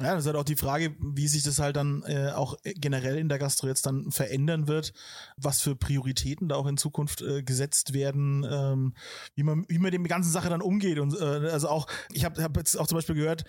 Ja, 0.00 0.14
das 0.14 0.24
ist 0.24 0.26
halt 0.26 0.36
auch 0.36 0.44
die 0.44 0.56
Frage, 0.56 0.96
wie 1.00 1.28
sich 1.28 1.42
das 1.42 1.58
halt 1.58 1.76
dann 1.76 2.02
äh, 2.06 2.32
auch 2.32 2.56
generell 2.64 3.18
in 3.18 3.28
der 3.28 3.38
Gastro 3.38 3.66
jetzt 3.66 3.86
dann 3.86 4.10
verändern 4.10 4.68
wird, 4.68 4.92
was 5.36 5.60
für 5.60 5.76
Prioritäten 5.76 6.48
da 6.48 6.56
auch 6.56 6.66
in 6.66 6.76
Zukunft 6.76 7.22
äh, 7.22 7.42
gesetzt 7.42 7.92
werden, 7.92 8.46
ähm, 8.48 8.94
wie 9.34 9.42
man 9.42 9.64
wie 9.68 9.78
man 9.78 9.92
mit 9.92 10.10
der 10.10 10.16
ganzen 10.16 10.32
Sache 10.32 10.48
dann 10.48 10.62
umgeht 10.62 10.98
und 10.98 11.14
äh, 11.18 11.50
also 11.50 11.68
auch 11.68 11.86
ich 12.12 12.24
habe 12.24 12.42
hab 12.42 12.56
jetzt 12.56 12.76
auch 12.76 12.86
zum 12.86 12.96
Beispiel 12.96 13.16
gehört, 13.16 13.44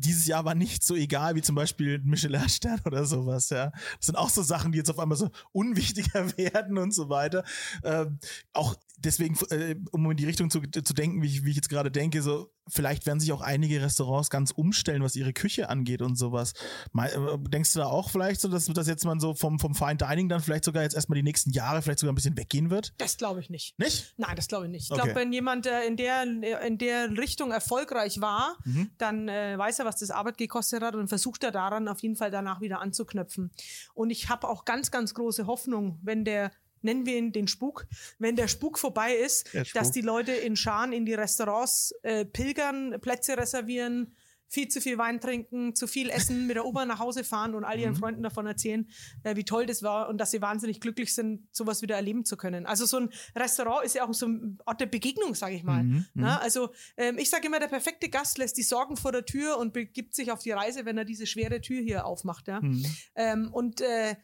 dieses 0.00 0.26
Jahr 0.26 0.44
war 0.44 0.54
nicht 0.54 0.82
so 0.82 0.94
egal 0.94 1.34
wie 1.36 1.42
zum 1.42 1.54
Beispiel 1.54 1.98
Michelin-Stern 2.04 2.80
oder 2.84 3.04
sowas, 3.04 3.50
ja. 3.50 3.70
Das 3.98 4.06
sind 4.06 4.16
auch 4.16 4.30
so 4.30 4.42
Sachen, 4.42 4.72
die 4.72 4.78
jetzt 4.78 4.90
auf 4.90 4.98
einmal 4.98 5.18
so 5.18 5.30
unwichtiger 5.52 6.26
werden 6.36 6.78
und 6.78 6.92
so 6.94 7.08
weiter. 7.08 7.44
Ähm, 7.84 8.18
auch 8.52 8.74
deswegen, 8.98 9.36
äh, 9.50 9.76
um 9.92 10.10
in 10.10 10.16
die 10.16 10.26
Richtung 10.26 10.50
zu, 10.50 10.60
zu 10.60 10.94
denken, 10.94 11.22
wie 11.22 11.26
ich, 11.26 11.44
wie 11.44 11.50
ich 11.50 11.56
jetzt 11.56 11.68
gerade 11.70 11.90
denke, 11.90 12.22
so 12.22 12.50
vielleicht 12.68 13.04
werden 13.06 13.18
sich 13.18 13.32
auch 13.32 13.40
einige 13.40 13.82
Restaurants 13.82 14.30
ganz 14.30 14.52
umstellen, 14.52 15.02
was 15.02 15.16
ihre 15.16 15.32
Küche 15.32 15.68
angeht 15.70 16.02
und 16.02 16.16
sowas. 16.16 16.52
Äh, 16.96 17.08
Denkst 17.48 17.72
du 17.72 17.80
da 17.80 17.86
auch 17.86 18.10
vielleicht 18.10 18.40
so, 18.40 18.48
dass 18.48 18.66
das 18.66 18.86
jetzt 18.86 19.04
mal 19.04 19.18
so 19.18 19.34
vom, 19.34 19.58
vom 19.58 19.74
Fine 19.74 19.96
Dining 19.96 20.28
dann 20.28 20.40
vielleicht 20.40 20.64
sogar 20.64 20.82
jetzt 20.84 20.94
erstmal 20.94 21.16
die 21.16 21.22
nächsten 21.24 21.50
Jahre 21.50 21.82
vielleicht 21.82 21.98
sogar 21.98 22.12
ein 22.12 22.14
bisschen 22.16 22.36
weggehen 22.36 22.70
wird? 22.70 22.92
das 22.98 23.16
glaube 23.16 23.40
ich 23.40 23.50
nicht. 23.50 23.76
Nicht? 23.78 24.14
Nein, 24.18 24.36
das 24.36 24.46
glaube 24.48 24.66
ich 24.66 24.70
nicht. 24.70 24.84
Ich 24.84 24.92
Okay. 24.92 25.02
glaube, 25.02 25.20
wenn 25.20 25.32
jemand 25.32 25.66
äh, 25.66 25.84
in, 25.86 25.96
der, 25.96 26.22
in 26.22 26.78
der 26.78 27.10
Richtung 27.16 27.50
erfolgreich 27.50 28.20
war, 28.20 28.56
Mhm. 28.64 28.90
dann 28.98 29.28
äh, 29.28 29.56
weiß 29.58 29.78
er, 29.80 29.84
was 29.86 29.89
das 29.96 30.10
Arbeit 30.10 30.38
gekostet 30.38 30.82
hat 30.82 30.94
und 30.94 31.08
versucht 31.08 31.44
er 31.44 31.50
daran 31.50 31.88
auf 31.88 32.00
jeden 32.00 32.16
Fall 32.16 32.30
danach 32.30 32.60
wieder 32.60 32.80
anzuknüpfen. 32.80 33.50
Und 33.94 34.10
ich 34.10 34.28
habe 34.28 34.48
auch 34.48 34.64
ganz, 34.64 34.90
ganz 34.90 35.14
große 35.14 35.46
Hoffnung, 35.46 35.98
wenn 36.02 36.24
der 36.24 36.50
nennen 36.82 37.04
wir 37.04 37.18
ihn 37.18 37.32
den 37.32 37.46
Spuk, 37.46 37.86
wenn 38.18 38.36
der 38.36 38.48
Spuk 38.48 38.78
vorbei 38.78 39.14
ist, 39.14 39.48
Spuk. 39.48 39.64
dass 39.74 39.90
die 39.90 40.00
Leute 40.00 40.32
in 40.32 40.56
Scharen 40.56 40.92
in 40.92 41.04
die 41.04 41.14
Restaurants 41.14 41.92
äh, 42.02 42.24
pilgern, 42.24 42.98
Plätze 43.00 43.36
reservieren, 43.36 44.14
viel 44.52 44.66
zu 44.68 44.80
viel 44.80 44.98
Wein 44.98 45.20
trinken, 45.20 45.76
zu 45.76 45.86
viel 45.86 46.10
essen, 46.10 46.48
mit 46.48 46.56
der 46.56 46.66
U-Bahn 46.66 46.88
nach 46.88 46.98
Hause 46.98 47.22
fahren 47.22 47.54
und 47.54 47.62
all 47.64 47.76
Mhm. 47.76 47.82
ihren 47.82 47.94
Freunden 47.94 48.22
davon 48.24 48.46
erzählen, 48.46 48.90
äh, 49.22 49.36
wie 49.36 49.44
toll 49.44 49.64
das 49.64 49.82
war 49.84 50.08
und 50.08 50.18
dass 50.18 50.32
sie 50.32 50.42
wahnsinnig 50.42 50.80
glücklich 50.80 51.14
sind, 51.14 51.46
sowas 51.54 51.82
wieder 51.82 51.94
erleben 51.94 52.24
zu 52.24 52.36
können. 52.36 52.66
Also 52.66 52.84
so 52.84 52.98
ein 52.98 53.10
Restaurant 53.36 53.84
ist 53.86 53.94
ja 53.94 54.04
auch 54.06 54.12
so 54.12 54.26
ein 54.26 54.58
Ort 54.66 54.80
der 54.80 54.86
Begegnung, 54.86 55.36
sage 55.36 55.54
ich 55.54 55.62
mal. 55.62 55.84
Mhm, 55.84 56.06
Na, 56.14 56.38
also 56.40 56.70
ähm, 56.96 57.16
ich 57.16 57.30
sage 57.30 57.46
immer, 57.46 57.60
der 57.60 57.68
perfekte 57.68 58.08
Gast 58.08 58.38
lässt 58.38 58.56
die 58.56 58.64
Sorgen 58.64 58.96
vor 58.96 59.12
der 59.12 59.24
Tür 59.24 59.56
und 59.56 59.72
begibt 59.72 60.14
sich 60.16 60.32
auf 60.32 60.42
die 60.42 60.50
Reise, 60.50 60.84
wenn 60.84 60.98
er 60.98 61.04
diese 61.04 61.26
schwere 61.26 61.60
Tür 61.60 61.80
hier 61.80 62.04
aufmacht. 62.04 62.48
Ja? 62.48 62.60
Mhm. 62.60 62.84
Ähm, 63.14 63.52
und 63.52 63.80
äh, 63.80 64.16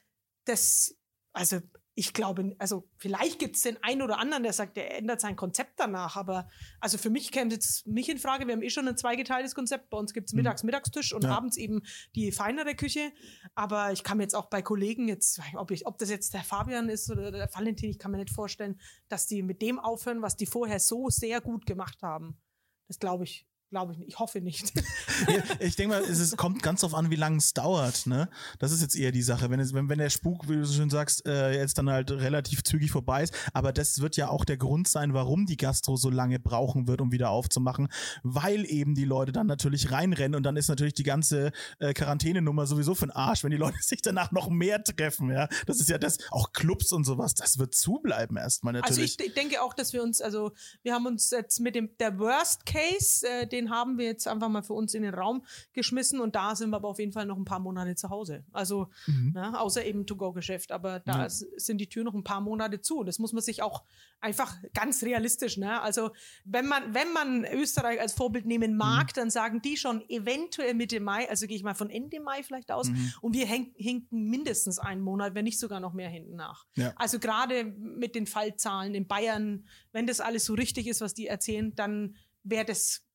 das, 0.45 0.97
also 1.33 1.61
ich 1.99 2.13
glaube, 2.13 2.55
also 2.59 2.87
vielleicht 2.99 3.39
gibt 3.39 3.57
es 3.57 3.63
den 3.63 3.83
einen 3.83 4.03
oder 4.03 4.19
anderen, 4.19 4.43
der 4.43 4.53
sagt, 4.53 4.77
der 4.77 4.99
ändert 4.99 5.19
sein 5.19 5.35
Konzept 5.35 5.81
danach, 5.81 6.17
aber 6.17 6.47
also 6.79 6.99
für 6.99 7.09
mich 7.09 7.33
käme 7.33 7.51
jetzt 7.51 7.87
mich 7.87 8.11
in 8.11 8.19
Frage, 8.19 8.47
wir 8.47 8.53
haben 8.53 8.63
eh 8.63 8.69
schon 8.69 8.87
ein 8.87 8.99
zweigeteiltes 8.99 9.55
Konzept, 9.55 9.89
bei 9.89 9.97
uns 9.97 10.13
gibt 10.13 10.29
es 10.29 10.35
mittags 10.35 10.63
Mittagstisch 10.63 11.15
und 11.15 11.25
Ja. 11.25 11.31
abends 11.31 11.57
eben 11.57 11.81
die 12.15 12.33
feinere 12.33 12.75
Küche, 12.75 13.13
aber 13.55 13.93
ich 13.93 14.05
kann 14.05 14.19
mir 14.19 14.25
jetzt 14.25 14.35
auch 14.35 14.51
bei 14.51 14.61
Kollegen 14.61 15.09
jetzt, 15.09 15.41
ob, 15.55 15.71
ich, 15.71 15.87
ob 15.87 15.97
das 15.97 16.11
jetzt 16.11 16.35
der 16.35 16.45
Fabian 16.45 16.91
ist 16.91 17.11
oder 17.11 17.31
der 17.31 17.49
Valentin, 17.55 17.89
ich 17.89 17.99
kann 17.99 18.11
mir 18.11 18.19
nicht 18.19 18.31
vorstellen, 18.31 18.79
dass 19.09 19.27
die 19.27 19.43
mit 19.43 19.63
dem 19.63 19.79
aufhören, 19.79 20.21
was 20.21 20.37
die 20.37 20.47
vorher 20.47 20.81
so 20.81 21.09
sehr 21.09 21.41
gut 21.41 21.65
gemacht 21.65 22.03
haben. 22.03 22.37
Das 22.89 22.99
glaube 22.99 23.25
ich, 23.25 23.47
glaube 23.71 23.93
ich 23.93 23.99
nicht, 23.99 24.09
ich 24.09 24.19
hoffe 24.19 24.41
nicht. 24.41 24.73
Ich 25.61 25.77
denke 25.77 25.97
mal, 25.97 26.03
es 26.03 26.19
ist, 26.19 26.37
kommt 26.37 26.63
ganz 26.63 26.81
drauf 26.83 26.95
an, 26.95 27.11
wie 27.11 27.17
lange 27.17 27.39
es 27.39 27.53
dauert. 27.55 28.07
Ne? 28.07 28.29
Das 28.59 28.73
ist 28.73 28.83
jetzt 28.83 28.95
eher 28.95 29.11
die 29.13 29.23
Sache. 29.23 29.51
Wenn, 29.51 29.59
es, 29.61 29.73
wenn, 29.73 29.89
wenn 29.89 29.99
der 29.99 30.11
Spuk, 30.11 30.49
wie 30.49 30.55
du 30.57 30.65
so 30.65 30.75
schön 30.75 30.91
sagst, 30.91 31.27
äh, 31.27 31.59
jetzt 31.59 31.79
dann 31.79 31.89
halt 31.89 32.11
relativ 32.11 32.63
zügig 32.63 32.91
vorbei 32.91 33.23
ist. 33.23 33.35
Aber 33.55 33.73
das 33.73 34.01
wird 34.01 34.17
ja 34.17 34.29
auch 34.29 34.45
der 34.45 34.57
Grund 34.59 34.87
sein, 34.89 35.15
warum 35.15 35.47
die 35.47 35.57
Gastro 35.57 35.97
so 35.97 36.11
lange 36.11 36.39
brauchen 36.39 36.87
wird, 36.87 37.01
um 37.01 37.13
wieder 37.13 37.31
aufzumachen. 37.31 37.89
Weil 38.23 38.65
eben 38.71 38.95
die 38.95 39.05
Leute 39.05 39.33
dann 39.33 39.47
natürlich 39.47 39.91
reinrennen 39.91 40.35
und 40.37 40.43
dann 40.43 40.57
ist 40.57 40.69
natürlich 40.69 40.95
die 40.95 41.03
ganze 41.03 41.53
äh, 41.79 41.95
Quarantänenummer 41.95 42.67
sowieso 42.67 42.95
für 42.95 43.07
den 43.07 43.13
Arsch, 43.13 43.43
wenn 43.43 43.51
die 43.51 43.57
Leute 43.57 43.79
sich 43.81 44.03
danach 44.03 44.31
noch 44.33 44.49
mehr 44.51 44.83
treffen. 44.85 45.31
Ja, 45.31 45.49
Das 45.67 45.81
ist 45.81 45.89
ja 45.89 45.99
das, 45.99 46.19
auch 46.31 46.53
Clubs 46.53 46.93
und 46.93 47.05
sowas, 47.05 47.35
das 47.35 47.59
wird 47.59 47.75
zubleiben 47.75 48.37
erstmal 48.37 48.75
Also 48.77 48.89
natürlich. 49.01 49.13
ich 49.13 49.17
de- 49.17 49.33
denke 49.33 49.63
auch, 49.63 49.73
dass 49.75 49.93
wir 49.93 50.03
uns, 50.03 50.21
also 50.21 50.53
wir 50.83 50.93
haben 50.93 51.07
uns 51.07 51.31
jetzt 51.31 51.61
mit 51.61 51.75
dem 51.75 51.91
der 51.99 52.19
Worst 52.19 52.67
Case, 52.67 53.27
äh, 53.27 53.47
den 53.57 53.71
haben 53.71 53.99
wir 53.99 54.07
jetzt 54.07 54.29
einfach 54.29 54.49
mal 54.49 54.63
für 54.63 54.75
uns 54.75 54.95
in 54.95 55.03
den 55.03 55.15
Raum 55.15 55.45
geschmissen 55.73 56.21
und 56.21 56.35
da 56.37 56.55
sind 56.55 56.71
wir 56.71 56.77
aber 56.77 56.89
auf 56.89 56.99
jeden 56.99 57.13
Fall 57.13 57.27
noch 57.27 57.37
ein 57.37 57.45
paar 57.45 57.61
Monate 57.61 57.95
zu 57.95 58.11
Hause. 58.11 58.45
Also 58.53 58.89
ne, 59.07 59.59
außer 59.61 59.85
eben 59.85 60.07
To-Go-Geschäft, 60.07 60.73
aber 60.73 61.01
da 61.01 61.15
Mhm. 61.17 61.21
Ja. 61.23 61.29
sind 61.29 61.79
die 61.81 61.89
Türen 61.89 62.05
noch 62.07 62.15
ein 62.15 62.25
paar 62.25 62.41
Monate 62.41 62.81
zu. 62.81 63.03
Das 63.05 63.19
muss 63.19 63.33
man 63.33 63.43
sich 63.43 63.63
auch 63.63 63.85
einfach 64.21 64.55
ganz 64.75 65.03
realistisch, 65.03 65.57
ne? 65.57 65.81
Also 65.81 66.11
wenn 66.45 66.67
man 66.67 66.95
wenn 66.95 67.13
man 67.13 67.45
Österreich 67.45 68.01
als 68.01 68.13
Vorbild 68.13 68.47
nehmen 68.47 68.73
Mhm. 68.73 68.77
mag, 68.79 69.15
dann 69.15 69.31
sagen 69.31 69.61
die 69.63 69.77
schon 69.77 70.03
eventuell 70.09 70.75
Mitte 70.75 71.01
Mai, 71.01 71.29
also 71.29 71.47
gehe 71.47 71.57
ich 71.57 71.63
mal 71.63 71.75
von 71.75 71.91
Ende 71.91 72.21
Mai 72.21 72.43
vielleicht 72.43 72.71
aus, 72.71 72.89
Mhm. 72.91 73.13
und 73.23 73.35
wir 73.35 73.47
hinken 73.47 74.29
mindestens 74.29 74.79
einen 74.79 75.01
Monat, 75.01 75.35
wenn 75.35 75.45
nicht 75.45 75.59
sogar 75.59 75.81
noch 75.81 75.93
mehr 75.95 76.09
hinten 76.11 76.37
nach. 76.37 76.67
Ja. 76.77 76.93
Also 76.97 77.19
gerade 77.19 77.65
mit 77.65 78.15
den 78.15 78.27
Fallzahlen 78.27 78.95
in 78.95 79.07
Bayern, 79.07 79.67
wenn 79.93 80.07
das 80.07 80.21
alles 80.21 80.45
so 80.45 80.55
richtig 80.55 80.87
ist, 80.87 81.01
was 81.01 81.15
die 81.15 81.27
erzählen, 81.27 81.75
dann 81.75 82.17
wäre 82.43 82.65
das, 82.65 83.06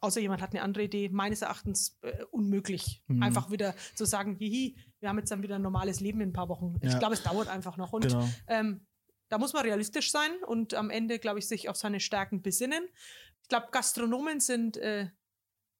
außer 0.00 0.20
jemand 0.20 0.42
hat 0.42 0.50
eine 0.52 0.62
andere 0.62 0.84
Idee, 0.84 1.08
meines 1.10 1.42
Erachtens 1.42 1.98
äh, 2.02 2.24
unmöglich. 2.30 3.02
Mhm. 3.06 3.22
Einfach 3.22 3.50
wieder 3.50 3.74
zu 3.94 4.04
sagen, 4.04 4.34
hihi, 4.34 4.76
wir 5.00 5.08
haben 5.08 5.18
jetzt 5.18 5.30
dann 5.30 5.42
wieder 5.42 5.56
ein 5.56 5.62
normales 5.62 6.00
Leben 6.00 6.20
in 6.20 6.30
ein 6.30 6.32
paar 6.32 6.48
Wochen. 6.48 6.76
Ich 6.82 6.92
Ja. 6.92 6.98
glaube, 6.98 7.14
es 7.14 7.22
dauert 7.22 7.48
einfach 7.48 7.76
noch. 7.76 7.92
Und 7.92 8.02
Genau. 8.08 8.28
ähm, 8.48 8.86
da 9.28 9.38
muss 9.38 9.52
man 9.52 9.62
realistisch 9.62 10.10
sein 10.10 10.30
und 10.46 10.74
am 10.74 10.90
Ende, 10.90 11.18
glaube 11.18 11.38
ich, 11.38 11.46
sich 11.46 11.68
auf 11.68 11.76
seine 11.76 12.00
Stärken 12.00 12.42
besinnen. 12.42 12.82
Ich 13.42 13.48
glaube, 13.48 13.68
Gastronomen 13.70 14.40
sind 14.40 14.76
äh, 14.76 15.08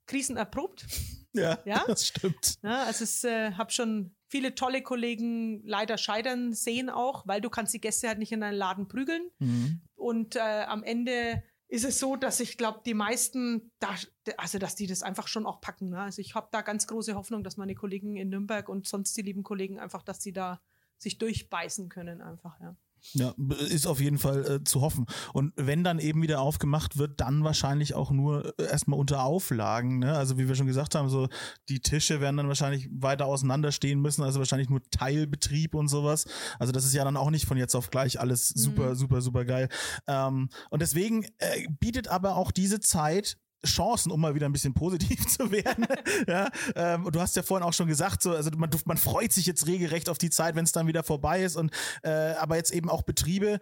krisenerprobt. 0.07 0.87
Ja, 1.33 1.59
Ja? 1.65 1.85
das 1.87 2.07
stimmt. 2.07 2.59
Ja, 2.63 2.85
also 2.85 3.05
ich 3.05 3.25
äh, 3.25 3.53
habe 3.53 3.71
schon 3.71 4.15
viele 4.29 4.55
tolle 4.55 4.83
Kollegen 4.83 5.63
leider 5.65 5.99
scheitern 5.99 6.53
sehen 6.53 6.91
auch, 6.91 7.27
weil 7.27 7.41
du 7.41 7.51
kannst 7.51 7.75
die 7.75 7.81
Gäste 7.81 8.09
halt 8.09 8.19
nicht 8.19 8.33
in 8.33 8.43
einen 8.43 8.57
Laden 8.57 8.89
prügeln. 8.89 9.31
Mhm. 9.39 9.81
Und 9.95 10.37
äh, 10.37 10.41
am 10.41 10.83
Ende 10.83 11.43
ist 11.71 11.85
es 11.85 12.01
so, 12.01 12.17
dass 12.17 12.41
ich 12.41 12.59
glaube, 12.59 12.81
die 12.85 12.95
meisten, 12.95 13.71
da, 13.79 13.95
also 14.37 14.59
dass 14.59 14.75
die 14.75 14.89
das 14.89 15.05
einfach 15.05 15.29
schon 15.29 15.47
auch 15.47 15.61
packen. 15.61 15.91
Ne? 15.91 16.01
Also 16.01 16.21
ich 16.21 16.35
habe 16.35 16.49
da 16.51 16.63
ganz 16.63 16.89
große 16.89 17.15
Hoffnung, 17.15 17.45
dass 17.45 17.57
meine 17.57 17.77
Kollegen 17.77 18.17
in 18.17 18.29
Nürnberg 18.29 18.69
und 18.69 18.89
sonst 18.89 19.17
die 19.17 19.23
lieben 19.23 19.45
Kollegen 19.45 19.79
einfach, 19.79 20.03
dass 20.03 20.19
die 20.19 20.33
da 20.33 20.61
sich 20.99 21.19
durchbeißen 21.19 21.89
können 21.89 22.21
einfach, 22.23 22.59
ja. 22.61 22.77
Ja, 23.13 23.35
ist 23.69 23.87
auf 23.87 24.01
jeden 24.01 24.19
Fall 24.19 24.47
äh, 24.47 24.65
zu 24.65 24.81
hoffen. 24.81 25.07
Und 25.33 25.53
wenn 25.57 25.85
dann 25.85 25.99
eben 25.99 26.23
wieder 26.23 26.41
aufgemacht 26.41 26.99
wird, 26.99 27.21
dann 27.21 27.45
wahrscheinlich 27.45 27.95
auch 27.95 28.11
nur 28.11 28.59
äh, 28.59 28.65
erstmal 28.65 28.99
unter 28.99 29.25
Auflagen. 29.25 29.99
Ne? 29.99 30.13
Also 30.17 30.39
wie 30.39 30.49
wir 30.49 30.55
schon 30.55 30.67
gesagt 30.67 30.95
haben, 30.95 31.09
so 31.09 31.29
die 31.69 31.81
Tische 31.81 32.21
werden 32.21 32.37
dann 32.37 32.49
wahrscheinlich 32.49 32.89
weiter 32.93 33.27
auseinander 33.27 33.73
stehen 33.73 34.01
müssen, 34.01 34.23
also 34.23 34.39
wahrscheinlich 34.39 34.71
nur 34.71 34.83
Teilbetrieb 34.91 35.75
und 35.75 35.89
sowas. 35.89 36.27
Also 36.59 36.73
das 36.73 36.85
ist 36.85 36.95
ja 36.95 37.05
dann 37.05 37.17
auch 37.17 37.31
nicht 37.31 37.47
von 37.47 37.57
jetzt 37.57 37.75
auf 37.75 37.91
gleich 37.91 38.21
alles 38.21 38.49
super, 38.49 38.95
super, 38.95 39.21
super 39.21 39.45
geil. 39.45 39.69
Ähm, 40.07 40.49
und 40.71 40.83
deswegen 40.83 41.25
äh, 41.39 41.67
bietet 41.81 42.09
aber 42.09 42.37
auch 42.37 42.51
diese 42.51 42.81
Zeit 42.81 43.39
Chancen, 43.67 44.11
um 44.11 44.21
mal 44.21 44.35
wieder 44.35 44.47
ein 44.47 44.53
bisschen 44.53 44.75
positiv 44.75 45.27
zu 45.29 45.51
werden. 45.51 45.87
ja, 46.27 46.49
ähm, 46.75 47.09
du 47.11 47.21
hast 47.21 47.37
ja 47.37 47.43
vorhin 47.43 47.67
auch 47.67 47.73
schon 47.73 47.87
gesagt, 47.87 48.23
so, 48.23 48.33
also 48.33 48.51
man, 48.57 48.71
man 48.85 48.97
freut 48.97 49.33
sich 49.33 49.47
jetzt 49.47 49.67
regelrecht 49.67 50.09
auf 50.09 50.19
die 50.19 50.31
Zeit, 50.31 50.55
wenn 50.55 50.65
es 50.65 50.73
dann 50.73 50.87
wieder 50.87 51.03
vorbei 51.03 51.43
ist. 51.43 51.57
Und 51.57 51.73
äh, 52.03 52.11
aber 52.11 52.57
jetzt 52.57 52.73
eben 52.73 52.89
auch 52.89 53.03
Betriebe 53.03 53.61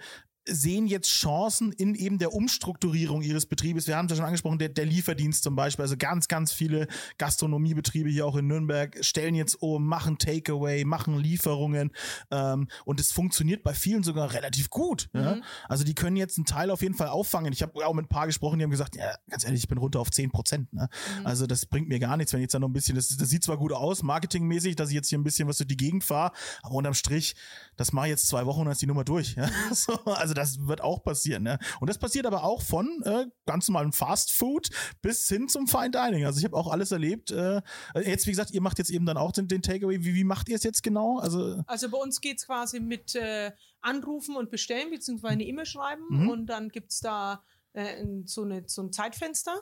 sehen 0.48 0.86
jetzt 0.86 1.10
Chancen 1.10 1.72
in 1.72 1.94
eben 1.94 2.18
der 2.18 2.32
Umstrukturierung 2.32 3.22
ihres 3.22 3.46
Betriebes. 3.46 3.86
Wir 3.86 3.96
haben 3.96 4.06
es 4.06 4.12
ja 4.12 4.16
schon 4.16 4.24
angesprochen, 4.24 4.58
der, 4.58 4.68
der 4.68 4.86
Lieferdienst 4.86 5.42
zum 5.42 5.56
Beispiel. 5.56 5.82
Also 5.82 5.96
ganz, 5.96 6.28
ganz 6.28 6.52
viele 6.52 6.88
Gastronomiebetriebe 7.18 8.08
hier 8.08 8.26
auch 8.26 8.36
in 8.36 8.46
Nürnberg 8.46 8.96
stellen 9.04 9.34
jetzt 9.34 9.62
um, 9.62 9.86
machen 9.86 10.18
Takeaway, 10.18 10.84
machen 10.84 11.18
Lieferungen. 11.18 11.92
Ähm, 12.30 12.68
und 12.84 13.00
es 13.00 13.12
funktioniert 13.12 13.62
bei 13.62 13.74
vielen 13.74 14.02
sogar 14.02 14.32
relativ 14.32 14.70
gut. 14.70 15.08
Ja? 15.12 15.38
Also 15.68 15.84
die 15.84 15.94
können 15.94 16.16
jetzt 16.16 16.38
einen 16.38 16.46
Teil 16.46 16.70
auf 16.70 16.82
jeden 16.82 16.94
Fall 16.94 17.08
auffangen. 17.08 17.52
Ich 17.52 17.62
habe 17.62 17.86
auch 17.86 17.94
mit 17.94 18.06
ein 18.06 18.08
paar 18.08 18.26
gesprochen, 18.26 18.58
die 18.58 18.64
haben 18.64 18.70
gesagt, 18.70 18.96
ja, 18.96 19.14
ganz 19.28 19.44
ehrlich, 19.44 19.62
ich 19.62 19.68
bin 19.68 19.78
runter 19.78 20.00
auf 20.00 20.10
10 20.10 20.30
Prozent. 20.30 20.72
Ne? 20.72 20.88
Also 21.24 21.46
das 21.46 21.66
bringt 21.66 21.88
mir 21.88 21.98
gar 21.98 22.16
nichts, 22.16 22.32
wenn 22.32 22.40
ich 22.40 22.44
jetzt 22.44 22.54
da 22.54 22.58
noch 22.58 22.68
ein 22.68 22.72
bisschen, 22.72 22.96
das, 22.96 23.08
das 23.08 23.28
sieht 23.28 23.42
zwar 23.42 23.56
gut 23.56 23.72
aus, 23.72 24.02
marketingmäßig, 24.02 24.76
dass 24.76 24.88
ich 24.88 24.94
jetzt 24.94 25.08
hier 25.08 25.18
ein 25.18 25.24
bisschen 25.24 25.48
was 25.48 25.58
durch 25.58 25.68
die 25.68 25.76
Gegend 25.76 26.04
fahre, 26.04 26.32
aber 26.62 26.74
unterm 26.74 26.94
Strich, 26.94 27.34
das 27.76 27.92
mache 27.92 28.06
ich 28.06 28.10
jetzt 28.10 28.28
zwei 28.28 28.46
Wochen 28.46 28.60
und 28.60 28.66
dann 28.66 28.72
ist 28.72 28.82
die 28.82 28.86
Nummer 28.86 29.04
durch. 29.04 29.34
Ja? 29.34 29.48
So, 29.70 29.92
also 30.04 30.34
das 30.38 30.66
wird 30.66 30.80
auch 30.80 31.02
passieren. 31.02 31.42
Ne? 31.42 31.58
Und 31.80 31.90
das 31.90 31.98
passiert 31.98 32.26
aber 32.26 32.44
auch 32.44 32.62
von 32.62 33.02
äh, 33.04 33.26
ganz 33.46 33.68
normalem 33.68 33.92
Fast 33.92 34.32
Food 34.32 34.68
bis 35.02 35.26
hin 35.28 35.48
zum 35.48 35.66
Fine 35.66 35.90
Dining. 35.90 36.24
Also 36.24 36.38
ich 36.38 36.44
habe 36.44 36.56
auch 36.56 36.70
alles 36.70 36.92
erlebt. 36.92 37.30
Äh, 37.30 37.60
jetzt, 37.94 38.26
wie 38.26 38.30
gesagt, 38.30 38.52
ihr 38.52 38.62
macht 38.62 38.78
jetzt 38.78 38.90
eben 38.90 39.04
dann 39.04 39.16
auch 39.16 39.32
den, 39.32 39.48
den 39.48 39.62
Takeaway. 39.62 40.04
Wie, 40.04 40.14
wie 40.14 40.24
macht 40.24 40.48
ihr 40.48 40.56
es 40.56 40.62
jetzt 40.62 40.82
genau? 40.82 41.18
Also 41.18 41.62
Also 41.66 41.90
bei 41.90 41.98
uns 41.98 42.20
geht's 42.20 42.46
quasi 42.46 42.80
mit 42.80 43.14
äh, 43.14 43.52
Anrufen 43.80 44.36
und 44.36 44.50
Bestellen, 44.50 44.90
beziehungsweise 44.90 45.32
eine 45.32 45.44
E-Mail 45.44 45.66
schreiben. 45.66 46.04
Mhm. 46.08 46.28
Und 46.28 46.46
dann 46.46 46.68
gibt's 46.68 47.00
da 47.00 47.42
äh, 47.72 48.04
so, 48.24 48.42
eine, 48.42 48.64
so 48.66 48.82
ein 48.82 48.92
Zeitfenster. 48.92 49.60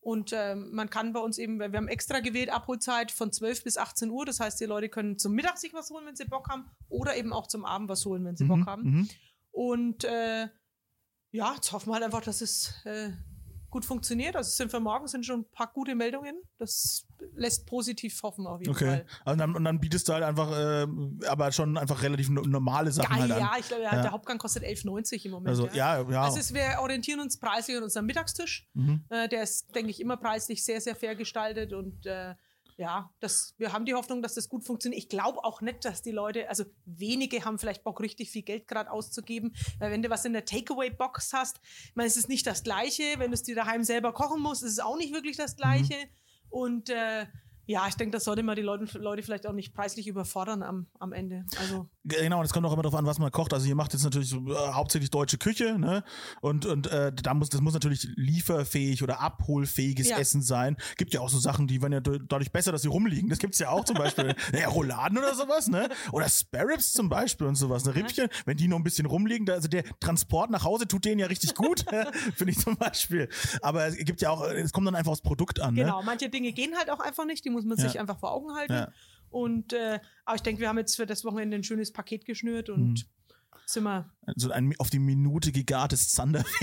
Und 0.00 0.32
ähm, 0.32 0.70
man 0.72 0.88
kann 0.88 1.12
bei 1.12 1.20
uns 1.20 1.36
eben, 1.36 1.58
wir 1.58 1.66
haben 1.72 1.88
extra 1.88 2.20
gewählt, 2.20 2.48
Abholzeit 2.48 3.10
von 3.10 3.32
12 3.32 3.64
bis 3.64 3.76
18 3.76 4.10
Uhr. 4.10 4.24
Das 4.24 4.38
heißt, 4.38 4.60
die 4.60 4.64
Leute 4.64 4.88
können 4.88 5.18
zum 5.18 5.32
Mittag 5.32 5.58
sich 5.58 5.74
was 5.74 5.90
holen, 5.90 6.06
wenn 6.06 6.14
sie 6.14 6.26
Bock 6.26 6.48
haben, 6.48 6.66
oder 6.88 7.16
eben 7.16 7.32
auch 7.32 7.48
zum 7.48 7.64
Abend 7.64 7.88
was 7.88 8.04
holen, 8.04 8.24
wenn 8.24 8.36
sie 8.36 8.44
Bock 8.44 8.66
haben. 8.66 8.82
mhm. 8.82 9.08
Und 9.56 10.04
äh, 10.04 10.48
ja, 11.32 11.54
jetzt 11.54 11.72
hoffen 11.72 11.88
wir 11.88 11.94
halt 11.94 12.04
einfach, 12.04 12.20
dass 12.22 12.42
es 12.42 12.74
äh, 12.84 13.10
gut 13.70 13.86
funktioniert. 13.86 14.36
Also 14.36 14.48
es 14.48 14.56
sind 14.58 14.70
für 14.70 14.80
morgen 14.80 15.06
sind 15.08 15.24
schon 15.24 15.40
ein 15.40 15.50
paar 15.50 15.72
gute 15.72 15.94
Meldungen. 15.94 16.36
Das 16.58 17.06
lässt 17.34 17.66
positiv 17.66 18.22
hoffen 18.22 18.46
auf 18.46 18.60
jeden 18.60 18.70
Okay. 18.72 18.84
Fall. 18.84 19.06
Also 19.24 19.38
dann, 19.38 19.56
und 19.56 19.64
dann 19.64 19.80
bietest 19.80 20.06
du 20.08 20.12
halt 20.12 20.24
einfach, 20.24 20.52
äh, 20.52 20.86
aber 21.26 21.52
schon 21.52 21.78
einfach 21.78 22.02
relativ 22.02 22.28
no 22.28 22.42
normale 22.42 22.92
Sachen 22.92 23.08
Geil, 23.16 23.20
halt 23.22 23.32
an. 23.32 23.38
ja, 23.40 23.52
ich 23.58 23.66
glaube, 23.68 23.82
Ja. 23.84 24.02
der 24.02 24.12
Hauptgang 24.12 24.36
kostet 24.36 24.62
11,90 24.62 25.24
im 25.24 25.30
Moment. 25.30 25.48
Also 25.48 25.68
ja, 25.68 26.02
ja. 26.02 26.22
Also 26.22 26.38
es, 26.38 26.52
wir 26.52 26.76
orientieren 26.80 27.20
uns 27.20 27.38
preislich 27.38 27.78
an 27.78 27.82
unserem 27.82 28.04
Mittagstisch. 28.04 28.68
Mhm. 28.74 29.04
Äh, 29.08 29.26
der 29.30 29.42
ist, 29.42 29.74
denke 29.74 29.90
ich, 29.90 30.00
immer 30.00 30.18
preislich 30.18 30.62
sehr, 30.66 30.82
sehr 30.82 30.94
fair 30.94 31.16
gestaltet 31.16 31.72
und 31.72 32.04
äh, 32.04 32.34
ja, 32.78 33.10
das, 33.20 33.54
wir 33.56 33.72
haben 33.72 33.86
die 33.86 33.94
Hoffnung, 33.94 34.22
dass 34.22 34.34
das 34.34 34.48
gut 34.48 34.64
funktioniert. 34.64 35.02
Ich 35.02 35.08
glaube 35.08 35.44
auch 35.44 35.62
nicht, 35.62 35.84
dass 35.84 36.02
die 36.02 36.10
Leute, 36.10 36.48
also 36.48 36.64
wenige 36.84 37.44
haben 37.44 37.58
vielleicht 37.58 37.84
Bock, 37.84 38.00
richtig 38.00 38.30
viel 38.30 38.42
Geld 38.42 38.68
gerade 38.68 38.90
auszugeben, 38.90 39.54
weil 39.78 39.90
wenn 39.90 40.02
du 40.02 40.10
was 40.10 40.24
in 40.24 40.34
der 40.34 40.44
Takeaway-Box 40.44 41.32
hast, 41.32 41.60
ich 41.62 41.96
meine, 41.96 42.08
es 42.08 42.16
ist 42.16 42.28
nicht 42.28 42.46
das 42.46 42.64
Gleiche. 42.64 43.02
Wenn 43.16 43.30
du 43.30 43.34
es 43.34 43.42
dir 43.42 43.54
daheim 43.54 43.82
selber 43.82 44.12
kochen 44.12 44.42
musst, 44.42 44.62
ist 44.62 44.72
es 44.72 44.78
auch 44.78 44.96
nicht 44.96 45.14
wirklich 45.14 45.36
das 45.36 45.56
Gleiche. 45.56 45.96
Und 46.50 46.90
äh, 46.90 47.26
ja, 47.64 47.88
ich 47.88 47.94
denke, 47.94 48.12
das 48.12 48.24
sollte 48.24 48.42
man 48.42 48.56
die 48.56 48.62
Leute, 48.62 48.98
Leute 48.98 49.22
vielleicht 49.22 49.46
auch 49.46 49.52
nicht 49.52 49.74
preislich 49.74 50.06
überfordern 50.06 50.62
am, 50.62 50.86
am 50.98 51.12
Ende. 51.12 51.44
Also 51.58 51.88
Genau, 52.08 52.38
und 52.38 52.44
es 52.44 52.52
kommt 52.52 52.64
auch 52.66 52.72
immer 52.72 52.82
darauf 52.82 52.98
an, 52.98 53.04
was 53.04 53.18
man 53.18 53.32
kocht. 53.32 53.52
Also 53.52 53.66
ihr 53.66 53.74
macht 53.74 53.92
jetzt 53.92 54.04
natürlich 54.04 54.28
so, 54.28 54.38
äh, 54.52 54.54
hauptsächlich 54.72 55.10
deutsche 55.10 55.38
Küche, 55.38 55.76
ne? 55.78 56.04
Und, 56.40 56.64
und 56.64 56.86
äh, 56.86 57.12
da 57.12 57.34
muss, 57.34 57.48
das 57.48 57.60
muss 57.60 57.74
natürlich 57.74 58.06
lieferfähig 58.14 59.02
oder 59.02 59.20
abholfähiges 59.20 60.08
Ja. 60.08 60.18
Essen 60.18 60.40
sein. 60.42 60.76
Gibt 60.98 61.14
ja 61.14 61.20
auch 61.20 61.28
so 61.28 61.38
Sachen, 61.38 61.66
die 61.66 61.82
werden 61.82 61.92
ja 61.94 62.00
dadurch 62.00 62.52
besser, 62.52 62.70
dass 62.70 62.82
sie 62.82 62.88
rumliegen. 62.88 63.28
Das 63.28 63.38
gibt's 63.40 63.58
ja 63.58 63.70
auch 63.70 63.84
zum 63.84 63.96
Beispiel. 63.96 64.34
ja, 64.52 64.68
Rouladen 64.68 65.18
oder 65.18 65.34
sowas, 65.34 65.66
ne? 65.68 65.88
Oder 66.12 66.28
Sparrows 66.28 66.92
zum 66.92 67.08
Beispiel 67.08 67.46
und 67.46 67.56
sowas. 67.56 67.84
Ne? 67.84 67.94
Rippchen, 67.94 68.28
wenn 68.44 68.56
die 68.56 68.68
noch 68.68 68.76
ein 68.76 68.84
bisschen 68.84 69.06
rumliegen, 69.06 69.44
da, 69.46 69.54
also 69.54 69.66
der 69.68 69.82
Transport 69.98 70.50
nach 70.50 70.62
Hause 70.64 70.86
tut 70.86 71.04
denen 71.04 71.18
ja 71.18 71.26
richtig 71.26 71.54
gut, 71.54 71.84
finde 72.36 72.52
ich 72.52 72.58
zum 72.60 72.76
Beispiel. 72.76 73.28
Aber 73.62 73.86
es 73.86 73.96
gibt 73.96 74.20
ja 74.20 74.30
auch, 74.30 74.44
es 74.44 74.72
kommt 74.72 74.86
dann 74.86 74.94
einfach 74.94 75.12
aufs 75.12 75.22
Produkt 75.22 75.60
an, 75.60 75.74
Genau, 75.74 75.98
ne? 76.00 76.06
manche 76.06 76.28
Dinge 76.28 76.52
gehen 76.52 76.74
halt 76.76 76.90
auch 76.90 77.00
einfach 77.00 77.24
nicht, 77.24 77.44
die 77.44 77.50
muss 77.50 77.64
man 77.64 77.76
Ja. 77.78 77.88
sich 77.88 77.98
einfach 77.98 78.18
vor 78.18 78.30
Augen 78.32 78.54
halten. 78.54 78.72
Ja. 78.72 78.88
Und 79.30 79.72
äh, 79.72 80.00
aber 80.24 80.36
ich 80.36 80.42
denke, 80.42 80.60
wir 80.60 80.68
haben 80.68 80.78
jetzt 80.78 80.96
für 80.96 81.06
das 81.06 81.24
Wochenende 81.24 81.56
ein 81.56 81.64
schönes 81.64 81.92
Paket 81.92 82.24
geschnürt 82.24 82.68
und 82.70 82.90
Mhm. 82.92 82.96
sind 83.66 83.84
wir. 83.84 84.10
So 84.36 84.50
ein 84.50 84.74
auf 84.78 84.90
die 84.90 84.98
Minute 84.98 85.52
gegartes 85.52 86.08
Zander. 86.10 86.44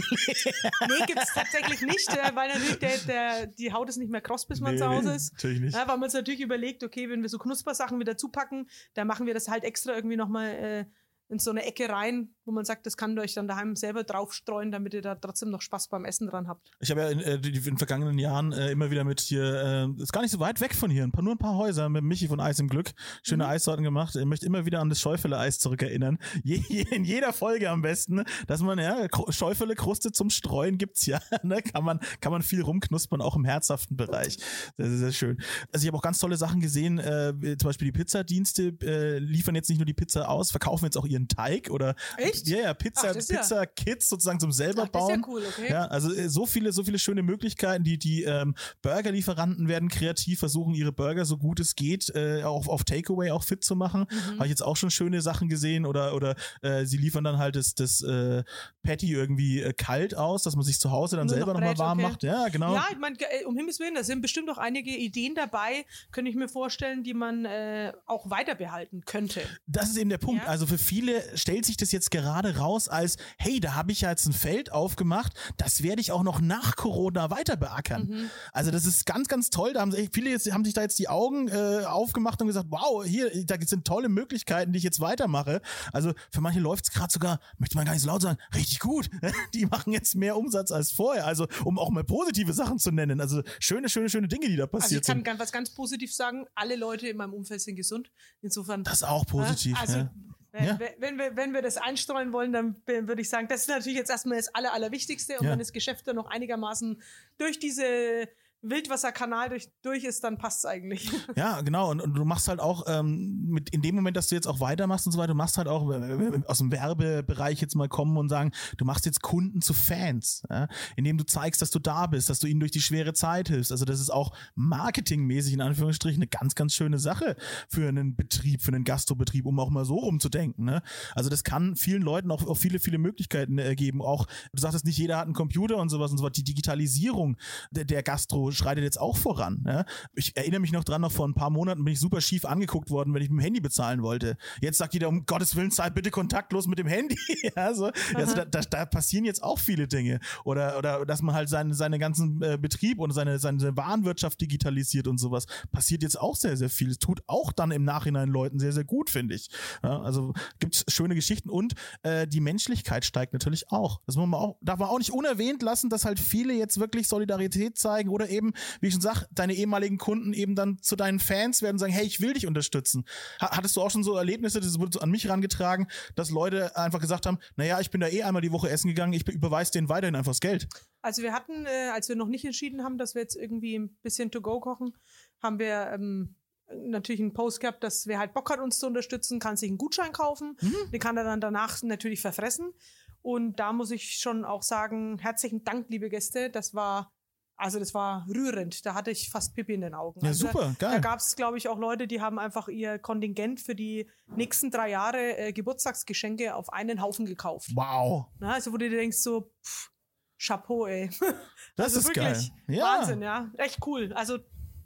Nee, 0.87 1.05
gibt's 1.07 1.33
tatsächlich 1.33 1.81
nicht, 1.81 2.09
äh, 2.09 2.35
weil 2.35 2.49
natürlich 2.49 2.79
der, 2.79 2.97
der, 3.07 3.47
die 3.47 3.71
Haut 3.73 3.89
ist 3.89 3.97
nicht 3.97 4.11
mehr 4.11 4.21
kross, 4.21 4.45
bis 4.47 4.59
man 4.61 4.73
Nee, 4.73 4.79
zu 4.79 4.87
Hause 4.89 5.13
ist. 5.13 5.33
natürlich 5.33 5.59
nicht. 5.61 5.73
Ja, 5.73 5.81
weil 5.87 5.97
man 5.97 6.03
uns 6.03 6.13
natürlich 6.13 6.41
überlegt, 6.41 6.83
okay, 6.83 7.09
wenn 7.09 7.21
wir 7.21 7.29
so 7.29 7.37
Knuspersachen 7.39 7.99
wieder 7.99 8.17
zupacken, 8.17 8.69
dann 8.93 9.07
machen 9.07 9.25
wir 9.25 9.33
das 9.33 9.47
halt 9.47 9.63
extra 9.63 9.93
irgendwie 9.95 10.17
nochmal 10.17 10.49
äh, 10.49 10.85
in 11.33 11.39
so 11.39 11.51
eine 11.51 11.65
Ecke 11.65 11.89
rein, 11.89 12.29
wo 12.45 12.51
man 12.51 12.63
sagt, 12.63 12.85
das 12.85 12.95
kann 12.95 13.17
ihr 13.17 13.21
euch 13.21 13.33
dann 13.33 13.47
daheim 13.47 13.75
selber 13.75 14.03
draufstreuen, 14.03 14.71
damit 14.71 14.93
ihr 14.93 15.01
da 15.01 15.15
trotzdem 15.15 15.49
noch 15.49 15.61
Spaß 15.61 15.89
beim 15.89 16.05
Essen 16.05 16.27
dran 16.27 16.47
habt. 16.47 16.71
Ich 16.79 16.91
habe 16.91 17.01
ja 17.01 17.09
in, 17.09 17.19
äh, 17.19 17.35
in 17.35 17.63
den 17.63 17.77
vergangenen 17.77 18.19
Jahren 18.19 18.51
äh, 18.53 18.71
immer 18.71 18.91
wieder 18.91 19.03
mit 19.03 19.19
hier, 19.19 19.87
äh, 19.97 20.01
ist 20.01 20.13
gar 20.13 20.21
nicht 20.21 20.31
so 20.31 20.39
weit 20.39 20.61
weg 20.61 20.75
von 20.75 20.91
hier, 20.91 21.03
ein 21.03 21.11
paar, 21.11 21.23
nur 21.23 21.33
ein 21.33 21.39
paar 21.39 21.57
Häuser 21.57 21.89
mit 21.89 22.03
Michi 22.03 22.27
von 22.27 22.39
Eis 22.39 22.59
im 22.59 22.67
Glück, 22.69 22.91
schöne 23.23 23.47
Eissorten 23.47 23.83
gemacht. 23.83 24.15
Ich 24.15 24.25
möchte 24.25 24.45
immer 24.45 24.65
wieder 24.65 24.79
an 24.79 24.89
das 24.89 25.01
Schäufele-Eis 25.01 25.59
zurückerinnern. 25.59 26.19
Je, 26.43 26.61
je, 26.67 26.81
in 26.91 27.03
jeder 27.03 27.33
Folge 27.33 27.69
am 27.69 27.81
besten, 27.81 28.23
dass 28.47 28.61
man, 28.61 28.77
ja, 28.77 29.07
Schäufele-Kruste 29.29 30.11
zum 30.11 30.29
Streuen 30.29 30.77
gibt's 30.77 31.05
ja. 31.05 31.19
Ne? 31.43 31.61
Kann, 31.61 31.83
man, 31.83 31.99
kann 32.21 32.31
man 32.31 32.41
viel 32.41 32.61
rumknuspern, 32.61 33.21
auch 33.21 33.35
im 33.35 33.45
herzhaften 33.45 33.97
Bereich. 33.97 34.37
Das 34.77 34.89
ist 34.89 34.99
sehr 34.99 35.11
schön. 35.11 35.37
Also 35.71 35.83
ich 35.83 35.87
habe 35.87 35.97
auch 35.97 36.01
ganz 36.01 36.19
tolle 36.19 36.37
Sachen 36.37 36.59
gesehen, 36.59 36.99
äh, 36.99 37.33
zum 37.57 37.69
Beispiel 37.69 37.91
die 37.91 37.91
Pizzadienste 37.91 38.75
äh, 38.81 39.17
liefern 39.19 39.55
jetzt 39.55 39.69
nicht 39.69 39.79
nur 39.79 39.85
die 39.85 39.93
Pizza 39.93 40.29
aus, 40.29 40.51
verkaufen 40.51 40.85
jetzt 40.85 40.97
auch 40.97 41.05
ihren 41.05 41.22
Teig 41.27 41.69
oder 41.69 41.95
Echt? 42.17 42.47
Ja, 42.47 42.59
ja, 42.59 42.73
Pizza, 42.73 43.09
Ach, 43.11 43.15
ist 43.15 43.29
ja- 43.31 43.39
Pizza-Kits 43.39 44.09
sozusagen 44.09 44.39
zum 44.39 44.51
selber 44.51 44.83
Ach, 44.83 44.89
das 44.89 45.03
ist 45.03 45.09
ja 45.09 45.15
bauen. 45.15 45.25
cool, 45.27 45.43
okay. 45.47 45.71
Ja, 45.71 45.85
also 45.85 46.13
äh, 46.13 46.29
so 46.29 46.45
viele, 46.45 46.71
so 46.71 46.83
viele 46.83 46.99
schöne 46.99 47.23
Möglichkeiten. 47.23 47.83
Die, 47.83 47.97
die 47.97 48.23
ähm, 48.23 48.55
Burgerlieferanten 48.81 49.67
werden 49.67 49.89
kreativ, 49.89 50.39
versuchen 50.39 50.73
ihre 50.73 50.91
Burger 50.91 51.25
so 51.25 51.37
gut 51.37 51.59
es 51.59 51.75
geht 51.75 52.13
äh, 52.15 52.43
auch 52.43 52.67
auf 52.67 52.83
Takeaway 52.83 53.31
auch 53.31 53.43
fit 53.43 53.63
zu 53.63 53.75
machen. 53.75 54.05
Mhm. 54.09 54.35
Habe 54.35 54.45
ich 54.45 54.49
jetzt 54.51 54.63
auch 54.63 54.75
schon 54.77 54.91
schöne 54.91 55.21
Sachen 55.21 55.49
gesehen 55.49 55.85
oder 55.85 56.13
oder 56.13 56.35
äh, 56.61 56.85
sie 56.85 56.97
liefern 56.97 57.23
dann 57.23 57.37
halt 57.37 57.55
das, 57.55 57.73
das 57.75 58.01
äh, 58.01 58.43
Patty 58.83 59.11
irgendwie 59.11 59.61
äh, 59.61 59.73
kalt 59.73 60.15
aus, 60.15 60.43
dass 60.43 60.55
man 60.55 60.63
sich 60.63 60.79
zu 60.79 60.91
Hause 60.91 61.15
dann 61.15 61.27
Nur 61.27 61.35
selber 61.35 61.53
noch 61.53 61.59
nochmal 61.59 61.73
brät, 61.73 61.79
warm 61.79 61.99
okay. 61.99 62.07
macht. 62.09 62.23
Ja, 62.23 62.47
genau. 62.49 62.73
Ja, 62.75 62.85
ich 62.91 62.97
meine, 62.97 63.15
äh, 63.19 63.45
um 63.45 63.55
Himmels 63.55 63.79
Willen, 63.79 63.95
da 63.95 64.03
sind 64.03 64.21
bestimmt 64.21 64.49
auch 64.49 64.57
einige 64.57 64.91
Ideen 64.91 65.35
dabei, 65.35 65.85
könnte 66.11 66.29
ich 66.29 66.35
mir 66.35 66.47
vorstellen, 66.47 67.03
die 67.03 67.13
man 67.13 67.45
äh, 67.45 67.93
auch 68.05 68.29
weiter 68.29 68.55
behalten 68.55 69.01
könnte. 69.05 69.41
Das 69.67 69.89
ist 69.89 69.97
eben 69.97 70.09
der 70.09 70.17
Punkt. 70.17 70.43
Ja. 70.43 70.49
Also 70.49 70.65
für 70.67 70.77
viele 70.77 71.12
stellt 71.35 71.65
sich 71.65 71.77
das 71.77 71.91
jetzt 71.91 72.11
gerade 72.11 72.57
raus 72.57 72.87
als, 72.87 73.17
hey, 73.37 73.59
da 73.59 73.75
habe 73.75 73.91
ich 73.91 74.01
ja 74.01 74.09
jetzt 74.09 74.25
ein 74.25 74.33
Feld 74.33 74.71
aufgemacht, 74.71 75.33
das 75.57 75.83
werde 75.83 76.01
ich 76.01 76.11
auch 76.11 76.23
noch 76.23 76.41
nach 76.41 76.75
Corona 76.75 77.29
weiter 77.29 77.55
beackern. 77.55 78.07
Mhm. 78.07 78.29
Also 78.51 78.71
das 78.71 78.85
ist 78.85 79.05
ganz, 79.05 79.27
ganz 79.27 79.49
toll. 79.49 79.73
Da 79.73 79.81
haben 79.81 79.91
sich, 79.91 80.09
viele 80.13 80.29
jetzt, 80.29 80.51
haben 80.51 80.65
sich 80.65 80.73
da 80.73 80.81
jetzt 80.81 80.99
die 80.99 81.09
Augen 81.09 81.47
äh, 81.47 81.85
aufgemacht 81.85 82.41
und 82.41 82.47
gesagt, 82.47 82.67
wow, 82.69 83.03
hier, 83.05 83.29
da 83.45 83.55
sind 83.65 83.85
tolle 83.85 84.09
Möglichkeiten, 84.09 84.73
die 84.73 84.77
ich 84.77 84.83
jetzt 84.83 84.99
weitermache. 84.99 85.61
Also 85.91 86.13
für 86.31 86.41
manche 86.41 86.59
läuft 86.59 86.85
es 86.85 86.91
gerade 86.91 87.11
sogar, 87.11 87.39
möchte 87.57 87.75
man 87.75 87.85
gar 87.85 87.93
nicht 87.93 88.01
so 88.01 88.07
laut 88.07 88.21
sagen, 88.21 88.37
richtig 88.53 88.79
gut. 88.79 89.09
Die 89.53 89.65
machen 89.65 89.93
jetzt 89.93 90.15
mehr 90.15 90.37
Umsatz 90.37 90.71
als 90.71 90.91
vorher. 90.91 91.25
Also 91.25 91.47
um 91.63 91.79
auch 91.79 91.89
mal 91.89 92.03
positive 92.03 92.53
Sachen 92.53 92.79
zu 92.79 92.91
nennen. 92.91 93.21
Also 93.21 93.41
schöne, 93.59 93.89
schöne, 93.89 94.09
schöne 94.09 94.27
Dinge, 94.27 94.47
die 94.47 94.55
da 94.55 94.67
Also 94.71 94.95
ich 94.95 95.01
kann 95.03 95.39
was 95.39 95.51
ganz 95.51 95.69
positiv 95.69 96.13
sagen, 96.13 96.45
alle 96.55 96.75
Leute 96.75 97.07
in 97.07 97.17
meinem 97.17 97.33
Umfeld 97.33 97.61
sind 97.61 97.75
gesund. 97.75 98.11
Insofern. 98.41 98.83
Das 98.83 98.95
ist 98.95 99.03
auch 99.03 99.25
positiv. 99.25 99.75
Ja, 99.75 99.81
Also, 99.81 99.97
ja. 99.97 100.13
Wenn, 100.53 100.63
Ja. 100.65 100.79
wenn, 100.99 101.17
wir, 101.17 101.35
wenn 101.35 101.53
wir 101.53 101.61
das 101.61 101.77
einstreuen 101.77 102.31
wollen, 102.31 102.53
dann 102.53 102.81
würde 102.85 103.21
ich 103.21 103.29
sagen, 103.29 103.47
das 103.49 103.61
ist 103.61 103.67
natürlich 103.69 103.97
jetzt 103.97 104.09
erstmal 104.11 104.37
das 104.37 104.53
Aller, 104.55 104.71
Allerwichtigste. 104.73 105.37
Und 105.39 105.45
Ja. 105.45 105.51
wenn 105.51 105.59
das 105.59 105.73
Geschäft 105.73 106.07
dann 106.07 106.15
noch 106.15 106.27
einigermaßen 106.27 107.01
durch 107.37 107.59
diese 107.59 108.29
Wildwasserkanal 108.63 109.49
durch, 109.49 109.69
durch 109.81 110.05
ist, 110.05 110.23
dann 110.23 110.37
passt's 110.37 110.65
eigentlich. 110.65 111.11
Ja, 111.35 111.61
genau. 111.61 111.89
Und, 111.89 111.99
und 111.99 112.13
du 112.13 112.25
machst 112.25 112.47
halt 112.47 112.59
auch 112.59 112.83
ähm, 112.87 113.45
mit 113.47 113.69
in 113.71 113.81
dem 113.81 113.95
Moment, 113.95 114.15
dass 114.15 114.27
du 114.27 114.35
jetzt 114.35 114.47
auch 114.47 114.59
weitermachst 114.59 115.05
und 115.05 115.11
so 115.11 115.17
weiter, 115.17 115.29
du 115.29 115.37
machst 115.37 115.57
halt 115.57 115.67
auch 115.67 115.89
äh, 115.89 116.41
aus 116.47 116.59
dem 116.59 116.71
Werbebereich 116.71 117.59
jetzt 117.59 117.75
mal 117.75 117.89
kommen 117.89 118.17
und 118.17 118.29
sagen, 118.29 118.51
du 118.77 118.85
machst 118.85 119.05
jetzt 119.05 119.21
Kunden 119.21 119.61
zu 119.61 119.73
Fans, 119.73 120.43
ja? 120.49 120.67
indem 120.95 121.17
du 121.17 121.25
zeigst, 121.25 121.61
dass 121.61 121.71
du 121.71 121.79
da 121.79 122.07
bist, 122.07 122.29
dass 122.29 122.39
du 122.39 122.47
ihnen 122.47 122.59
durch 122.59 122.71
die 122.71 122.81
schwere 122.81 123.13
Zeit 123.13 123.49
hilfst. 123.49 123.71
Also 123.71 123.85
das 123.85 123.99
ist 123.99 124.11
auch 124.11 124.35
marketingmäßig 124.55 125.53
in 125.53 125.61
Anführungsstrichen 125.61 126.21
eine 126.21 126.27
ganz, 126.27 126.55
ganz 126.55 126.73
schöne 126.73 126.99
Sache 126.99 127.35
für 127.67 127.87
einen 127.87 128.15
Betrieb, 128.15 128.61
für 128.61 128.71
einen 128.71 128.83
Gastrobetrieb, 128.83 129.45
um 129.45 129.59
auch 129.59 129.69
mal 129.69 129.85
so 129.85 129.95
rumzudenken. 129.95 130.65
Ne? 130.65 130.81
Also 131.15 131.29
das 131.29 131.43
kann 131.43 131.75
vielen 131.75 132.03
Leuten 132.03 132.31
auch, 132.31 132.45
auch 132.47 132.57
viele, 132.57 132.79
viele 132.79 132.97
Möglichkeiten 132.97 133.57
äh, 133.57 133.75
geben. 133.75 134.01
Auch 134.01 134.27
du 134.53 134.61
sagtest 134.61 134.85
nicht, 134.85 134.97
jeder 134.97 135.17
hat 135.17 135.25
einen 135.25 135.33
Computer 135.33 135.77
und 135.77 135.89
sowas 135.89 136.11
und 136.11 136.17
so 136.17 136.23
was. 136.23 136.33
Die 136.33 136.43
Digitalisierung 136.43 137.37
der, 137.71 137.85
der 137.85 138.03
Gastro 138.03 138.52
schreitet 138.53 138.83
jetzt 138.83 138.99
auch 138.99 139.17
voran. 139.17 139.61
Ne? 139.63 139.85
Ich 140.15 140.35
erinnere 140.35 140.59
mich 140.59 140.71
noch 140.71 140.83
dran, 140.83 141.01
noch 141.01 141.11
vor 141.11 141.27
ein 141.27 141.33
paar 141.33 141.49
Monaten 141.49 141.83
bin 141.83 141.93
ich 141.93 141.99
super 141.99 142.21
schief 142.21 142.45
angeguckt 142.45 142.89
worden, 142.89 143.13
wenn 143.13 143.21
ich 143.21 143.29
mit 143.29 143.39
dem 143.39 143.43
Handy 143.43 143.59
bezahlen 143.61 144.01
wollte. 144.01 144.37
Jetzt 144.61 144.77
sagt 144.77 144.93
jeder, 144.93 145.09
um 145.09 145.25
Gottes 145.25 145.55
Willen, 145.55 145.71
zahl 145.71 145.91
bitte 145.91 146.11
kontaktlos 146.11 146.67
mit 146.67 146.79
dem 146.79 146.87
Handy. 146.87 147.17
also, 147.55 147.91
also 148.13 148.35
da, 148.35 148.45
da, 148.45 148.61
da 148.61 148.85
passieren 148.85 149.25
jetzt 149.25 149.43
auch 149.43 149.59
viele 149.59 149.87
Dinge. 149.87 150.19
Oder, 150.43 150.77
oder 150.77 151.05
dass 151.05 151.21
man 151.21 151.35
halt 151.35 151.49
seinen 151.49 151.73
seine 151.73 151.99
ganzen 151.99 152.41
äh, 152.41 152.57
Betrieb 152.59 152.99
und 152.99 153.11
seine, 153.11 153.39
seine 153.39 153.75
Warenwirtschaft 153.75 154.39
digitalisiert 154.41 155.07
und 155.07 155.17
sowas. 155.17 155.45
Passiert 155.71 156.03
jetzt 156.03 156.19
auch 156.19 156.35
sehr, 156.35 156.57
sehr 156.57 156.69
viel. 156.69 156.89
Es 156.89 156.99
tut 156.99 157.21
auch 157.27 157.51
dann 157.51 157.71
im 157.71 157.83
Nachhinein 157.83 158.29
Leuten 158.29 158.59
sehr, 158.59 158.73
sehr 158.73 158.83
gut, 158.83 159.09
finde 159.09 159.35
ich. 159.35 159.49
Ja, 159.83 160.01
also 160.01 160.33
gibt's 160.59 160.85
schöne 160.87 161.15
Geschichten 161.15 161.49
und 161.49 161.73
äh, 162.03 162.27
die 162.27 162.41
Menschlichkeit 162.41 163.05
steigt 163.05 163.33
natürlich 163.33 163.71
auch. 163.71 164.01
Das 164.05 164.15
muss 164.15 164.27
man 164.27 164.39
auch, 164.39 164.57
darf 164.61 164.79
man 164.79 164.89
auch 164.89 164.97
nicht 164.97 165.11
unerwähnt 165.11 165.61
lassen, 165.61 165.89
dass 165.89 166.05
halt 166.05 166.19
viele 166.19 166.53
jetzt 166.53 166.79
wirklich 166.79 167.07
Solidarität 167.07 167.77
zeigen 167.77 168.09
oder 168.09 168.29
eben, 168.29 168.42
wie 168.81 168.87
ich 168.87 168.93
schon 168.93 169.01
sag, 169.01 169.25
deine 169.31 169.53
ehemaligen 169.53 169.97
Kunden 169.97 170.33
eben 170.33 170.55
dann 170.55 170.79
zu 170.81 170.95
deinen 170.95 171.19
Fans 171.19 171.61
werden 171.61 171.77
sagen, 171.77 171.93
hey, 171.93 172.05
ich 172.05 172.19
will 172.19 172.33
dich 172.33 172.47
unterstützen. 172.47 173.05
Hattest 173.39 173.75
du 173.75 173.81
auch 173.81 173.91
schon 173.91 174.03
so 174.03 174.15
Erlebnisse, 174.15 174.59
das 174.59 174.79
wurde 174.79 174.91
so 174.93 174.99
an 174.99 175.09
mich 175.09 175.29
rangetragen, 175.29 175.87
dass 176.15 176.29
Leute 176.29 176.75
einfach 176.75 176.99
gesagt 176.99 177.25
haben, 177.25 177.37
naja, 177.55 177.79
ich 177.79 177.91
bin 177.91 178.01
da 178.01 178.07
eh 178.07 178.23
einmal 178.23 178.41
die 178.41 178.51
Woche 178.51 178.69
essen 178.69 178.87
gegangen, 178.87 179.13
ich 179.13 179.27
überweise 179.27 179.71
denen 179.71 179.89
weiterhin 179.89 180.15
einfach 180.15 180.31
das 180.31 180.41
Geld. 180.41 180.67
Also 181.01 181.21
wir 181.21 181.33
hatten, 181.33 181.65
äh, 181.65 181.89
als 181.93 182.09
wir 182.09 182.15
noch 182.15 182.27
nicht 182.27 182.45
entschieden 182.45 182.83
haben, 182.83 182.97
dass 182.97 183.15
wir 183.15 183.21
jetzt 183.21 183.35
irgendwie 183.35 183.77
ein 183.77 183.95
bisschen 184.01 184.31
to 184.31 184.41
go 184.41 184.59
kochen, 184.59 184.93
haben 185.41 185.59
wir 185.59 185.91
ähm, 185.93 186.35
natürlich 186.71 187.21
einen 187.21 187.33
Post 187.33 187.59
gehabt, 187.59 187.83
dass 187.83 188.07
wer 188.07 188.19
halt 188.19 188.33
Bock 188.33 188.49
hat, 188.49 188.59
uns 188.59 188.79
zu 188.79 188.87
unterstützen, 188.87 189.39
kann 189.39 189.57
sich 189.57 189.69
einen 189.69 189.77
Gutschein 189.77 190.11
kaufen. 190.11 190.57
Mhm. 190.61 190.91
Den 190.91 190.99
kann 190.99 191.17
er 191.17 191.23
dann 191.23 191.41
danach 191.41 191.81
natürlich 191.83 192.21
verfressen. 192.21 192.73
Und 193.21 193.59
da 193.59 193.71
muss 193.71 193.91
ich 193.91 194.17
schon 194.17 194.43
auch 194.43 194.63
sagen, 194.63 195.17
herzlichen 195.19 195.63
Dank, 195.63 195.87
liebe 195.89 196.09
Gäste. 196.09 196.49
Das 196.49 196.73
war, 196.73 197.12
also 197.55 197.79
das 197.79 197.93
war 197.93 198.25
rührend. 198.27 198.85
Da 198.85 198.93
hatte 198.93 199.11
ich 199.11 199.29
fast 199.29 199.55
Pipi 199.55 199.73
in 199.73 199.81
den 199.81 199.93
Augen. 199.93 200.19
Ja, 200.21 200.29
also, 200.29 200.47
super, 200.47 200.75
geil. 200.79 200.91
Da 200.91 200.99
gab 200.99 201.19
es, 201.19 201.35
glaube 201.35 201.57
ich, 201.57 201.67
auch 201.67 201.77
Leute, 201.77 202.07
die 202.07 202.21
haben 202.21 202.39
einfach 202.39 202.67
ihr 202.67 202.99
Kontingent 202.99 203.59
für 203.61 203.75
die 203.75 204.09
nächsten 204.35 204.71
drei 204.71 204.89
Jahre 204.89 205.37
äh, 205.37 205.53
Geburtstagsgeschenke 205.53 206.55
auf 206.55 206.71
einen 206.71 207.01
Haufen 207.01 207.25
gekauft. 207.25 207.71
Wow. 207.75 208.25
Na, 208.39 208.53
also 208.53 208.73
wo 208.73 208.77
du 208.77 208.89
dir 208.89 208.97
denkst 208.97 209.17
so, 209.17 209.51
pff, 209.63 209.91
Chapeau, 210.37 210.87
ey. 210.87 211.09
Das 211.75 211.95
also 211.95 211.99
ist 211.99 212.15
wirklich 212.15 212.51
geil. 212.67 212.77
Ja. 212.77 212.99
Wahnsinn, 212.99 213.21
ja. 213.21 213.49
Echt 213.57 213.79
cool. 213.85 214.13
Also 214.13 214.37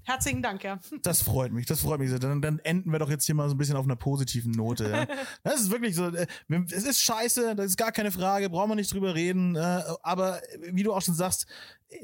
herzlichen 0.07 0.41
Dank, 0.41 0.63
ja. 0.63 0.79
Das 1.03 1.21
freut 1.21 1.51
mich, 1.51 1.65
das 1.65 1.81
freut 1.81 1.99
mich 1.99 2.09
sehr. 2.09 2.19
Dann, 2.19 2.41
dann 2.41 2.59
enden 2.59 2.91
wir 2.91 2.99
doch 2.99 3.09
jetzt 3.09 3.25
hier 3.25 3.35
mal 3.35 3.47
so 3.49 3.55
ein 3.55 3.57
bisschen 3.57 3.75
auf 3.75 3.85
einer 3.85 3.95
positiven 3.95 4.51
Note. 4.51 4.89
Ja. 4.89 5.07
Das 5.43 5.61
ist 5.61 5.71
wirklich 5.71 5.95
so, 5.95 6.07
äh, 6.07 6.25
es 6.71 6.83
ist 6.83 7.01
scheiße, 7.01 7.55
das 7.55 7.67
ist 7.67 7.77
gar 7.77 7.91
keine 7.91 8.11
Frage, 8.11 8.49
brauchen 8.49 8.71
wir 8.71 8.75
nicht 8.75 8.91
drüber 8.93 9.13
reden. 9.15 9.55
äh, 9.55 9.83
Aber 10.03 10.41
wie 10.71 10.83
du 10.83 10.93
auch 10.93 11.01
schon 11.01 11.13
sagst, 11.15 11.45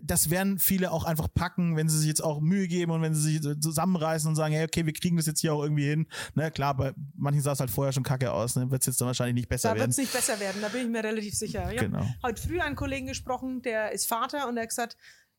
das 0.01 0.29
werden 0.29 0.59
viele 0.59 0.91
auch 0.91 1.03
einfach 1.03 1.27
packen, 1.33 1.75
wenn 1.75 1.89
sie 1.89 1.97
sich 1.97 2.07
jetzt 2.07 2.23
auch 2.23 2.39
Mühe 2.39 2.69
geben 2.69 2.91
und 2.93 3.01
wenn 3.01 3.13
sie 3.13 3.37
sich 3.37 3.59
zusammenreißen 3.59 4.29
und 4.29 4.35
sagen, 4.35 4.53
hey, 4.53 4.63
okay, 4.63 4.85
wir 4.85 4.93
kriegen 4.93 5.17
das 5.17 5.25
jetzt 5.25 5.41
hier 5.41 5.53
auch 5.53 5.61
irgendwie 5.61 5.85
hin. 5.89 6.07
Ne, 6.35 6.51
klar, 6.51 6.75
bei 6.77 6.93
manchen 7.17 7.41
sah 7.41 7.51
es 7.51 7.59
halt 7.59 7.69
vorher 7.69 7.91
schon 7.91 8.03
kacke 8.03 8.31
aus, 8.31 8.55
ne? 8.55 8.71
wird 8.71 8.81
es 8.81 8.85
jetzt 8.85 9.01
dann 9.01 9.07
wahrscheinlich 9.07 9.35
nicht 9.35 9.49
besser 9.49 9.69
Da 9.69 9.73
wird 9.75 9.79
werden. 9.81 9.91
es 9.91 9.97
nicht 9.97 10.13
besser 10.13 10.39
werden, 10.39 10.61
da 10.61 10.69
bin 10.69 10.83
ich 10.83 10.87
mir 10.87 11.03
relativ 11.03 11.35
sicher. 11.35 11.69
Ich 11.73 11.79
Genau. 11.81 11.97
habe 11.99 12.13
heute 12.23 12.41
früh 12.41 12.61
einen 12.61 12.77
Kollegen 12.77 13.07
gesprochen, 13.07 13.61
der 13.61 13.91
ist 13.91 14.07
Vater 14.07 14.47
und 14.47 14.55
der 14.55 14.61
hat 14.63 14.69
gesagt, 14.69 14.95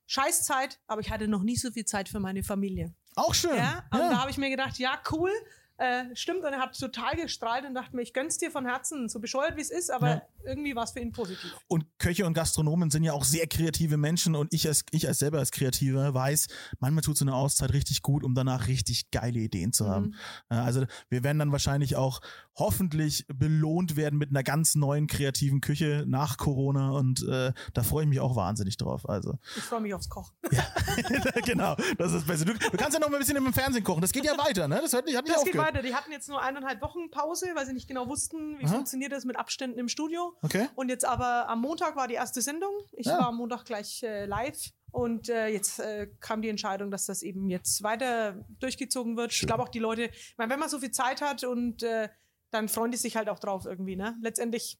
scheiß 0.06 0.44
Zeit, 0.44 0.80
aber 0.86 1.00
ich 1.00 1.10
hatte 1.10 1.28
noch 1.28 1.42
nie 1.42 1.56
so 1.56 1.70
viel 1.70 1.84
Zeit 1.84 2.08
für 2.08 2.20
meine 2.20 2.42
Familie. 2.42 2.94
Auch 3.16 3.34
schön. 3.34 3.56
Ja, 3.56 3.84
und 3.92 4.00
da 4.00 4.20
habe 4.20 4.30
ich 4.30 4.38
mir 4.38 4.50
gedacht, 4.50 4.78
ja, 4.78 5.00
cool, 5.12 5.30
äh, 5.78 6.04
stimmt. 6.14 6.44
Und 6.44 6.52
er 6.52 6.60
hat 6.60 6.78
total 6.78 7.16
gestrahlt 7.16 7.64
und 7.64 7.74
dachte 7.74 7.94
mir, 7.96 8.02
ich 8.02 8.12
gönn's 8.12 8.38
dir 8.38 8.50
von 8.50 8.64
Herzen, 8.66 9.08
so 9.08 9.18
bescheuert 9.20 9.56
wie 9.56 9.60
es 9.60 9.70
ist, 9.70 9.90
aber 9.90 10.08
Ja. 10.08 10.22
irgendwie 10.44 10.74
war 10.76 10.84
es 10.84 10.92
für 10.92 11.00
ihn 11.00 11.12
positiv. 11.12 11.52
Und 11.68 11.84
Köche 11.98 12.26
und 12.26 12.34
Gastronomen 12.34 12.90
sind 12.90 13.02
ja 13.04 13.12
auch 13.12 13.24
sehr 13.24 13.46
kreative 13.46 13.96
Menschen 13.96 14.34
und 14.36 14.52
ich 14.52 14.66
als, 14.68 14.84
ich 14.90 15.08
als 15.08 15.18
selber 15.18 15.38
als 15.38 15.50
Kreativer 15.50 16.12
weiß, 16.14 16.46
manchmal 16.78 17.02
tut 17.02 17.16
so 17.16 17.24
eine 17.24 17.34
Auszeit 17.34 17.72
richtig 17.72 18.02
gut, 18.02 18.22
um 18.24 18.34
danach 18.34 18.66
richtig 18.68 19.10
geile 19.10 19.38
Ideen 19.40 19.72
zu 19.72 19.88
haben. 19.88 20.14
Ja, 20.50 20.62
Also 20.64 20.84
wir 21.08 21.24
werden 21.24 21.38
dann 21.38 21.52
wahrscheinlich 21.52 21.96
auch 21.96 22.20
hoffentlich 22.56 23.26
belohnt 23.26 23.96
werden 23.96 24.16
mit 24.18 24.30
einer 24.30 24.44
ganz 24.44 24.76
neuen 24.76 25.08
kreativen 25.08 25.60
Küche 25.60 26.04
nach 26.06 26.36
Corona 26.36 26.90
und 26.90 27.26
äh, 27.28 27.52
da 27.72 27.82
freue 27.82 28.04
ich 28.04 28.08
mich 28.08 28.20
auch 28.20 28.36
wahnsinnig 28.36 28.76
drauf. 28.76 29.08
Also 29.08 29.38
Ich 29.56 29.62
freue 29.64 29.80
mich 29.80 29.92
aufs 29.92 30.08
Kochen. 30.08 30.34
genau, 31.44 31.74
das 31.98 32.08
ist 32.12 32.14
das 32.20 32.24
Beste. 32.24 32.44
Du, 32.44 32.52
du 32.54 32.76
kannst 32.76 32.94
ja 32.94 33.00
noch 33.00 33.08
mal 33.08 33.16
ein 33.16 33.20
bisschen 33.20 33.36
im 33.36 33.52
Fernsehen 33.52 33.82
kochen. 33.84 34.00
Das 34.00 34.12
geht 34.12 34.24
ja 34.24 34.36
weiter, 34.38 34.68
ne? 34.68 34.78
Das 34.80 34.92
hört 34.92 35.06
nicht, 35.06 35.16
hat 35.16 35.24
nicht 35.24 35.34
Das 35.34 35.42
aufgehört. 35.42 35.63
Weiter. 35.64 35.82
Die 35.82 35.94
hatten 35.94 36.12
jetzt 36.12 36.28
nur 36.28 36.40
eineinhalb 36.42 36.80
Wochen 36.82 37.10
Pause, 37.10 37.48
weil 37.54 37.66
sie 37.66 37.72
nicht 37.72 37.88
genau 37.88 38.08
wussten, 38.08 38.58
wie 38.58 38.64
Aha. 38.66 38.74
funktioniert 38.74 39.12
das 39.12 39.24
mit 39.24 39.36
Abständen 39.36 39.78
im 39.78 39.88
Studio. 39.88 40.36
Okay. 40.42 40.68
Und 40.74 40.88
jetzt 40.88 41.04
aber 41.04 41.48
am 41.48 41.60
Montag 41.60 41.96
war 41.96 42.08
die 42.08 42.14
erste 42.14 42.42
Sendung. 42.42 42.72
Ich 42.92 43.06
Ja. 43.06 43.18
war 43.18 43.28
am 43.28 43.36
Montag 43.36 43.64
gleich 43.64 44.02
äh, 44.02 44.26
live. 44.26 44.70
Und 44.92 45.28
äh, 45.28 45.48
jetzt 45.48 45.80
äh, 45.80 46.08
kam 46.20 46.40
die 46.40 46.48
Entscheidung, 46.48 46.90
dass 46.92 47.06
das 47.06 47.22
eben 47.22 47.50
jetzt 47.50 47.82
weiter 47.82 48.44
durchgezogen 48.60 49.16
wird. 49.16 49.32
Schön. 49.32 49.44
Ich 49.44 49.48
glaube 49.48 49.62
auch 49.64 49.68
die 49.68 49.80
Leute, 49.80 50.04
ich 50.04 50.34
meine, 50.38 50.52
wenn 50.52 50.60
man 50.60 50.68
so 50.68 50.78
viel 50.78 50.92
Zeit 50.92 51.20
hat 51.20 51.42
und 51.42 51.82
äh, 51.82 52.08
dann 52.50 52.68
freuen 52.68 52.92
die 52.92 52.96
sich 52.96 53.16
halt 53.16 53.28
auch 53.28 53.40
drauf 53.40 53.66
irgendwie, 53.66 53.96
ne? 53.96 54.16
Letztendlich, 54.22 54.78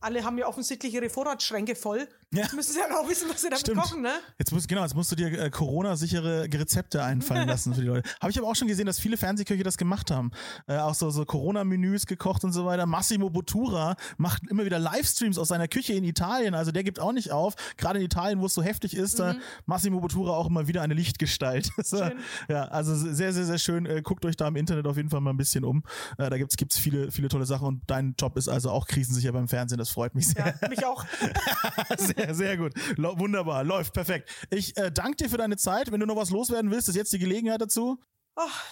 alle 0.00 0.24
haben 0.24 0.36
ja 0.36 0.46
offensichtlich 0.46 0.92
ihre 0.92 1.08
Vorratsschränke 1.08 1.74
voll. 1.76 2.06
Ja. 2.34 2.42
Jetzt 2.42 2.54
müssen 2.54 2.72
sie 2.72 2.78
ja 2.78 2.86
auch 2.96 3.08
wissen, 3.08 3.28
was 3.28 3.42
sie 3.42 3.48
damit 3.48 3.60
Stimmt. 3.60 3.80
kochen, 3.80 4.02
ne? 4.02 4.14
Jetzt 4.38 4.52
musst, 4.52 4.66
genau, 4.66 4.82
jetzt 4.82 4.94
musst 4.94 5.12
du 5.12 5.16
dir 5.16 5.26
äh, 5.38 5.50
Corona-sichere 5.50 6.44
Rezepte 6.44 7.04
einfallen 7.04 7.46
lassen 7.48 7.74
für 7.74 7.82
die 7.82 7.86
Leute. 7.86 8.08
Habe 8.20 8.30
ich 8.30 8.38
aber 8.38 8.48
auch 8.48 8.56
schon 8.56 8.68
gesehen, 8.68 8.86
dass 8.86 8.98
viele 8.98 9.16
Fernsehköche 9.18 9.62
das 9.62 9.76
gemacht 9.76 10.10
haben. 10.10 10.30
Äh, 10.66 10.78
auch 10.78 10.94
so, 10.94 11.10
so 11.10 11.26
Corona-Menüs 11.26 12.06
gekocht 12.06 12.44
und 12.44 12.52
so 12.52 12.64
weiter. 12.64 12.86
Massimo 12.86 13.28
Bottura 13.28 13.96
macht 14.16 14.48
immer 14.48 14.64
wieder 14.64 14.78
Livestreams 14.78 15.36
aus 15.36 15.48
seiner 15.48 15.68
Küche 15.68 15.92
in 15.92 16.04
Italien. 16.04 16.54
Also 16.54 16.72
der 16.72 16.84
gibt 16.84 17.00
auch 17.00 17.12
nicht 17.12 17.32
auf. 17.32 17.54
Gerade 17.76 17.98
in 17.98 18.04
Italien, 18.06 18.40
wo 18.40 18.46
es 18.46 18.54
so 18.54 18.62
heftig 18.62 18.96
ist, 18.96 19.18
da 19.18 19.36
Massimo 19.66 20.00
Bottura 20.00 20.32
auch 20.32 20.46
immer 20.46 20.66
wieder 20.66 20.80
eine 20.80 20.94
Lichtgestalt. 20.94 21.70
Schön. 21.86 22.12
ja, 22.48 22.64
also 22.64 22.94
sehr, 22.94 23.32
sehr, 23.32 23.44
sehr 23.44 23.58
schön. 23.58 23.84
Äh, 23.84 24.00
guckt 24.02 24.24
euch 24.24 24.36
da 24.36 24.48
im 24.48 24.56
Internet 24.56 24.86
auf 24.86 24.96
jeden 24.96 25.10
Fall 25.10 25.20
mal 25.20 25.30
ein 25.30 25.36
bisschen 25.36 25.64
um. 25.64 25.82
Äh, 26.16 26.30
da 26.30 26.38
gibt's 26.38 26.56
gibt's 26.56 26.78
viele, 26.78 27.10
viele 27.10 27.28
tolle 27.28 27.44
Sachen 27.44 27.66
und 27.66 27.82
dein 27.86 28.14
Job 28.18 28.38
ist 28.38 28.48
also 28.48 28.70
auch 28.70 28.86
krisensicher 28.86 29.32
beim 29.32 29.48
Fernsehen. 29.48 29.78
Das 29.78 29.90
freut 29.90 30.14
mich 30.14 30.28
sehr. 30.28 30.54
Ja, 30.60 30.68
mich 30.68 30.86
auch. 30.86 31.04
Sehr, 31.98 32.21
sehr 32.32 32.56
gut. 32.56 32.72
Wunderbar. 32.96 33.64
Läuft 33.64 33.92
perfekt. 33.92 34.30
Ich 34.50 34.76
äh, 34.76 34.90
danke 34.92 35.16
dir 35.24 35.30
für 35.30 35.38
deine 35.38 35.56
Zeit. 35.56 35.90
Wenn 35.92 36.00
du 36.00 36.06
noch 36.06 36.16
was 36.16 36.30
loswerden 36.30 36.70
willst, 36.70 36.88
ist 36.88 36.96
jetzt 36.96 37.12
die 37.12 37.18
Gelegenheit 37.18 37.60
dazu. 37.60 38.00
Ach, 38.36 38.64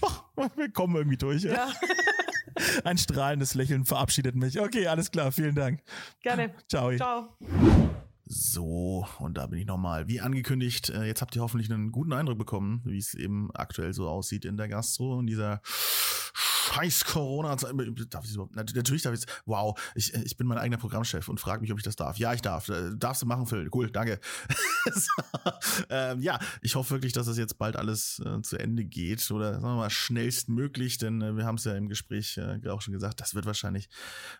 Oh, 0.00 0.48
wir 0.56 0.70
kommen 0.70 0.96
irgendwie 0.96 1.16
durch. 1.16 1.42
Ja? 1.42 1.52
ja, 1.52 1.72
Ein 2.84 2.98
strahlendes 2.98 3.54
Lächeln 3.54 3.84
verabschiedet 3.84 4.34
mich. 4.34 4.58
Okay, 4.60 4.86
alles 4.86 5.10
klar. 5.10 5.30
Vielen 5.32 5.54
Dank. 5.54 5.82
gerne. 6.22 6.54
Ciao. 6.68 6.94
Ciao. 6.96 7.36
So, 8.24 9.06
und 9.18 9.36
da 9.36 9.46
bin 9.46 9.58
ich 9.58 9.66
nochmal. 9.66 10.08
Wie 10.08 10.20
angekündigt, 10.20 10.88
äh, 10.90 11.04
jetzt 11.04 11.20
habt 11.20 11.36
ihr 11.36 11.42
hoffentlich 11.42 11.70
einen 11.70 11.92
guten 11.92 12.12
Eindruck 12.12 12.38
bekommen, 12.38 12.80
wie 12.84 12.96
es 12.98 13.14
eben 13.14 13.50
aktuell 13.54 13.92
so 13.92 14.08
aussieht 14.08 14.44
in 14.44 14.56
der 14.56 14.68
Gastro 14.68 15.20
in 15.20 15.26
dieser 15.26 15.60
scheiß 16.72 17.04
corona. 17.04 17.56
Darf 17.56 18.24
ich 18.24 18.34
überhaupt? 18.34 18.54
Nat- 18.56 18.72
Natürlich 18.74 19.02
darf 19.02 19.14
ich 19.14 19.24
Wow, 19.46 19.78
ich, 19.94 20.14
ich 20.14 20.36
bin 20.36 20.46
mein 20.46 20.58
eigener 20.58 20.78
Programmchef 20.78 21.28
und 21.28 21.40
frage 21.40 21.60
mich, 21.62 21.72
ob 21.72 21.78
ich 21.78 21.84
das 21.84 21.96
darf. 21.96 22.18
Ja, 22.18 22.32
ich 22.34 22.40
darf. 22.42 22.68
Äh, 22.68 22.90
Darfst 22.96 23.22
du 23.22 23.26
machen, 23.26 23.46
Phil. 23.46 23.68
Cool, 23.72 23.90
danke. 23.90 24.20
so, 24.94 25.10
ähm, 25.90 26.20
ja, 26.20 26.38
ich 26.60 26.74
hoffe 26.74 26.90
wirklich, 26.90 27.12
dass 27.12 27.26
das 27.26 27.36
jetzt 27.38 27.58
bald 27.58 27.76
alles 27.76 28.20
äh, 28.24 28.40
zu 28.42 28.58
Ende 28.58 28.84
geht 28.84 29.30
oder 29.30 29.52
sagen 29.54 29.64
wir 29.64 29.76
mal 29.76 29.90
schnellstmöglich, 29.90 30.98
denn 30.98 31.20
äh, 31.22 31.36
wir 31.36 31.44
haben 31.44 31.56
es 31.56 31.64
ja 31.64 31.74
im 31.74 31.88
Gespräch 31.88 32.38
äh, 32.38 32.68
auch 32.68 32.80
schon 32.82 32.92
gesagt, 32.92 33.20
das 33.20 33.34
wird 33.34 33.46
wahrscheinlich, 33.46 33.88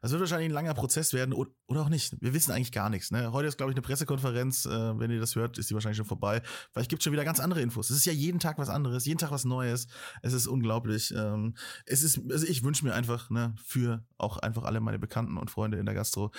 das 0.01 0.11
wird 0.11 0.21
wahrscheinlich 0.21 0.49
ein 0.49 0.53
langer 0.55 0.75
Prozess 0.75 1.13
werden 1.13 1.33
oder, 1.33 1.51
oder 1.67 1.83
auch 1.83 1.89
nicht. 1.89 2.15
Wir 2.21 2.33
wissen 2.35 2.53
eigentlich 2.53 2.73
gar 2.73 2.91
nichts. 2.91 3.11
Ne? 3.11 3.33
Heute 3.33 3.49
ist, 3.49 3.57
glaube 3.57 3.73
ich, 3.73 3.77
eine 3.77 3.83
Pressekonferenz. 3.83 4.67
Äh, 4.67 4.99
wenn 4.99 5.11
ihr 5.11 5.21
das 5.21 5.35
hört, 5.37 5.59
ist 5.59 5.71
die 5.71 5.75
wahrscheinlich 5.75 5.97
schon 5.97 6.07
vorbei. 6.07 6.43
Vielleicht 6.73 6.91
gibt 6.91 7.01
es 7.01 7.05
schon 7.05 7.13
wieder 7.13 7.25
ganz 7.25 7.41
andere 7.41 7.61
Infos. 7.61 7.91
Es 7.91 7.97
ist 7.97 8.05
ja 8.07 8.13
jeden 8.13 8.39
Tag 8.41 8.59
was 8.59 8.69
anderes, 8.69 9.05
jeden 9.07 9.19
Tag 9.19 9.31
was 9.31 9.45
Neues. 9.45 9.87
Es 10.23 10.33
ist 10.33 10.47
unglaublich. 10.47 11.13
Ähm, 11.17 11.55
es 11.87 12.03
ist, 12.03 12.21
also 12.31 12.47
ich 12.47 12.63
wünsche 12.63 12.85
mir 12.85 12.95
einfach, 12.95 13.31
ne, 13.31 13.55
für 13.63 14.05
auch 14.19 14.39
einfach 14.39 14.65
alle 14.65 14.81
meine 14.81 14.99
Bekannten 14.99 15.37
und 15.37 15.51
Freunde 15.51 15.79
in 15.79 15.87
der 15.87 15.95
Gastro, 15.95 16.31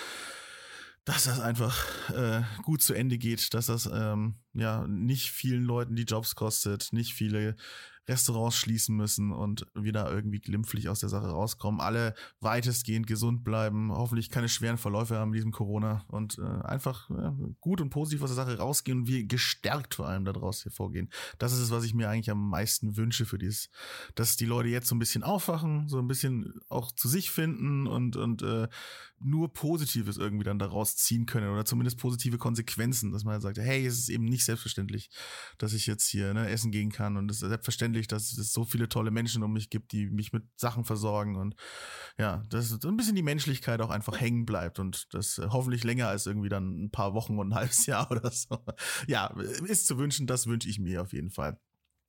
dass 1.04 1.24
das 1.24 1.40
einfach 1.40 1.86
äh, 2.10 2.42
gut 2.62 2.82
zu 2.82 2.94
Ende 2.94 3.18
geht, 3.18 3.52
dass 3.52 3.66
das 3.66 3.88
ähm, 3.92 4.36
ja 4.54 4.86
nicht 4.86 5.30
vielen 5.30 5.64
Leuten 5.64 5.96
die 5.96 6.04
Jobs 6.04 6.34
kostet, 6.34 6.92
nicht 6.92 7.12
viele 7.12 7.56
Restaurants 8.08 8.56
schließen 8.56 8.96
müssen 8.96 9.32
und 9.32 9.66
wir 9.74 9.92
da 9.92 10.10
irgendwie 10.10 10.40
glimpflich 10.40 10.88
aus 10.88 11.00
der 11.00 11.08
Sache 11.08 11.28
rauskommen. 11.28 11.80
Alle 11.80 12.14
weitestgehend 12.40 13.06
gesund 13.06 13.44
bleiben, 13.44 13.92
hoffentlich 13.92 14.30
keine 14.30 14.48
schweren 14.48 14.78
Verläufe 14.78 15.16
haben 15.16 15.30
mit 15.30 15.38
diesem 15.38 15.52
Corona 15.52 16.04
und 16.08 16.38
äh, 16.38 16.64
einfach 16.64 17.10
ja, 17.10 17.34
gut 17.60 17.80
und 17.80 17.90
positiv 17.90 18.22
aus 18.22 18.34
der 18.34 18.44
Sache 18.44 18.58
rausgehen 18.58 19.00
und 19.00 19.06
wir 19.06 19.24
gestärkt 19.24 19.94
vor 19.94 20.08
allem 20.08 20.24
daraus 20.24 20.64
hervorgehen. 20.64 21.10
Das 21.38 21.52
ist 21.52 21.60
es, 21.60 21.70
was 21.70 21.84
ich 21.84 21.94
mir 21.94 22.08
eigentlich 22.08 22.30
am 22.30 22.48
meisten 22.48 22.96
wünsche 22.96 23.24
für 23.24 23.38
dieses, 23.38 23.70
dass 24.14 24.36
die 24.36 24.46
Leute 24.46 24.68
jetzt 24.68 24.88
so 24.88 24.94
ein 24.94 24.98
bisschen 24.98 25.22
aufwachen, 25.22 25.88
so 25.88 25.98
ein 25.98 26.08
bisschen 26.08 26.60
auch 26.68 26.92
zu 26.92 27.08
sich 27.08 27.30
finden 27.30 27.86
und, 27.86 28.16
und 28.16 28.42
äh, 28.42 28.68
nur 29.20 29.52
Positives 29.52 30.18
irgendwie 30.18 30.44
dann 30.44 30.58
daraus 30.58 30.96
ziehen 30.96 31.26
können 31.26 31.48
oder 31.48 31.64
zumindest 31.64 31.98
positive 31.98 32.38
Konsequenzen, 32.38 33.12
dass 33.12 33.24
man 33.24 33.32
halt 33.34 33.42
sagt, 33.42 33.58
hey, 33.58 33.86
es 33.86 33.98
ist 33.98 34.08
eben 34.10 34.24
nicht 34.24 34.44
selbstverständlich, 34.44 35.08
dass 35.58 35.72
ich 35.72 35.86
jetzt 35.86 36.06
hier 36.08 36.34
ne, 36.34 36.48
essen 36.48 36.70
gehen 36.70 36.92
kann 36.92 37.16
und 37.16 37.30
es 37.30 37.40
ist 37.40 37.48
selbstverständlich, 37.48 37.93
dass 38.02 38.36
es 38.36 38.52
so 38.52 38.64
viele 38.64 38.88
tolle 38.88 39.10
Menschen 39.10 39.42
um 39.42 39.52
mich 39.52 39.70
gibt, 39.70 39.92
die 39.92 40.10
mich 40.10 40.32
mit 40.32 40.44
Sachen 40.56 40.84
versorgen 40.84 41.36
und 41.36 41.54
ja, 42.18 42.42
dass 42.48 42.72
ein 42.84 42.96
bisschen 42.96 43.16
die 43.16 43.22
Menschlichkeit 43.22 43.80
auch 43.80 43.90
einfach 43.90 44.20
hängen 44.20 44.46
bleibt 44.46 44.78
und 44.78 45.12
das 45.14 45.38
äh, 45.38 45.48
hoffentlich 45.50 45.84
länger 45.84 46.08
als 46.08 46.26
irgendwie 46.26 46.48
dann 46.48 46.84
ein 46.84 46.90
paar 46.90 47.14
Wochen 47.14 47.38
und 47.38 47.48
ein 47.48 47.54
halbes 47.54 47.86
Jahr 47.86 48.10
oder 48.10 48.30
so. 48.30 48.64
Ja, 49.06 49.28
ist 49.66 49.86
zu 49.86 49.98
wünschen, 49.98 50.26
das 50.26 50.46
wünsche 50.46 50.68
ich 50.68 50.78
mir 50.78 51.02
auf 51.02 51.12
jeden 51.12 51.30
Fall. 51.30 51.58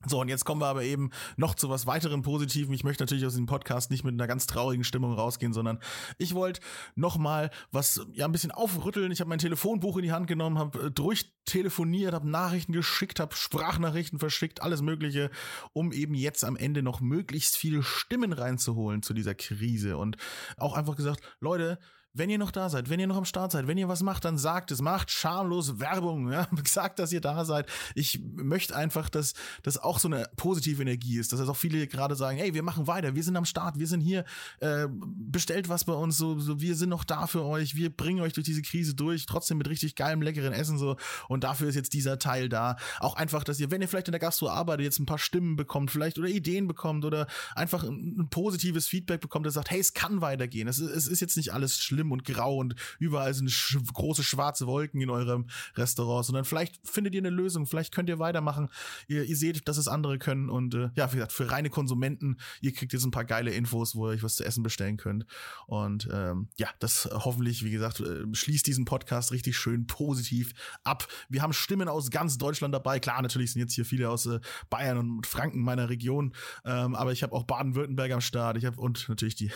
So, 0.08 0.22
und 0.22 0.28
jetzt 0.28 0.46
kommen 0.46 0.62
wir 0.62 0.68
aber 0.68 0.84
eben 0.84 1.10
noch 1.36 1.56
zu 1.56 1.70
was 1.70 1.88
weiterem 1.88 2.22
Positiven. 2.22 2.74
Ich 2.74 2.84
möchte 2.84 3.04
natürlich 3.04 3.26
aus 3.26 3.34
diesem 3.34 3.48
Podcast 3.48 3.90
nicht 3.90 4.04
mit 4.04 4.14
einer 4.14 4.28
ganz 4.28 4.46
traurigen 4.46 4.84
Stimmung 4.84 5.14
rausgehen, 5.14 5.54
sondern 5.54 5.80
ich 6.18 6.36
wollte 6.36 6.62
noch 6.96 7.18
mal 7.18 7.50
was 7.72 8.06
ja 8.14 8.26
ein 8.26 8.32
bisschen 8.32 8.52
aufrütteln. 8.52 9.12
Ich 9.12 9.20
habe 9.20 9.30
mein 9.30 9.40
Telefonbuch 9.40 9.98
in 9.98 10.04
die 10.04 10.12
Hand 10.12 10.28
genommen, 10.28 10.60
habe 10.60 10.88
äh, 10.88 10.92
durchtelefoniert, 10.92 12.14
habe 12.14 12.30
Nachrichten 12.30 12.74
geschickt, 12.74 13.20
habe 13.20 13.36
Sprachnachrichten 13.36 14.20
verschickt, 14.20 14.62
alles 14.62 14.82
Mögliche, 14.82 15.32
um 15.74 15.92
eben 15.92 16.14
jetzt 16.14 16.44
am 16.44 16.56
Ende 16.56 16.84
noch 16.84 17.02
möglichst 17.02 17.58
viele 17.58 17.82
Stimmen 17.82 18.34
reinzuholen 18.34 19.02
zu 19.02 19.14
dieser 19.14 19.36
Krise 19.36 19.98
und 19.98 20.18
auch 20.58 20.76
einfach 20.76 20.96
gesagt, 20.96 21.22
Leute, 21.40 21.80
wenn 22.16 22.30
ihr 22.30 22.38
noch 22.38 22.52
da 22.52 22.70
seid, 22.70 22.90
wenn 22.90 23.00
ihr 23.00 23.08
noch 23.08 23.18
am 23.18 23.26
Start 23.26 23.52
seid, 23.52 23.68
wenn 23.68 23.78
ihr 23.78 23.90
was 23.90 24.02
macht, 24.02 24.26
dann 24.26 24.38
sagt 24.38 24.72
es, 24.72 24.82
macht 24.82 25.12
schamlos 25.12 25.80
Werbung, 25.80 26.32
ja, 26.32 26.48
sagt, 26.66 27.00
dass 27.00 27.12
ihr 27.12 27.22
da 27.22 27.44
seid. 27.46 27.68
Ich 27.94 28.22
möchte 28.36 28.76
einfach, 28.76 29.10
dass 29.10 29.34
das 29.64 29.78
auch 29.78 30.00
so 30.00 30.08
eine 30.08 30.30
positive 30.38 30.82
Energie 30.82 31.18
ist, 31.20 31.34
dass 31.34 31.40
also 31.42 31.52
auch 31.52 31.58
viele 31.58 31.88
gerade 31.88 32.16
sagen, 32.16 32.38
hey, 32.38 32.54
wir 32.54 32.64
machen 32.64 32.88
weiter, 32.88 33.16
wir 33.16 33.24
sind 33.24 33.36
am 33.36 33.46
Start, 33.46 33.78
wir 33.78 33.88
sind 33.88 34.00
hier, 34.00 34.24
äh, 34.60 34.88
bestellt 34.90 35.68
was 35.68 35.84
bei 35.84 35.94
uns, 35.94 36.18
so, 36.18 36.40
so, 36.40 36.62
wir 36.62 36.76
sind 36.76 36.90
noch 36.90 37.04
da 37.04 37.28
für 37.28 37.44
euch, 37.44 37.76
wir 37.76 37.90
bringen 37.90 38.22
euch 38.22 38.34
durch 38.34 38.46
diese 38.46 38.62
Krise 38.62 38.96
durch, 38.96 39.26
trotzdem 39.26 39.58
mit 39.58 39.70
richtig 39.70 39.96
geilem, 39.96 40.22
leckeren 40.22 40.54
Essen 40.54 40.78
so. 40.78 40.96
Und 41.28 41.44
dafür 41.44 41.68
ist 41.68 41.76
jetzt 41.76 41.94
dieser 41.94 42.18
Teil 42.18 42.48
da. 42.48 42.78
Auch 43.00 43.16
einfach, 43.16 43.44
dass 43.44 43.60
ihr, 43.60 43.72
wenn 43.72 43.82
ihr 43.82 43.90
vielleicht 43.90 44.08
in 44.08 44.14
der 44.14 44.20
Gastro 44.20 44.50
arbeitet, 44.50 44.86
jetzt 44.86 45.00
ein 45.00 45.06
paar 45.06 45.20
Stimmen 45.20 45.58
bekommt, 45.58 45.92
vielleicht 45.92 46.18
oder 46.18 46.30
Ideen 46.30 46.68
bekommt 46.68 47.04
oder 47.04 47.28
einfach 47.56 47.84
ein, 47.84 48.16
ein 48.20 48.30
positives 48.30 48.88
Feedback 48.88 49.20
bekommt, 49.20 49.46
das 49.46 49.56
sagt, 49.56 49.70
hey, 49.70 49.80
es 49.80 49.94
kann 49.94 50.22
weitergehen, 50.22 50.68
es, 50.68 50.80
es 50.80 51.08
ist 51.08 51.20
jetzt 51.20 51.36
nicht 51.36 51.54
alles 51.54 51.78
schlimm 51.78 52.05
schlimm 52.06 52.12
und 52.12 52.24
grau 52.24 52.58
und 52.58 52.76
überall 53.00 53.34
sind 53.34 53.50
sch 53.50 53.78
große 53.94 54.24
schwarze 54.24 54.68
Wolken 54.68 55.02
in 55.02 55.10
eurem 55.10 55.48
Restaurant, 55.76 56.26
sondern 56.26 56.46
vielleicht 56.46 56.80
findet 56.88 57.16
ihr 57.16 57.22
eine 57.22 57.30
Lösung, 57.30 57.66
vielleicht 57.66 57.94
könnt 57.94 58.10
ihr 58.10 58.20
weitermachen. 58.20 58.70
Ihr, 59.08 59.24
ihr 59.24 59.36
seht, 59.36 59.68
dass 59.68 59.78
es 59.78 59.88
andere 59.88 60.18
können 60.18 60.50
und 60.50 60.76
äh, 60.76 60.90
ja, 60.96 61.12
wie 61.12 61.18
gesagt, 61.18 61.32
für 61.32 61.50
reine 61.52 61.70
Konsumenten, 61.70 62.38
ihr 62.62 62.74
kriegt 62.74 62.94
jetzt 62.94 63.06
ein 63.06 63.12
paar 63.12 63.26
geile 63.26 63.52
Infos, 63.52 63.96
wo 63.96 64.08
ihr 64.08 64.12
euch 64.12 64.24
was 64.24 64.36
zu 64.36 64.46
essen 64.46 64.64
bestellen 64.64 64.98
könnt. 64.98 65.26
Und 65.68 66.08
ähm, 66.12 66.50
ja, 66.58 66.70
das 66.80 67.10
hoffentlich, 67.12 67.64
wie 67.64 67.72
gesagt, 67.72 68.00
äh, 68.00 68.24
schließt 68.32 68.68
diesen 68.68 68.86
Podcast 68.86 69.32
richtig 69.32 69.58
schön 69.58 69.88
positiv 69.88 70.54
ab. 70.84 71.08
Wir 71.30 71.42
haben 71.42 71.54
Stimmen 71.54 71.88
aus 71.88 72.12
ganz 72.12 72.38
Deutschland 72.38 72.74
dabei. 72.74 73.00
Klar, 73.00 73.22
natürlich 73.22 73.54
sind 73.54 73.62
jetzt 73.62 73.74
hier 73.74 73.86
viele 73.86 74.10
aus 74.10 74.26
äh, 74.26 74.40
Bayern 74.70 74.98
und 74.98 75.28
Franken 75.28 75.62
meiner 75.62 75.90
Region, 75.90 76.34
ähm, 76.66 76.96
aber 76.96 77.12
ich 77.12 77.24
habe 77.24 77.34
auch 77.34 77.44
Baden-Württemberg 77.44 78.12
am 78.12 78.22
Start. 78.22 78.58
Ich 78.58 78.66
habe 78.66 78.80
und 78.80 79.10
natürlich 79.10 79.36
die 79.36 79.52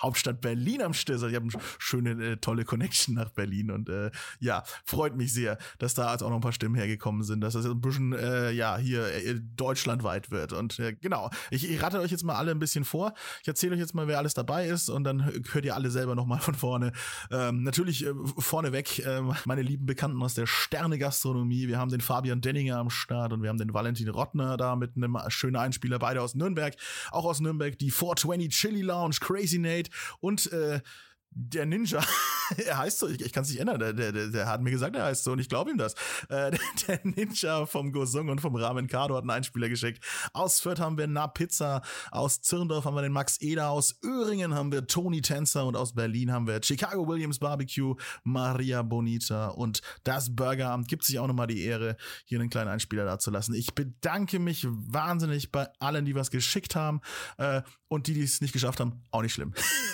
Hauptstadt 0.00 0.40
Berlin 0.40 0.82
am. 0.82 0.92
Also 1.08 1.28
ich 1.28 1.34
habe 1.34 1.48
eine 1.52 1.62
schöne, 1.78 2.10
äh, 2.24 2.36
tolle 2.36 2.64
Connection 2.64 3.14
nach 3.14 3.30
Berlin 3.30 3.70
und 3.70 3.88
äh, 3.88 4.10
ja, 4.40 4.62
freut 4.84 5.16
mich 5.16 5.32
sehr, 5.32 5.58
dass 5.78 5.94
da 5.94 6.12
jetzt 6.12 6.22
auch 6.22 6.30
noch 6.30 6.36
ein 6.36 6.42
paar 6.42 6.52
Stimmen 6.52 6.76
hergekommen 6.76 7.22
sind, 7.22 7.40
dass 7.40 7.54
das 7.54 7.66
ein 7.66 7.80
bisschen, 7.80 8.12
äh, 8.12 8.50
ja, 8.52 8.76
hier 8.76 9.06
äh, 9.06 9.40
deutschlandweit 9.56 10.30
wird. 10.30 10.52
Und 10.52 10.78
äh, 10.78 10.94
genau, 10.94 11.30
ich, 11.50 11.68
ich 11.68 11.82
rate 11.82 12.00
euch 12.00 12.10
jetzt 12.10 12.24
mal 12.24 12.36
alle 12.36 12.52
ein 12.52 12.58
bisschen 12.58 12.84
vor. 12.84 13.14
Ich 13.42 13.48
erzähle 13.48 13.74
euch 13.74 13.80
jetzt 13.80 13.94
mal, 13.94 14.08
wer 14.08 14.18
alles 14.18 14.34
dabei 14.34 14.66
ist 14.66 14.88
und 14.88 15.04
dann 15.04 15.24
hört 15.24 15.64
ihr 15.64 15.74
alle 15.74 15.90
selber 15.90 16.14
nochmal 16.14 16.40
von 16.40 16.54
vorne. 16.54 16.92
Ähm, 17.30 17.62
natürlich 17.62 18.06
äh, 18.06 18.12
vorneweg 18.38 19.00
äh, 19.00 19.22
meine 19.44 19.62
lieben 19.62 19.86
Bekannten 19.86 20.22
aus 20.22 20.34
der 20.34 20.46
Sterne-Gastronomie. 20.46 21.68
Wir 21.68 21.78
haben 21.78 21.90
den 21.90 22.00
Fabian 22.00 22.40
Denninger 22.40 22.78
am 22.78 22.90
Start 22.90 23.32
und 23.32 23.42
wir 23.42 23.48
haben 23.48 23.58
den 23.58 23.74
Valentin 23.74 24.08
Rottner 24.08 24.56
da 24.56 24.76
mit 24.76 24.96
einem 24.96 25.18
schönen 25.28 25.56
Einspieler, 25.56 25.98
beide 25.98 26.22
aus 26.22 26.34
Nürnberg. 26.34 26.74
Auch 27.10 27.24
aus 27.24 27.40
Nürnberg 27.40 27.78
die 27.78 27.90
420 27.90 28.50
Chili 28.50 28.82
Lounge, 28.82 29.16
Crazy 29.20 29.58
Nate 29.64 29.90
und 30.20 30.52
äh, 30.52 30.80
der 31.34 31.66
Ninja, 31.66 32.02
er 32.66 32.78
heißt 32.78 32.98
so, 32.98 33.08
ich, 33.08 33.20
ich 33.20 33.32
kann 33.32 33.42
es 33.42 33.50
nicht 33.50 33.60
ändern, 33.60 33.78
der, 33.78 33.92
der, 33.92 34.28
der 34.28 34.46
hat 34.46 34.62
mir 34.62 34.70
gesagt, 34.70 34.94
er 34.96 35.04
heißt 35.04 35.24
so 35.24 35.32
und 35.32 35.38
ich 35.38 35.48
glaube 35.48 35.70
ihm 35.70 35.78
das. 35.78 35.94
Äh, 36.28 36.52
der, 36.88 37.00
Ninja 37.02 37.66
vom 37.66 37.92
Gosung 37.92 38.28
und 38.28 38.40
vom 38.40 38.54
Ramen 38.54 38.86
Kado 38.86 39.14
hat 39.16 39.22
einen 39.22 39.30
Einspieler 39.30 39.68
geschickt. 39.68 40.04
Aus 40.32 40.60
Fürth 40.60 40.80
haben 40.80 40.96
wir 40.96 41.06
Na 41.06 41.26
Pizza, 41.26 41.82
aus 42.10 42.40
Zirndorf 42.40 42.84
haben 42.84 42.94
wir 42.94 43.02
den 43.02 43.12
Max 43.12 43.40
Eder, 43.40 43.70
aus 43.70 43.98
Öhringen 44.04 44.54
haben 44.54 44.72
wir 44.72 44.86
Tony 44.86 45.20
Tänzer 45.22 45.66
und 45.66 45.76
aus 45.76 45.94
Berlin 45.94 46.32
haben 46.32 46.46
wir 46.46 46.62
Chicago 46.62 47.06
Williams 47.06 47.38
Barbecue, 47.38 47.96
Maria 48.22 48.82
Bonita 48.82 49.48
und 49.48 49.80
das 50.04 50.34
Burgeramt 50.34 50.88
gibt 50.88 51.04
sich 51.04 51.18
auch 51.18 51.26
nochmal 51.26 51.46
die 51.46 51.62
Ehre, 51.62 51.96
hier 52.24 52.40
einen 52.40 52.50
kleinen 52.50 52.68
Einspieler 52.68 53.04
da 53.04 53.18
zu 53.18 53.30
lassen. 53.30 53.54
Ich 53.54 53.74
bedanke 53.74 54.38
mich 54.38 54.66
wahnsinnig 54.68 55.50
bei 55.50 55.68
allen, 55.80 56.04
die 56.04 56.14
was 56.14 56.30
geschickt 56.30 56.76
haben 56.76 57.00
äh, 57.38 57.62
und 57.88 58.06
die, 58.06 58.14
die 58.14 58.22
es 58.22 58.40
nicht 58.40 58.52
geschafft 58.52 58.80
haben, 58.80 59.02
auch 59.10 59.22
nicht 59.22 59.34
schlimm. 59.34 59.52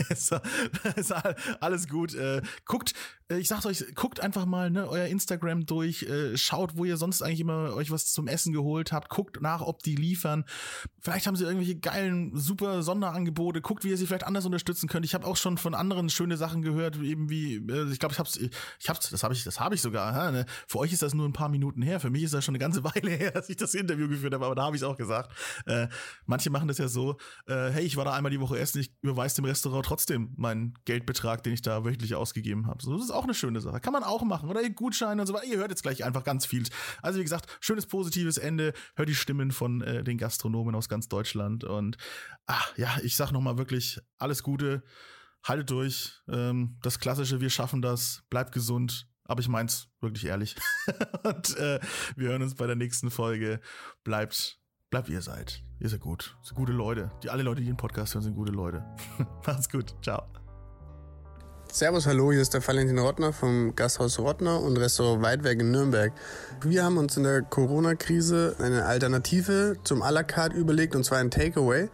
alles 1.60 1.88
gut. 1.88 2.14
Äh, 2.14 2.42
guckt, 2.64 2.94
ich 3.38 3.48
sag's 3.48 3.66
euch, 3.66 3.84
guckt 3.94 4.20
einfach 4.20 4.46
mal 4.46 4.70
ne, 4.70 4.88
euer 4.88 5.06
Instagram 5.06 5.66
durch, 5.66 6.02
äh, 6.02 6.36
schaut, 6.36 6.76
wo 6.76 6.84
ihr 6.84 6.96
sonst 6.96 7.22
eigentlich 7.22 7.40
immer 7.40 7.74
euch 7.74 7.90
was 7.90 8.12
zum 8.12 8.26
Essen 8.26 8.52
geholt 8.52 8.92
habt, 8.92 9.08
guckt 9.08 9.40
nach, 9.40 9.60
ob 9.60 9.82
die 9.82 9.94
liefern. 9.94 10.44
Vielleicht 11.00 11.26
haben 11.26 11.36
sie 11.36 11.44
irgendwelche 11.44 11.78
geilen, 11.78 12.36
super 12.36 12.82
Sonderangebote. 12.82 13.60
Guckt, 13.60 13.84
wie 13.84 13.88
ihr 13.88 13.96
sie 13.96 14.06
vielleicht 14.06 14.26
anders 14.26 14.46
unterstützen 14.46 14.88
könnt. 14.88 15.04
Ich 15.04 15.14
habe 15.14 15.26
auch 15.26 15.36
schon 15.36 15.58
von 15.58 15.74
anderen 15.74 16.10
schöne 16.10 16.36
Sachen 16.36 16.62
gehört, 16.62 16.96
eben 16.96 17.30
wie, 17.30 17.56
äh, 17.56 17.90
ich 17.90 17.98
glaube, 17.98 18.12
ich 18.12 18.18
hab's, 18.18 18.36
ich 18.36 18.88
hab's, 18.88 19.10
das 19.10 19.22
habe 19.22 19.34
ich, 19.34 19.44
das 19.44 19.60
habe 19.60 19.74
ich 19.74 19.82
sogar. 19.82 20.14
Ha, 20.14 20.30
ne? 20.30 20.46
Für 20.66 20.78
euch 20.78 20.92
ist 20.92 21.02
das 21.02 21.14
nur 21.14 21.26
ein 21.28 21.32
paar 21.32 21.48
Minuten 21.48 21.82
her. 21.82 22.00
Für 22.00 22.10
mich 22.10 22.24
ist 22.24 22.34
das 22.34 22.44
schon 22.44 22.54
eine 22.54 22.60
ganze 22.60 22.84
Weile 22.84 23.10
her, 23.10 23.30
dass 23.30 23.48
ich 23.48 23.56
das 23.56 23.74
Interview 23.74 24.08
geführt 24.08 24.34
habe, 24.34 24.44
aber 24.44 24.54
da 24.54 24.64
habe 24.64 24.76
ich 24.76 24.84
auch 24.84 24.96
gesagt. 24.96 25.32
Äh, 25.66 25.88
manche 26.26 26.50
machen 26.50 26.68
das 26.68 26.78
ja 26.78 26.88
so, 26.88 27.16
äh, 27.46 27.70
hey, 27.70 27.84
ich 27.84 27.96
war 27.96 28.04
da 28.04 28.12
einmal 28.12 28.30
die 28.30 28.40
Woche 28.40 28.58
essen, 28.58 28.80
ich 28.80 28.92
überweise 29.02 29.36
dem 29.36 29.44
Restaurant 29.44 29.86
trotzdem 29.86 30.34
meinen 30.36 30.74
Geldbetrag, 30.84 31.42
den 31.42 31.52
ich 31.52 31.62
da 31.62 31.84
wöchentlich 31.84 32.14
ausgegeben 32.14 32.66
habe. 32.66 32.82
So, 32.82 32.92
das 32.94 33.04
ist 33.04 33.10
auch 33.10 33.19
eine 33.24 33.34
schöne 33.34 33.60
Sache. 33.60 33.80
Kann 33.80 33.92
man 33.92 34.02
auch 34.02 34.22
machen. 34.22 34.48
Oder 34.48 34.68
Gutscheine 34.70 35.20
und 35.20 35.26
so 35.26 35.34
weiter. 35.34 35.46
Ihr 35.46 35.58
hört 35.58 35.70
jetzt 35.70 35.82
gleich 35.82 36.04
einfach 36.04 36.24
ganz 36.24 36.46
viel. 36.46 36.64
Also 37.02 37.18
wie 37.18 37.22
gesagt, 37.22 37.46
schönes 37.60 37.86
positives 37.86 38.38
Ende. 38.38 38.72
Hört 38.94 39.08
die 39.08 39.14
Stimmen 39.14 39.50
von 39.50 39.82
äh, 39.82 40.04
den 40.04 40.18
Gastronomen 40.18 40.74
aus 40.74 40.88
ganz 40.88 41.08
Deutschland. 41.08 41.64
Und 41.64 41.96
ach, 42.46 42.76
ja, 42.76 42.88
ich 43.02 43.16
sag 43.16 43.32
nochmal 43.32 43.58
wirklich 43.58 43.98
alles 44.18 44.42
Gute. 44.42 44.82
Haltet 45.42 45.70
durch. 45.70 46.20
Ähm, 46.28 46.78
das 46.82 46.98
Klassische, 46.98 47.40
wir 47.40 47.50
schaffen 47.50 47.82
das. 47.82 48.22
Bleibt 48.30 48.52
gesund. 48.52 49.08
Aber 49.24 49.40
ich 49.40 49.48
mein's 49.48 49.88
wirklich 50.00 50.26
ehrlich. 50.26 50.56
und 51.22 51.56
äh, 51.56 51.80
wir 52.16 52.28
hören 52.28 52.42
uns 52.42 52.54
bei 52.54 52.66
der 52.66 52.76
nächsten 52.76 53.10
Folge. 53.10 53.60
Bleibt 54.02 54.60
bleibt 54.90 55.08
wie 55.08 55.12
ihr 55.12 55.22
seid. 55.22 55.62
Ihr 55.78 55.88
seid 55.88 56.00
gut. 56.00 56.36
Seid 56.42 56.56
gute 56.56 56.72
Leute. 56.72 57.10
Die 57.22 57.30
alle 57.30 57.42
Leute, 57.42 57.60
die 57.60 57.68
den 57.68 57.76
Podcast 57.76 58.14
hören, 58.14 58.24
sind 58.24 58.34
gute 58.34 58.52
Leute. 58.52 58.84
Macht's 59.46 59.70
gut. 59.70 59.94
Ciao. 60.02 60.39
Servus, 61.72 62.04
hallo, 62.06 62.32
hier 62.32 62.42
ist 62.42 62.52
der 62.52 62.66
Valentin 62.66 62.98
Rottner 62.98 63.32
vom 63.32 63.76
Gasthaus 63.76 64.18
Rottner 64.18 64.60
und 64.60 64.76
Restaurant 64.76 65.22
Weidwerk 65.22 65.60
in 65.60 65.70
Nürnberg. 65.70 66.12
Wir 66.62 66.82
haben 66.84 66.98
uns 66.98 67.16
in 67.16 67.22
der 67.22 67.42
Corona-Krise 67.42 68.56
eine 68.58 68.86
Alternative 68.86 69.76
zum 69.84 70.02
à 70.02 70.10
la 70.10 70.24
carte 70.24 70.56
überlegt 70.56 70.96
und 70.96 71.04
zwar 71.04 71.18
ein 71.18 71.30
Takeaway. 71.30 71.88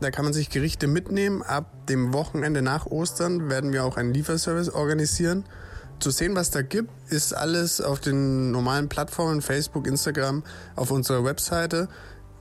Da 0.00 0.10
kann 0.10 0.24
man 0.24 0.32
sich 0.32 0.48
Gerichte 0.48 0.86
mitnehmen. 0.86 1.42
Ab 1.42 1.86
dem 1.86 2.14
Wochenende 2.14 2.62
nach 2.62 2.86
Ostern 2.86 3.50
werden 3.50 3.74
wir 3.74 3.84
auch 3.84 3.98
einen 3.98 4.14
Lieferservice 4.14 4.70
organisieren. 4.70 5.44
Zu 5.98 6.10
sehen, 6.10 6.34
was 6.34 6.50
da 6.50 6.62
gibt, 6.62 6.90
ist 7.10 7.34
alles 7.34 7.82
auf 7.82 8.00
den 8.00 8.50
normalen 8.52 8.88
Plattformen 8.88 9.42
Facebook, 9.42 9.86
Instagram, 9.86 10.44
auf 10.76 10.90
unserer 10.90 11.26
Webseite. 11.26 11.88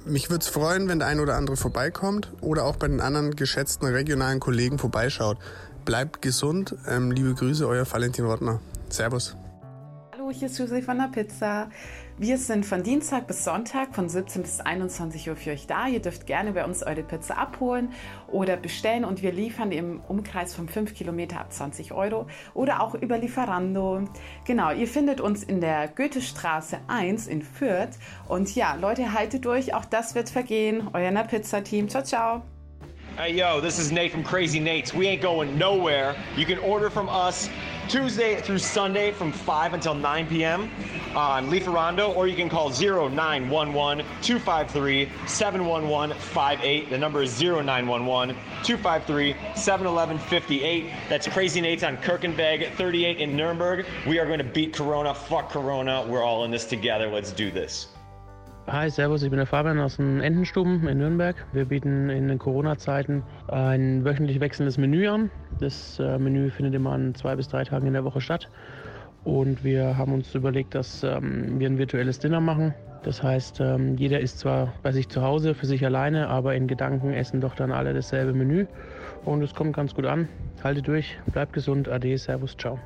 Mich 0.05 0.29
würde 0.29 0.43
es 0.43 0.47
freuen, 0.47 0.87
wenn 0.87 0.99
der 0.99 1.09
ein 1.09 1.19
oder 1.19 1.35
andere 1.35 1.57
vorbeikommt 1.57 2.31
oder 2.39 2.63
auch 2.63 2.77
bei 2.77 2.87
den 2.87 3.01
anderen 3.01 3.35
geschätzten 3.35 3.85
regionalen 3.85 4.39
Kollegen 4.39 4.79
vorbeischaut. 4.79 5.37
Bleibt 5.85 6.21
gesund. 6.21 6.75
Ähm, 6.87 7.11
liebe 7.11 7.33
Grüße, 7.33 7.67
euer 7.67 7.89
Valentin 7.89 8.25
Rottner. 8.25 8.59
Servus. 8.89 9.35
Hallo, 10.13 10.31
hier 10.31 10.47
ist 10.47 10.57
Josie 10.59 10.81
von 10.81 10.97
der 10.97 11.07
Pizza. 11.07 11.69
Wir 12.17 12.37
sind 12.37 12.65
von 12.65 12.83
Dienstag 12.83 13.27
bis 13.27 13.45
Sonntag 13.45 13.95
von 13.95 14.09
17 14.09 14.41
bis 14.41 14.59
21 14.59 15.29
Uhr 15.29 15.37
für 15.37 15.51
euch 15.51 15.67
da. 15.67 15.87
Ihr 15.87 16.01
dürft 16.01 16.27
gerne 16.27 16.51
bei 16.51 16.65
uns 16.65 16.83
eure 16.83 17.01
Pizza 17.03 17.37
abholen 17.37 17.93
oder 18.27 18.57
bestellen 18.57 19.05
und 19.05 19.21
wir 19.21 19.31
liefern 19.31 19.71
im 19.71 20.01
Umkreis 20.01 20.53
von 20.53 20.67
5 20.67 20.93
Kilometer 20.93 21.39
ab 21.39 21.53
20 21.53 21.93
Euro 21.93 22.27
oder 22.53 22.81
auch 22.81 22.93
über 22.95 23.17
Lieferando. 23.17 24.03
Genau, 24.45 24.71
ihr 24.73 24.87
findet 24.87 25.21
uns 25.21 25.43
in 25.43 25.61
der 25.61 25.87
Goethestraße 25.87 26.79
1 26.87 27.27
in 27.27 27.41
Fürth. 27.41 27.97
Und 28.27 28.53
ja, 28.53 28.75
Leute, 28.75 29.13
haltet 29.13 29.45
durch, 29.45 29.73
auch 29.73 29.85
das 29.85 30.13
wird 30.13 30.29
vergehen. 30.29 30.89
Euer 30.91 31.11
Pizza-Team. 31.23 31.87
Ciao, 31.87 32.03
ciao. 32.03 32.43
Hey, 33.19 33.33
yo, 33.33 33.59
this 33.59 33.79
is 33.79 33.91
Nate 33.91 34.13
from 34.13 34.23
Crazy 34.23 34.61
Nate's. 34.61 34.93
We 34.93 35.05
ain't 35.05 35.21
going 35.21 35.57
nowhere. 35.57 36.15
You 36.37 36.45
can 36.45 36.57
order 36.59 36.89
from 36.89 37.09
us 37.09 37.49
Tuesday 37.89 38.39
through 38.39 38.59
Sunday 38.59 39.11
from 39.11 39.33
5 39.33 39.73
until 39.73 39.93
9 39.93 40.27
p.m. 40.27 40.71
Uh, 41.13 41.19
on 41.19 41.49
Lieferando, 41.49 42.15
or 42.15 42.29
you 42.29 42.37
can 42.37 42.47
call 42.47 42.69
0911 42.69 44.05
253 44.21 45.11
711 45.27 46.17
58. 46.17 46.89
The 46.89 46.97
number 46.97 47.21
is 47.21 47.37
0911 47.41 48.37
253 48.63 49.35
711 49.53 50.17
58. 50.17 50.89
That's 51.09 51.27
Crazy 51.27 51.59
Nate's 51.59 51.83
on 51.83 51.97
Kirkenbeg 51.97 52.73
38 52.75 53.17
in 53.17 53.35
Nuremberg. 53.35 53.85
We 54.07 54.17
are 54.19 54.27
going 54.27 54.37
to 54.37 54.45
beat 54.45 54.71
Corona. 54.71 55.13
Fuck 55.13 55.49
Corona. 55.49 56.05
We're 56.07 56.23
all 56.23 56.45
in 56.45 56.51
this 56.51 56.63
together. 56.63 57.09
Let's 57.09 57.33
do 57.33 57.51
this. 57.51 57.87
Hi, 58.71 58.87
Servus, 58.87 59.23
ich 59.23 59.31
bin 59.31 59.37
der 59.37 59.47
Fabian 59.47 59.79
aus 59.79 59.95
dem 59.95 60.21
Entenstuben 60.21 60.87
in 60.87 60.99
Nürnberg. 60.99 61.35
Wir 61.53 61.65
bieten 61.65 62.11
in 62.11 62.27
den 62.27 62.37
Corona-Zeiten 62.37 63.23
ein 63.47 64.05
wöchentlich 64.05 64.39
wechselndes 64.39 64.77
Menü 64.77 65.07
an. 65.07 65.31
Das 65.59 65.99
äh, 65.99 66.19
Menü 66.19 66.51
findet 66.51 66.75
immer 66.75 66.91
an 66.91 67.15
zwei 67.15 67.35
bis 67.35 67.47
drei 67.47 67.63
Tagen 67.63 67.87
in 67.87 67.93
der 67.93 68.03
Woche 68.03 68.21
statt. 68.21 68.47
Und 69.23 69.63
wir 69.63 69.97
haben 69.97 70.13
uns 70.13 70.35
überlegt, 70.35 70.75
dass 70.75 71.03
ähm, 71.03 71.59
wir 71.59 71.67
ein 71.67 71.79
virtuelles 71.79 72.19
Dinner 72.19 72.41
machen. 72.41 72.75
Das 73.01 73.23
heißt, 73.23 73.59
ähm, 73.59 73.97
jeder 73.97 74.19
ist 74.19 74.37
zwar 74.37 74.71
bei 74.83 74.91
sich 74.91 75.09
zu 75.09 75.23
Hause, 75.23 75.55
für 75.55 75.65
sich 75.65 75.83
alleine, 75.83 76.27
aber 76.27 76.53
in 76.53 76.67
Gedanken 76.67 77.11
essen 77.11 77.41
doch 77.41 77.55
dann 77.55 77.71
alle 77.71 77.95
dasselbe 77.95 78.33
Menü. 78.33 78.67
Und 79.25 79.41
es 79.41 79.55
kommt 79.55 79.75
ganz 79.75 79.95
gut 79.95 80.05
an. 80.05 80.27
Halte 80.63 80.83
durch, 80.83 81.17
bleibt 81.33 81.53
gesund, 81.53 81.89
ade, 81.89 82.15
servus, 82.19 82.55
ciao. 82.55 82.77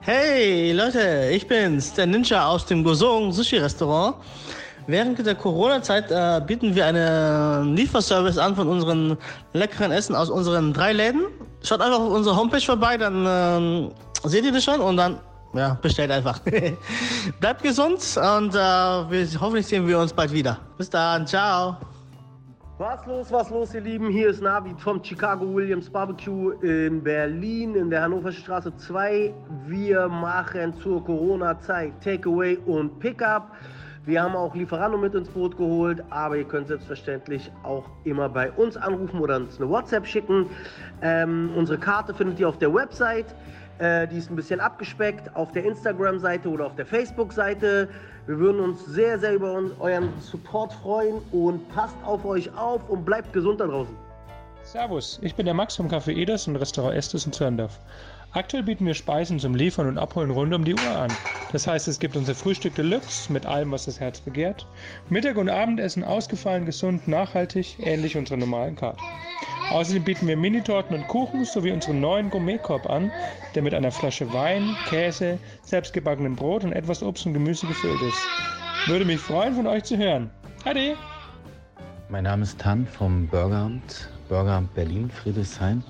Hey 0.00 0.72
Leute, 0.72 1.28
ich 1.30 1.46
bin's, 1.46 1.92
der 1.92 2.06
Ninja 2.06 2.46
aus 2.46 2.64
dem 2.64 2.82
Gosong 2.84 3.32
Sushi 3.32 3.58
Restaurant. 3.58 4.16
Während 4.86 5.24
der 5.24 5.34
Corona-Zeit 5.34 6.10
äh, 6.10 6.40
bieten 6.46 6.74
wir 6.74 6.86
einen 6.86 7.74
Lieferservice 7.74 8.38
an 8.38 8.54
von 8.54 8.68
unseren 8.68 9.16
leckeren 9.52 9.90
Essen 9.90 10.14
aus 10.14 10.28
unseren 10.28 10.72
drei 10.72 10.92
Läden. 10.92 11.22
Schaut 11.62 11.80
einfach 11.80 12.00
auf 12.00 12.12
unsere 12.12 12.36
Homepage 12.36 12.60
vorbei, 12.60 12.98
dann 12.98 13.24
ähm, 13.26 13.90
seht 14.24 14.44
ihr 14.44 14.52
das 14.52 14.64
schon 14.64 14.80
und 14.80 14.98
dann 14.98 15.18
ja, 15.54 15.78
bestellt 15.80 16.10
einfach. 16.10 16.38
Bleibt 17.40 17.62
gesund 17.62 18.00
und 18.16 18.54
äh, 18.54 18.58
wir, 18.58 19.40
hoffentlich 19.40 19.66
sehen 19.66 19.86
wir 19.86 19.98
uns 19.98 20.12
bald 20.12 20.32
wieder. 20.32 20.58
Bis 20.76 20.90
dann, 20.90 21.26
ciao. 21.26 21.76
Was 22.76 23.06
los, 23.06 23.30
was 23.30 23.50
los, 23.50 23.72
ihr 23.72 23.82
Lieben? 23.82 24.10
Hier 24.10 24.30
ist 24.30 24.42
Navid 24.42 24.80
vom 24.80 25.02
Chicago 25.02 25.54
Williams 25.54 25.88
Barbecue 25.88 26.50
in 26.60 27.02
Berlin 27.02 27.76
in 27.76 27.88
der 27.88 28.02
Hannover 28.02 28.32
Straße 28.32 28.76
2. 28.76 29.32
Wir 29.68 30.08
machen 30.08 30.74
zur 30.82 31.02
Corona-Zeit 31.04 31.92
Takeaway 32.02 32.58
und 32.66 32.98
Pickup. 32.98 33.52
Wir 34.06 34.22
haben 34.22 34.36
auch 34.36 34.54
Lieferando 34.54 34.98
mit 34.98 35.14
ins 35.14 35.30
Boot 35.30 35.56
geholt, 35.56 36.04
aber 36.10 36.36
ihr 36.36 36.44
könnt 36.44 36.68
selbstverständlich 36.68 37.50
auch 37.62 37.84
immer 38.04 38.28
bei 38.28 38.50
uns 38.52 38.76
anrufen 38.76 39.18
oder 39.18 39.36
uns 39.36 39.58
eine 39.58 39.70
WhatsApp 39.70 40.06
schicken. 40.06 40.46
Ähm, 41.00 41.50
unsere 41.56 41.78
Karte 41.78 42.12
findet 42.12 42.38
ihr 42.38 42.46
auf 42.46 42.58
der 42.58 42.74
Website. 42.74 43.34
Äh, 43.78 44.06
die 44.06 44.18
ist 44.18 44.30
ein 44.30 44.36
bisschen 44.36 44.60
abgespeckt 44.60 45.34
auf 45.34 45.52
der 45.52 45.64
Instagram-Seite 45.64 46.48
oder 46.50 46.66
auf 46.66 46.74
der 46.76 46.84
Facebook-Seite. 46.84 47.88
Wir 48.26 48.38
würden 48.38 48.60
uns 48.60 48.84
sehr, 48.84 49.18
sehr 49.18 49.34
über 49.36 49.62
euren 49.80 50.12
Support 50.20 50.74
freuen 50.74 51.22
und 51.32 51.66
passt 51.70 51.96
auf 52.04 52.26
euch 52.26 52.54
auf 52.58 52.86
und 52.90 53.06
bleibt 53.06 53.32
gesund 53.32 53.60
da 53.60 53.66
draußen. 53.66 53.96
Servus, 54.64 55.18
ich 55.22 55.34
bin 55.34 55.46
der 55.46 55.54
Max 55.54 55.76
vom 55.76 55.88
Café 55.88 56.10
Eders 56.14 56.46
und 56.46 56.56
Restaurant 56.56 56.94
Estes 56.94 57.24
in 57.24 57.32
Zörndorf. 57.32 57.80
Aktuell 58.34 58.64
bieten 58.64 58.84
wir 58.84 58.94
Speisen 58.94 59.38
zum 59.38 59.54
Liefern 59.54 59.86
und 59.86 59.96
Abholen 59.96 60.32
rund 60.32 60.52
um 60.52 60.64
die 60.64 60.74
Uhr 60.74 60.96
an. 60.96 61.12
Das 61.52 61.68
heißt, 61.68 61.86
es 61.86 62.00
gibt 62.00 62.16
unser 62.16 62.34
Frühstück 62.34 62.74
Deluxe 62.74 63.32
mit 63.32 63.46
allem, 63.46 63.70
was 63.70 63.84
das 63.84 64.00
Herz 64.00 64.18
begehrt. 64.18 64.66
Mittag- 65.08 65.36
und 65.36 65.48
Abendessen 65.48 66.02
ausgefallen, 66.02 66.66
gesund, 66.66 67.06
nachhaltig, 67.06 67.76
ähnlich 67.78 68.16
unserer 68.16 68.36
normalen 68.36 68.74
Karte. 68.74 68.98
Außerdem 69.70 70.02
bieten 70.02 70.26
wir 70.26 70.36
Mini-Torten 70.36 70.96
und 70.96 71.06
Kuchen 71.06 71.44
sowie 71.44 71.70
unseren 71.70 72.00
neuen 72.00 72.28
Gourmetkorb 72.28 72.90
an, 72.90 73.12
der 73.54 73.62
mit 73.62 73.72
einer 73.72 73.92
Flasche 73.92 74.32
Wein, 74.32 74.74
Käse, 74.88 75.38
selbstgebackenem 75.62 76.34
Brot 76.34 76.64
und 76.64 76.72
etwas 76.72 77.04
Obst 77.04 77.26
und 77.26 77.34
Gemüse 77.34 77.68
gefüllt 77.68 78.02
ist. 78.02 78.88
Würde 78.88 79.04
mich 79.04 79.20
freuen, 79.20 79.54
von 79.54 79.68
euch 79.68 79.84
zu 79.84 79.96
hören. 79.96 80.28
Ade! 80.64 80.96
Mein 82.08 82.24
Name 82.24 82.42
ist 82.42 82.58
Tan 82.60 82.84
vom 82.84 83.28
Burgeramt, 83.28 84.10
Burgeramt 84.28 84.74
Berlin, 84.74 85.08
Friedrichshain. 85.08 85.84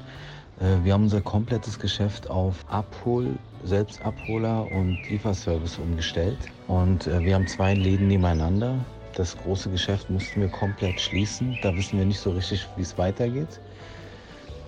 Äh, 0.61 0.85
wir 0.85 0.93
haben 0.93 1.05
unser 1.05 1.21
komplettes 1.21 1.79
Geschäft 1.79 2.31
auf 2.31 2.65
Abhol, 2.69 3.35
Selbstabholer 3.65 4.71
und 4.71 4.99
Lieferservice 5.09 5.79
umgestellt. 5.79 6.39
Und 6.69 7.07
äh, 7.07 7.25
wir 7.25 7.35
haben 7.35 7.47
zwei 7.47 7.75
Läden 7.75 8.09
nebeneinander. 8.09 8.77
Das 9.15 9.37
große 9.37 9.71
Geschäft 9.71 10.11
mussten 10.11 10.41
wir 10.41 10.49
komplett 10.49 11.01
schließen. 11.01 11.57
Da 11.63 11.77
wissen 11.77 11.99
wir 11.99 12.07
nicht 12.07 12.21
so 12.21 12.33
richtig, 12.33 12.67
wie 12.77 12.83
es 12.83 12.99
weitergeht. 12.99 13.61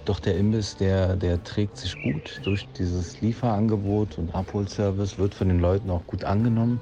Doch 0.05 0.21
der 0.21 0.37
Imbiss, 0.37 0.77
der, 0.77 1.17
der 1.17 1.43
trägt 1.43 1.77
sich 1.79 2.01
gut 2.01 2.41
durch 2.45 2.69
dieses 2.79 3.21
Lieferangebot 3.21 4.19
und 4.19 4.33
Abholservice, 4.33 5.19
wird 5.19 5.35
von 5.35 5.49
den 5.49 5.59
Leuten 5.59 5.91
auch 5.91 6.07
gut 6.07 6.23
angenommen. 6.23 6.81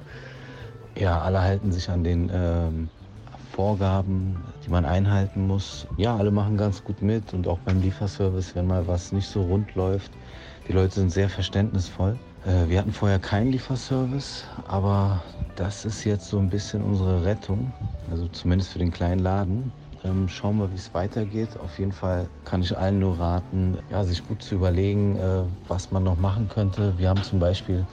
Ja, 0.95 1.23
alle 1.23 1.41
halten 1.41 1.73
sich 1.73 1.89
an 1.89 2.05
den 2.05 2.31
ähm, 2.33 2.91
Vorgaben, 3.55 4.37
die 4.67 4.71
man 4.71 4.85
einhalten 4.85 5.47
muss. 5.47 5.87
Ja, 5.97 6.17
alle 6.17 6.33
machen 6.33 6.57
ganz 6.57 6.83
gut 6.83 7.01
mit 7.03 7.33
und 7.35 7.47
auch 7.47 7.59
beim 7.61 7.81
Lieferservice, 7.81 8.57
wenn 8.57 8.67
mal 8.67 8.87
was 8.89 9.13
nicht 9.13 9.29
so 9.29 9.43
rund 9.43 9.77
läuft. 9.77 10.11
Die 10.67 10.73
Leute 10.73 10.95
sind 10.95 11.11
sehr 11.11 11.29
verständnisvoll. 11.29 12.19
Äh, 12.45 12.69
wir 12.69 12.81
hatten 12.81 12.93
vorher 12.93 13.21
keinen 13.21 13.53
Lieferservice, 13.53 14.45
aber 14.67 15.23
das 15.55 15.85
ist 15.85 16.03
jetzt 16.03 16.29
so 16.29 16.39
ein 16.39 16.51
bisschen 16.51 16.83
unsere 16.83 17.25
Rettung, 17.25 17.73
also 18.11 18.27
zumindest 18.29 18.73
für 18.73 18.81
den 18.81 18.91
kleinen 18.91 19.21
Laden. 19.21 19.71
Ähm, 20.03 20.29
schauen 20.29 20.59
wir, 20.59 20.71
wie 20.73 20.77
es 20.77 20.93
weitergeht. 20.93 21.57
Auf 21.63 21.79
jeden 21.79 21.93
Fall 21.93 22.29
kann 22.45 22.61
ich 22.61 22.77
allen 22.77 22.99
nur 22.99 23.21
raten, 23.21 23.79
ja, 23.89 24.03
sich 24.03 24.27
gut 24.27 24.43
zu 24.43 24.57
überlegen, 24.57 25.17
äh, 25.17 25.43
was 25.69 25.93
man 25.93 26.03
noch 26.03 26.19
machen 26.19 26.49
könnte. 26.49 26.93
Wir 26.99 27.09
haben 27.09 27.23
zum 27.23 27.39
Beispiel 27.39 27.87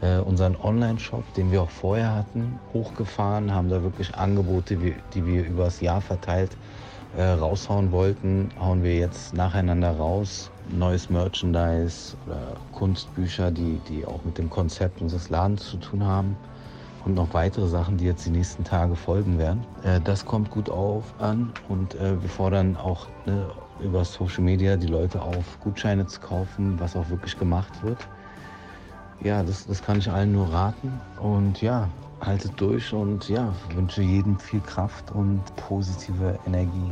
äh, 0.00 0.18
unseren 0.18 0.56
Online-Shop, 0.56 1.24
den 1.34 1.50
wir 1.50 1.62
auch 1.62 1.70
vorher 1.70 2.14
hatten, 2.14 2.58
hochgefahren, 2.72 3.52
haben 3.52 3.68
da 3.68 3.82
wirklich 3.82 4.14
Angebote, 4.14 4.76
die, 4.76 4.94
die 5.14 5.26
wir 5.26 5.46
übers 5.46 5.80
Jahr 5.80 6.00
verteilt 6.00 6.56
äh, 7.16 7.22
raushauen 7.22 7.92
wollten, 7.92 8.50
hauen 8.60 8.82
wir 8.82 8.96
jetzt 8.96 9.34
nacheinander 9.34 9.92
raus. 9.92 10.50
Neues 10.68 11.08
Merchandise 11.08 12.16
oder 12.26 12.56
Kunstbücher, 12.72 13.50
die, 13.50 13.80
die 13.88 14.04
auch 14.04 14.22
mit 14.24 14.36
dem 14.36 14.50
Konzept 14.50 15.00
unseres 15.00 15.30
Ladens 15.30 15.70
zu 15.70 15.76
tun 15.76 16.04
haben. 16.04 16.36
Und 17.04 17.14
noch 17.14 17.32
weitere 17.32 17.68
Sachen, 17.68 17.96
die 17.98 18.04
jetzt 18.04 18.26
die 18.26 18.30
nächsten 18.30 18.64
Tage 18.64 18.96
folgen 18.96 19.38
werden. 19.38 19.64
Äh, 19.84 20.00
das 20.00 20.24
kommt 20.24 20.50
gut 20.50 20.68
auf 20.68 21.14
an 21.18 21.52
und 21.68 21.94
äh, 21.94 22.20
wir 22.20 22.28
fordern 22.28 22.76
auch 22.76 23.06
ne, 23.26 23.46
über 23.80 24.04
Social 24.04 24.42
Media 24.42 24.76
die 24.76 24.88
Leute 24.88 25.22
auf, 25.22 25.58
Gutscheine 25.60 26.06
zu 26.06 26.20
kaufen, 26.20 26.78
was 26.80 26.96
auch 26.96 27.08
wirklich 27.08 27.38
gemacht 27.38 27.72
wird 27.82 28.08
ja, 29.20 29.42
das, 29.42 29.66
das 29.66 29.82
kann 29.82 29.98
ich 29.98 30.10
allen 30.10 30.32
nur 30.32 30.52
raten. 30.52 31.00
Und 31.20 31.60
ja, 31.62 31.88
haltet 32.20 32.52
durch 32.60 32.92
und 32.92 33.28
ja, 33.28 33.52
wünsche 33.74 34.02
jedem 34.02 34.38
viel 34.38 34.60
Kraft 34.60 35.10
und 35.12 35.42
positive 35.56 36.38
Energie. 36.46 36.90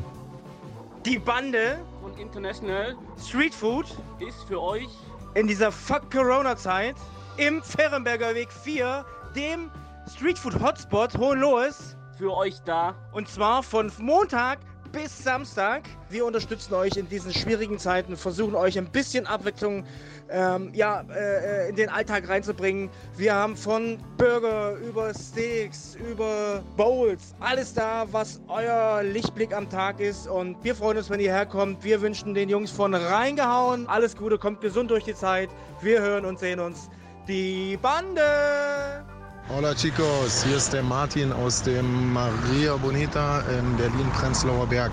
Die 1.05 1.18
Bande 1.18 1.79
von 2.01 2.16
International 2.18 2.95
Street 3.18 3.55
Food 3.55 3.87
ist 4.27 4.45
für 4.49 4.61
euch 4.61 4.89
in 5.35 5.47
dieser 5.47 5.70
Fuck 5.70 6.11
Corona-Zeit 6.11 6.95
im 7.37 7.62
Ferrenberger 7.62 8.35
Weg 8.35 8.53
4, 8.53 9.05
dem 9.35 9.70
Street 10.09 10.39
Food 10.39 10.61
Hotspot 10.61 11.16
Hohenlohes, 11.18 11.97
für 12.16 12.35
euch 12.35 12.61
da. 12.64 12.95
Und 13.12 13.29
zwar 13.29 13.62
von 13.62 13.91
Montag 13.99 14.61
bis 14.95 15.24
Samstag. 15.24 15.82
Wir 16.09 16.24
unterstützen 16.24 16.72
euch 16.74 16.97
in 16.97 17.09
diesen 17.09 17.32
schwierigen 17.32 17.78
Zeiten, 17.78 18.16
versuchen 18.16 18.55
euch 18.55 18.78
ein 18.78 18.86
bisschen 18.86 19.26
Abwechslung 19.26 19.84
ähm, 20.30 20.70
ja, 20.72 21.05
äh, 21.11 21.68
in 21.68 21.74
den 21.74 21.88
Alltag 21.88 22.28
reinzubringen. 22.28 22.88
Wir 23.16 23.34
haben 23.34 23.57
von 23.57 23.99
Burger 24.16 24.76
über 24.76 25.12
Steaks, 25.12 25.97
über 26.09 26.62
Bowls, 26.76 27.34
alles 27.40 27.74
da, 27.74 28.07
was 28.12 28.40
euer 28.47 29.03
Lichtblick 29.03 29.53
am 29.53 29.68
Tag 29.68 29.99
ist. 29.99 30.28
Und 30.28 30.62
wir 30.62 30.76
freuen 30.76 30.99
uns, 30.99 31.11
wenn 31.11 31.20
ihr 31.20 31.32
herkommt. 31.32 31.82
Wir 31.82 32.01
wünschen 32.01 32.32
den 32.32 32.49
Jungs 32.49 32.70
von 32.70 32.95
reingehauen. 32.95 33.88
Alles 33.88 34.16
Gute, 34.16 34.38
kommt 34.38 34.61
gesund 34.61 34.92
durch 34.92 35.05
die 35.05 35.14
Zeit. 35.14 35.51
Wir 35.82 36.01
hören 36.01 36.24
und 36.24 36.38
sehen 36.38 36.61
uns. 36.61 36.88
Die 37.26 37.76
Bande! 37.82 39.13
Hola 39.47 39.74
chicos, 39.74 40.42
hier 40.42 40.57
ist 40.57 40.72
der 40.72 40.82
Martin 40.82 41.30
aus 41.30 41.62
dem 41.62 42.14
Maria 42.14 42.76
Bonita 42.76 43.40
in 43.40 43.76
Berlin-Prenzlauer 43.76 44.66
Berg. 44.66 44.90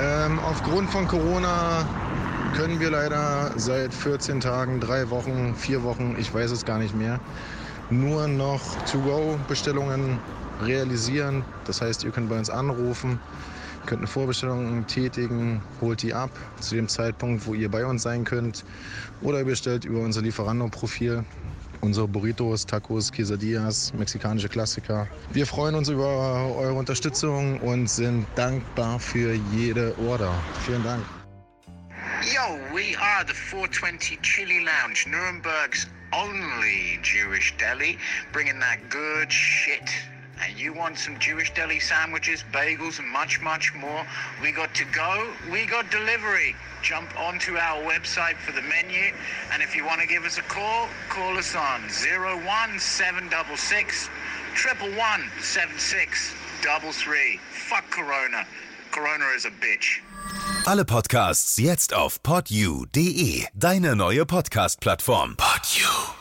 Ähm, 0.00 0.38
aufgrund 0.38 0.88
von 0.88 1.06
Corona 1.06 1.86
können 2.56 2.80
wir 2.80 2.90
leider 2.90 3.52
seit 3.56 3.92
14 3.92 4.40
Tagen, 4.40 4.80
drei 4.80 5.10
Wochen, 5.10 5.54
vier 5.54 5.82
Wochen, 5.82 6.16
ich 6.18 6.32
weiß 6.32 6.50
es 6.50 6.64
gar 6.64 6.78
nicht 6.78 6.94
mehr, 6.96 7.20
nur 7.90 8.26
noch 8.26 8.62
To-Go-Bestellungen 8.90 10.18
realisieren. 10.62 11.44
Das 11.66 11.82
heißt, 11.82 12.04
ihr 12.04 12.10
könnt 12.10 12.30
bei 12.30 12.38
uns 12.38 12.48
anrufen, 12.48 13.20
könnt 13.84 14.00
eine 14.00 14.08
Vorbestellung 14.08 14.86
tätigen, 14.86 15.62
holt 15.82 16.00
die 16.00 16.14
ab 16.14 16.30
zu 16.58 16.74
dem 16.74 16.88
Zeitpunkt, 16.88 17.46
wo 17.46 17.52
ihr 17.52 17.70
bei 17.70 17.84
uns 17.84 18.02
sein 18.02 18.24
könnt. 18.24 18.64
Oder 19.20 19.40
ihr 19.40 19.44
bestellt 19.44 19.84
über 19.84 20.00
unser 20.00 20.22
Lieferando-Profil 20.22 21.26
unsere 21.80 22.08
Burritos, 22.08 22.66
Tacos, 22.66 23.10
Quesadillas, 23.12 23.92
mexikanische 23.94 24.48
Klassiker. 24.48 25.08
Wir 25.32 25.46
freuen 25.46 25.74
uns 25.74 25.88
über 25.88 26.54
eure 26.56 26.74
Unterstützung 26.74 27.60
und 27.60 27.88
sind 27.88 28.26
dankbar 28.34 28.98
für 28.98 29.34
jede 29.52 29.94
Order. 29.98 30.32
Vielen 30.64 30.82
Dank. 30.84 31.02
Yo, 32.22 32.58
we 32.74 32.96
are 33.00 33.24
the 33.26 33.34
420 33.34 34.18
Chili 34.22 34.58
Lounge, 34.64 35.06
Nuremberg's 35.06 35.86
only 36.12 36.98
Jewish 37.02 37.54
deli, 37.58 37.96
bringing 38.32 38.58
that 38.60 38.78
good 38.90 39.30
shit. 39.32 39.88
And 40.40 40.58
you 40.58 40.72
want 40.72 40.98
some 40.98 41.18
Jewish 41.18 41.52
deli 41.54 41.80
sandwiches, 41.80 42.44
bagels, 42.52 42.98
and 42.98 43.08
much, 43.08 43.40
much 43.40 43.72
more? 43.74 44.06
We 44.42 44.52
got 44.52 44.74
to 44.76 44.84
go, 44.86 45.28
we 45.50 45.66
got 45.66 45.90
delivery. 45.90 46.54
Jump 46.82 47.18
onto 47.18 47.56
our 47.56 47.82
website 47.82 48.36
for 48.36 48.52
the 48.52 48.62
menu. 48.62 49.12
And 49.52 49.62
if 49.62 49.74
you 49.74 49.84
want 49.84 50.00
to 50.00 50.06
give 50.06 50.24
us 50.24 50.38
a 50.38 50.42
call, 50.42 50.88
call 51.08 51.36
us 51.36 51.56
on 51.56 51.82
01766 51.88 54.08
111 54.54 55.28
7633. 55.40 57.40
Fuck 57.50 57.90
Corona. 57.90 58.46
Corona 58.90 59.24
is 59.36 59.44
a 59.44 59.50
bitch. 59.50 60.00
Alle 60.64 60.84
Podcasts 60.84 61.56
jetzt 61.56 61.94
auf 61.94 62.22
podyou.de, 62.22 63.46
deine 63.54 63.96
neue 63.96 64.26
Podcast-Plattform. 64.26 65.36
Podyou. 65.36 66.17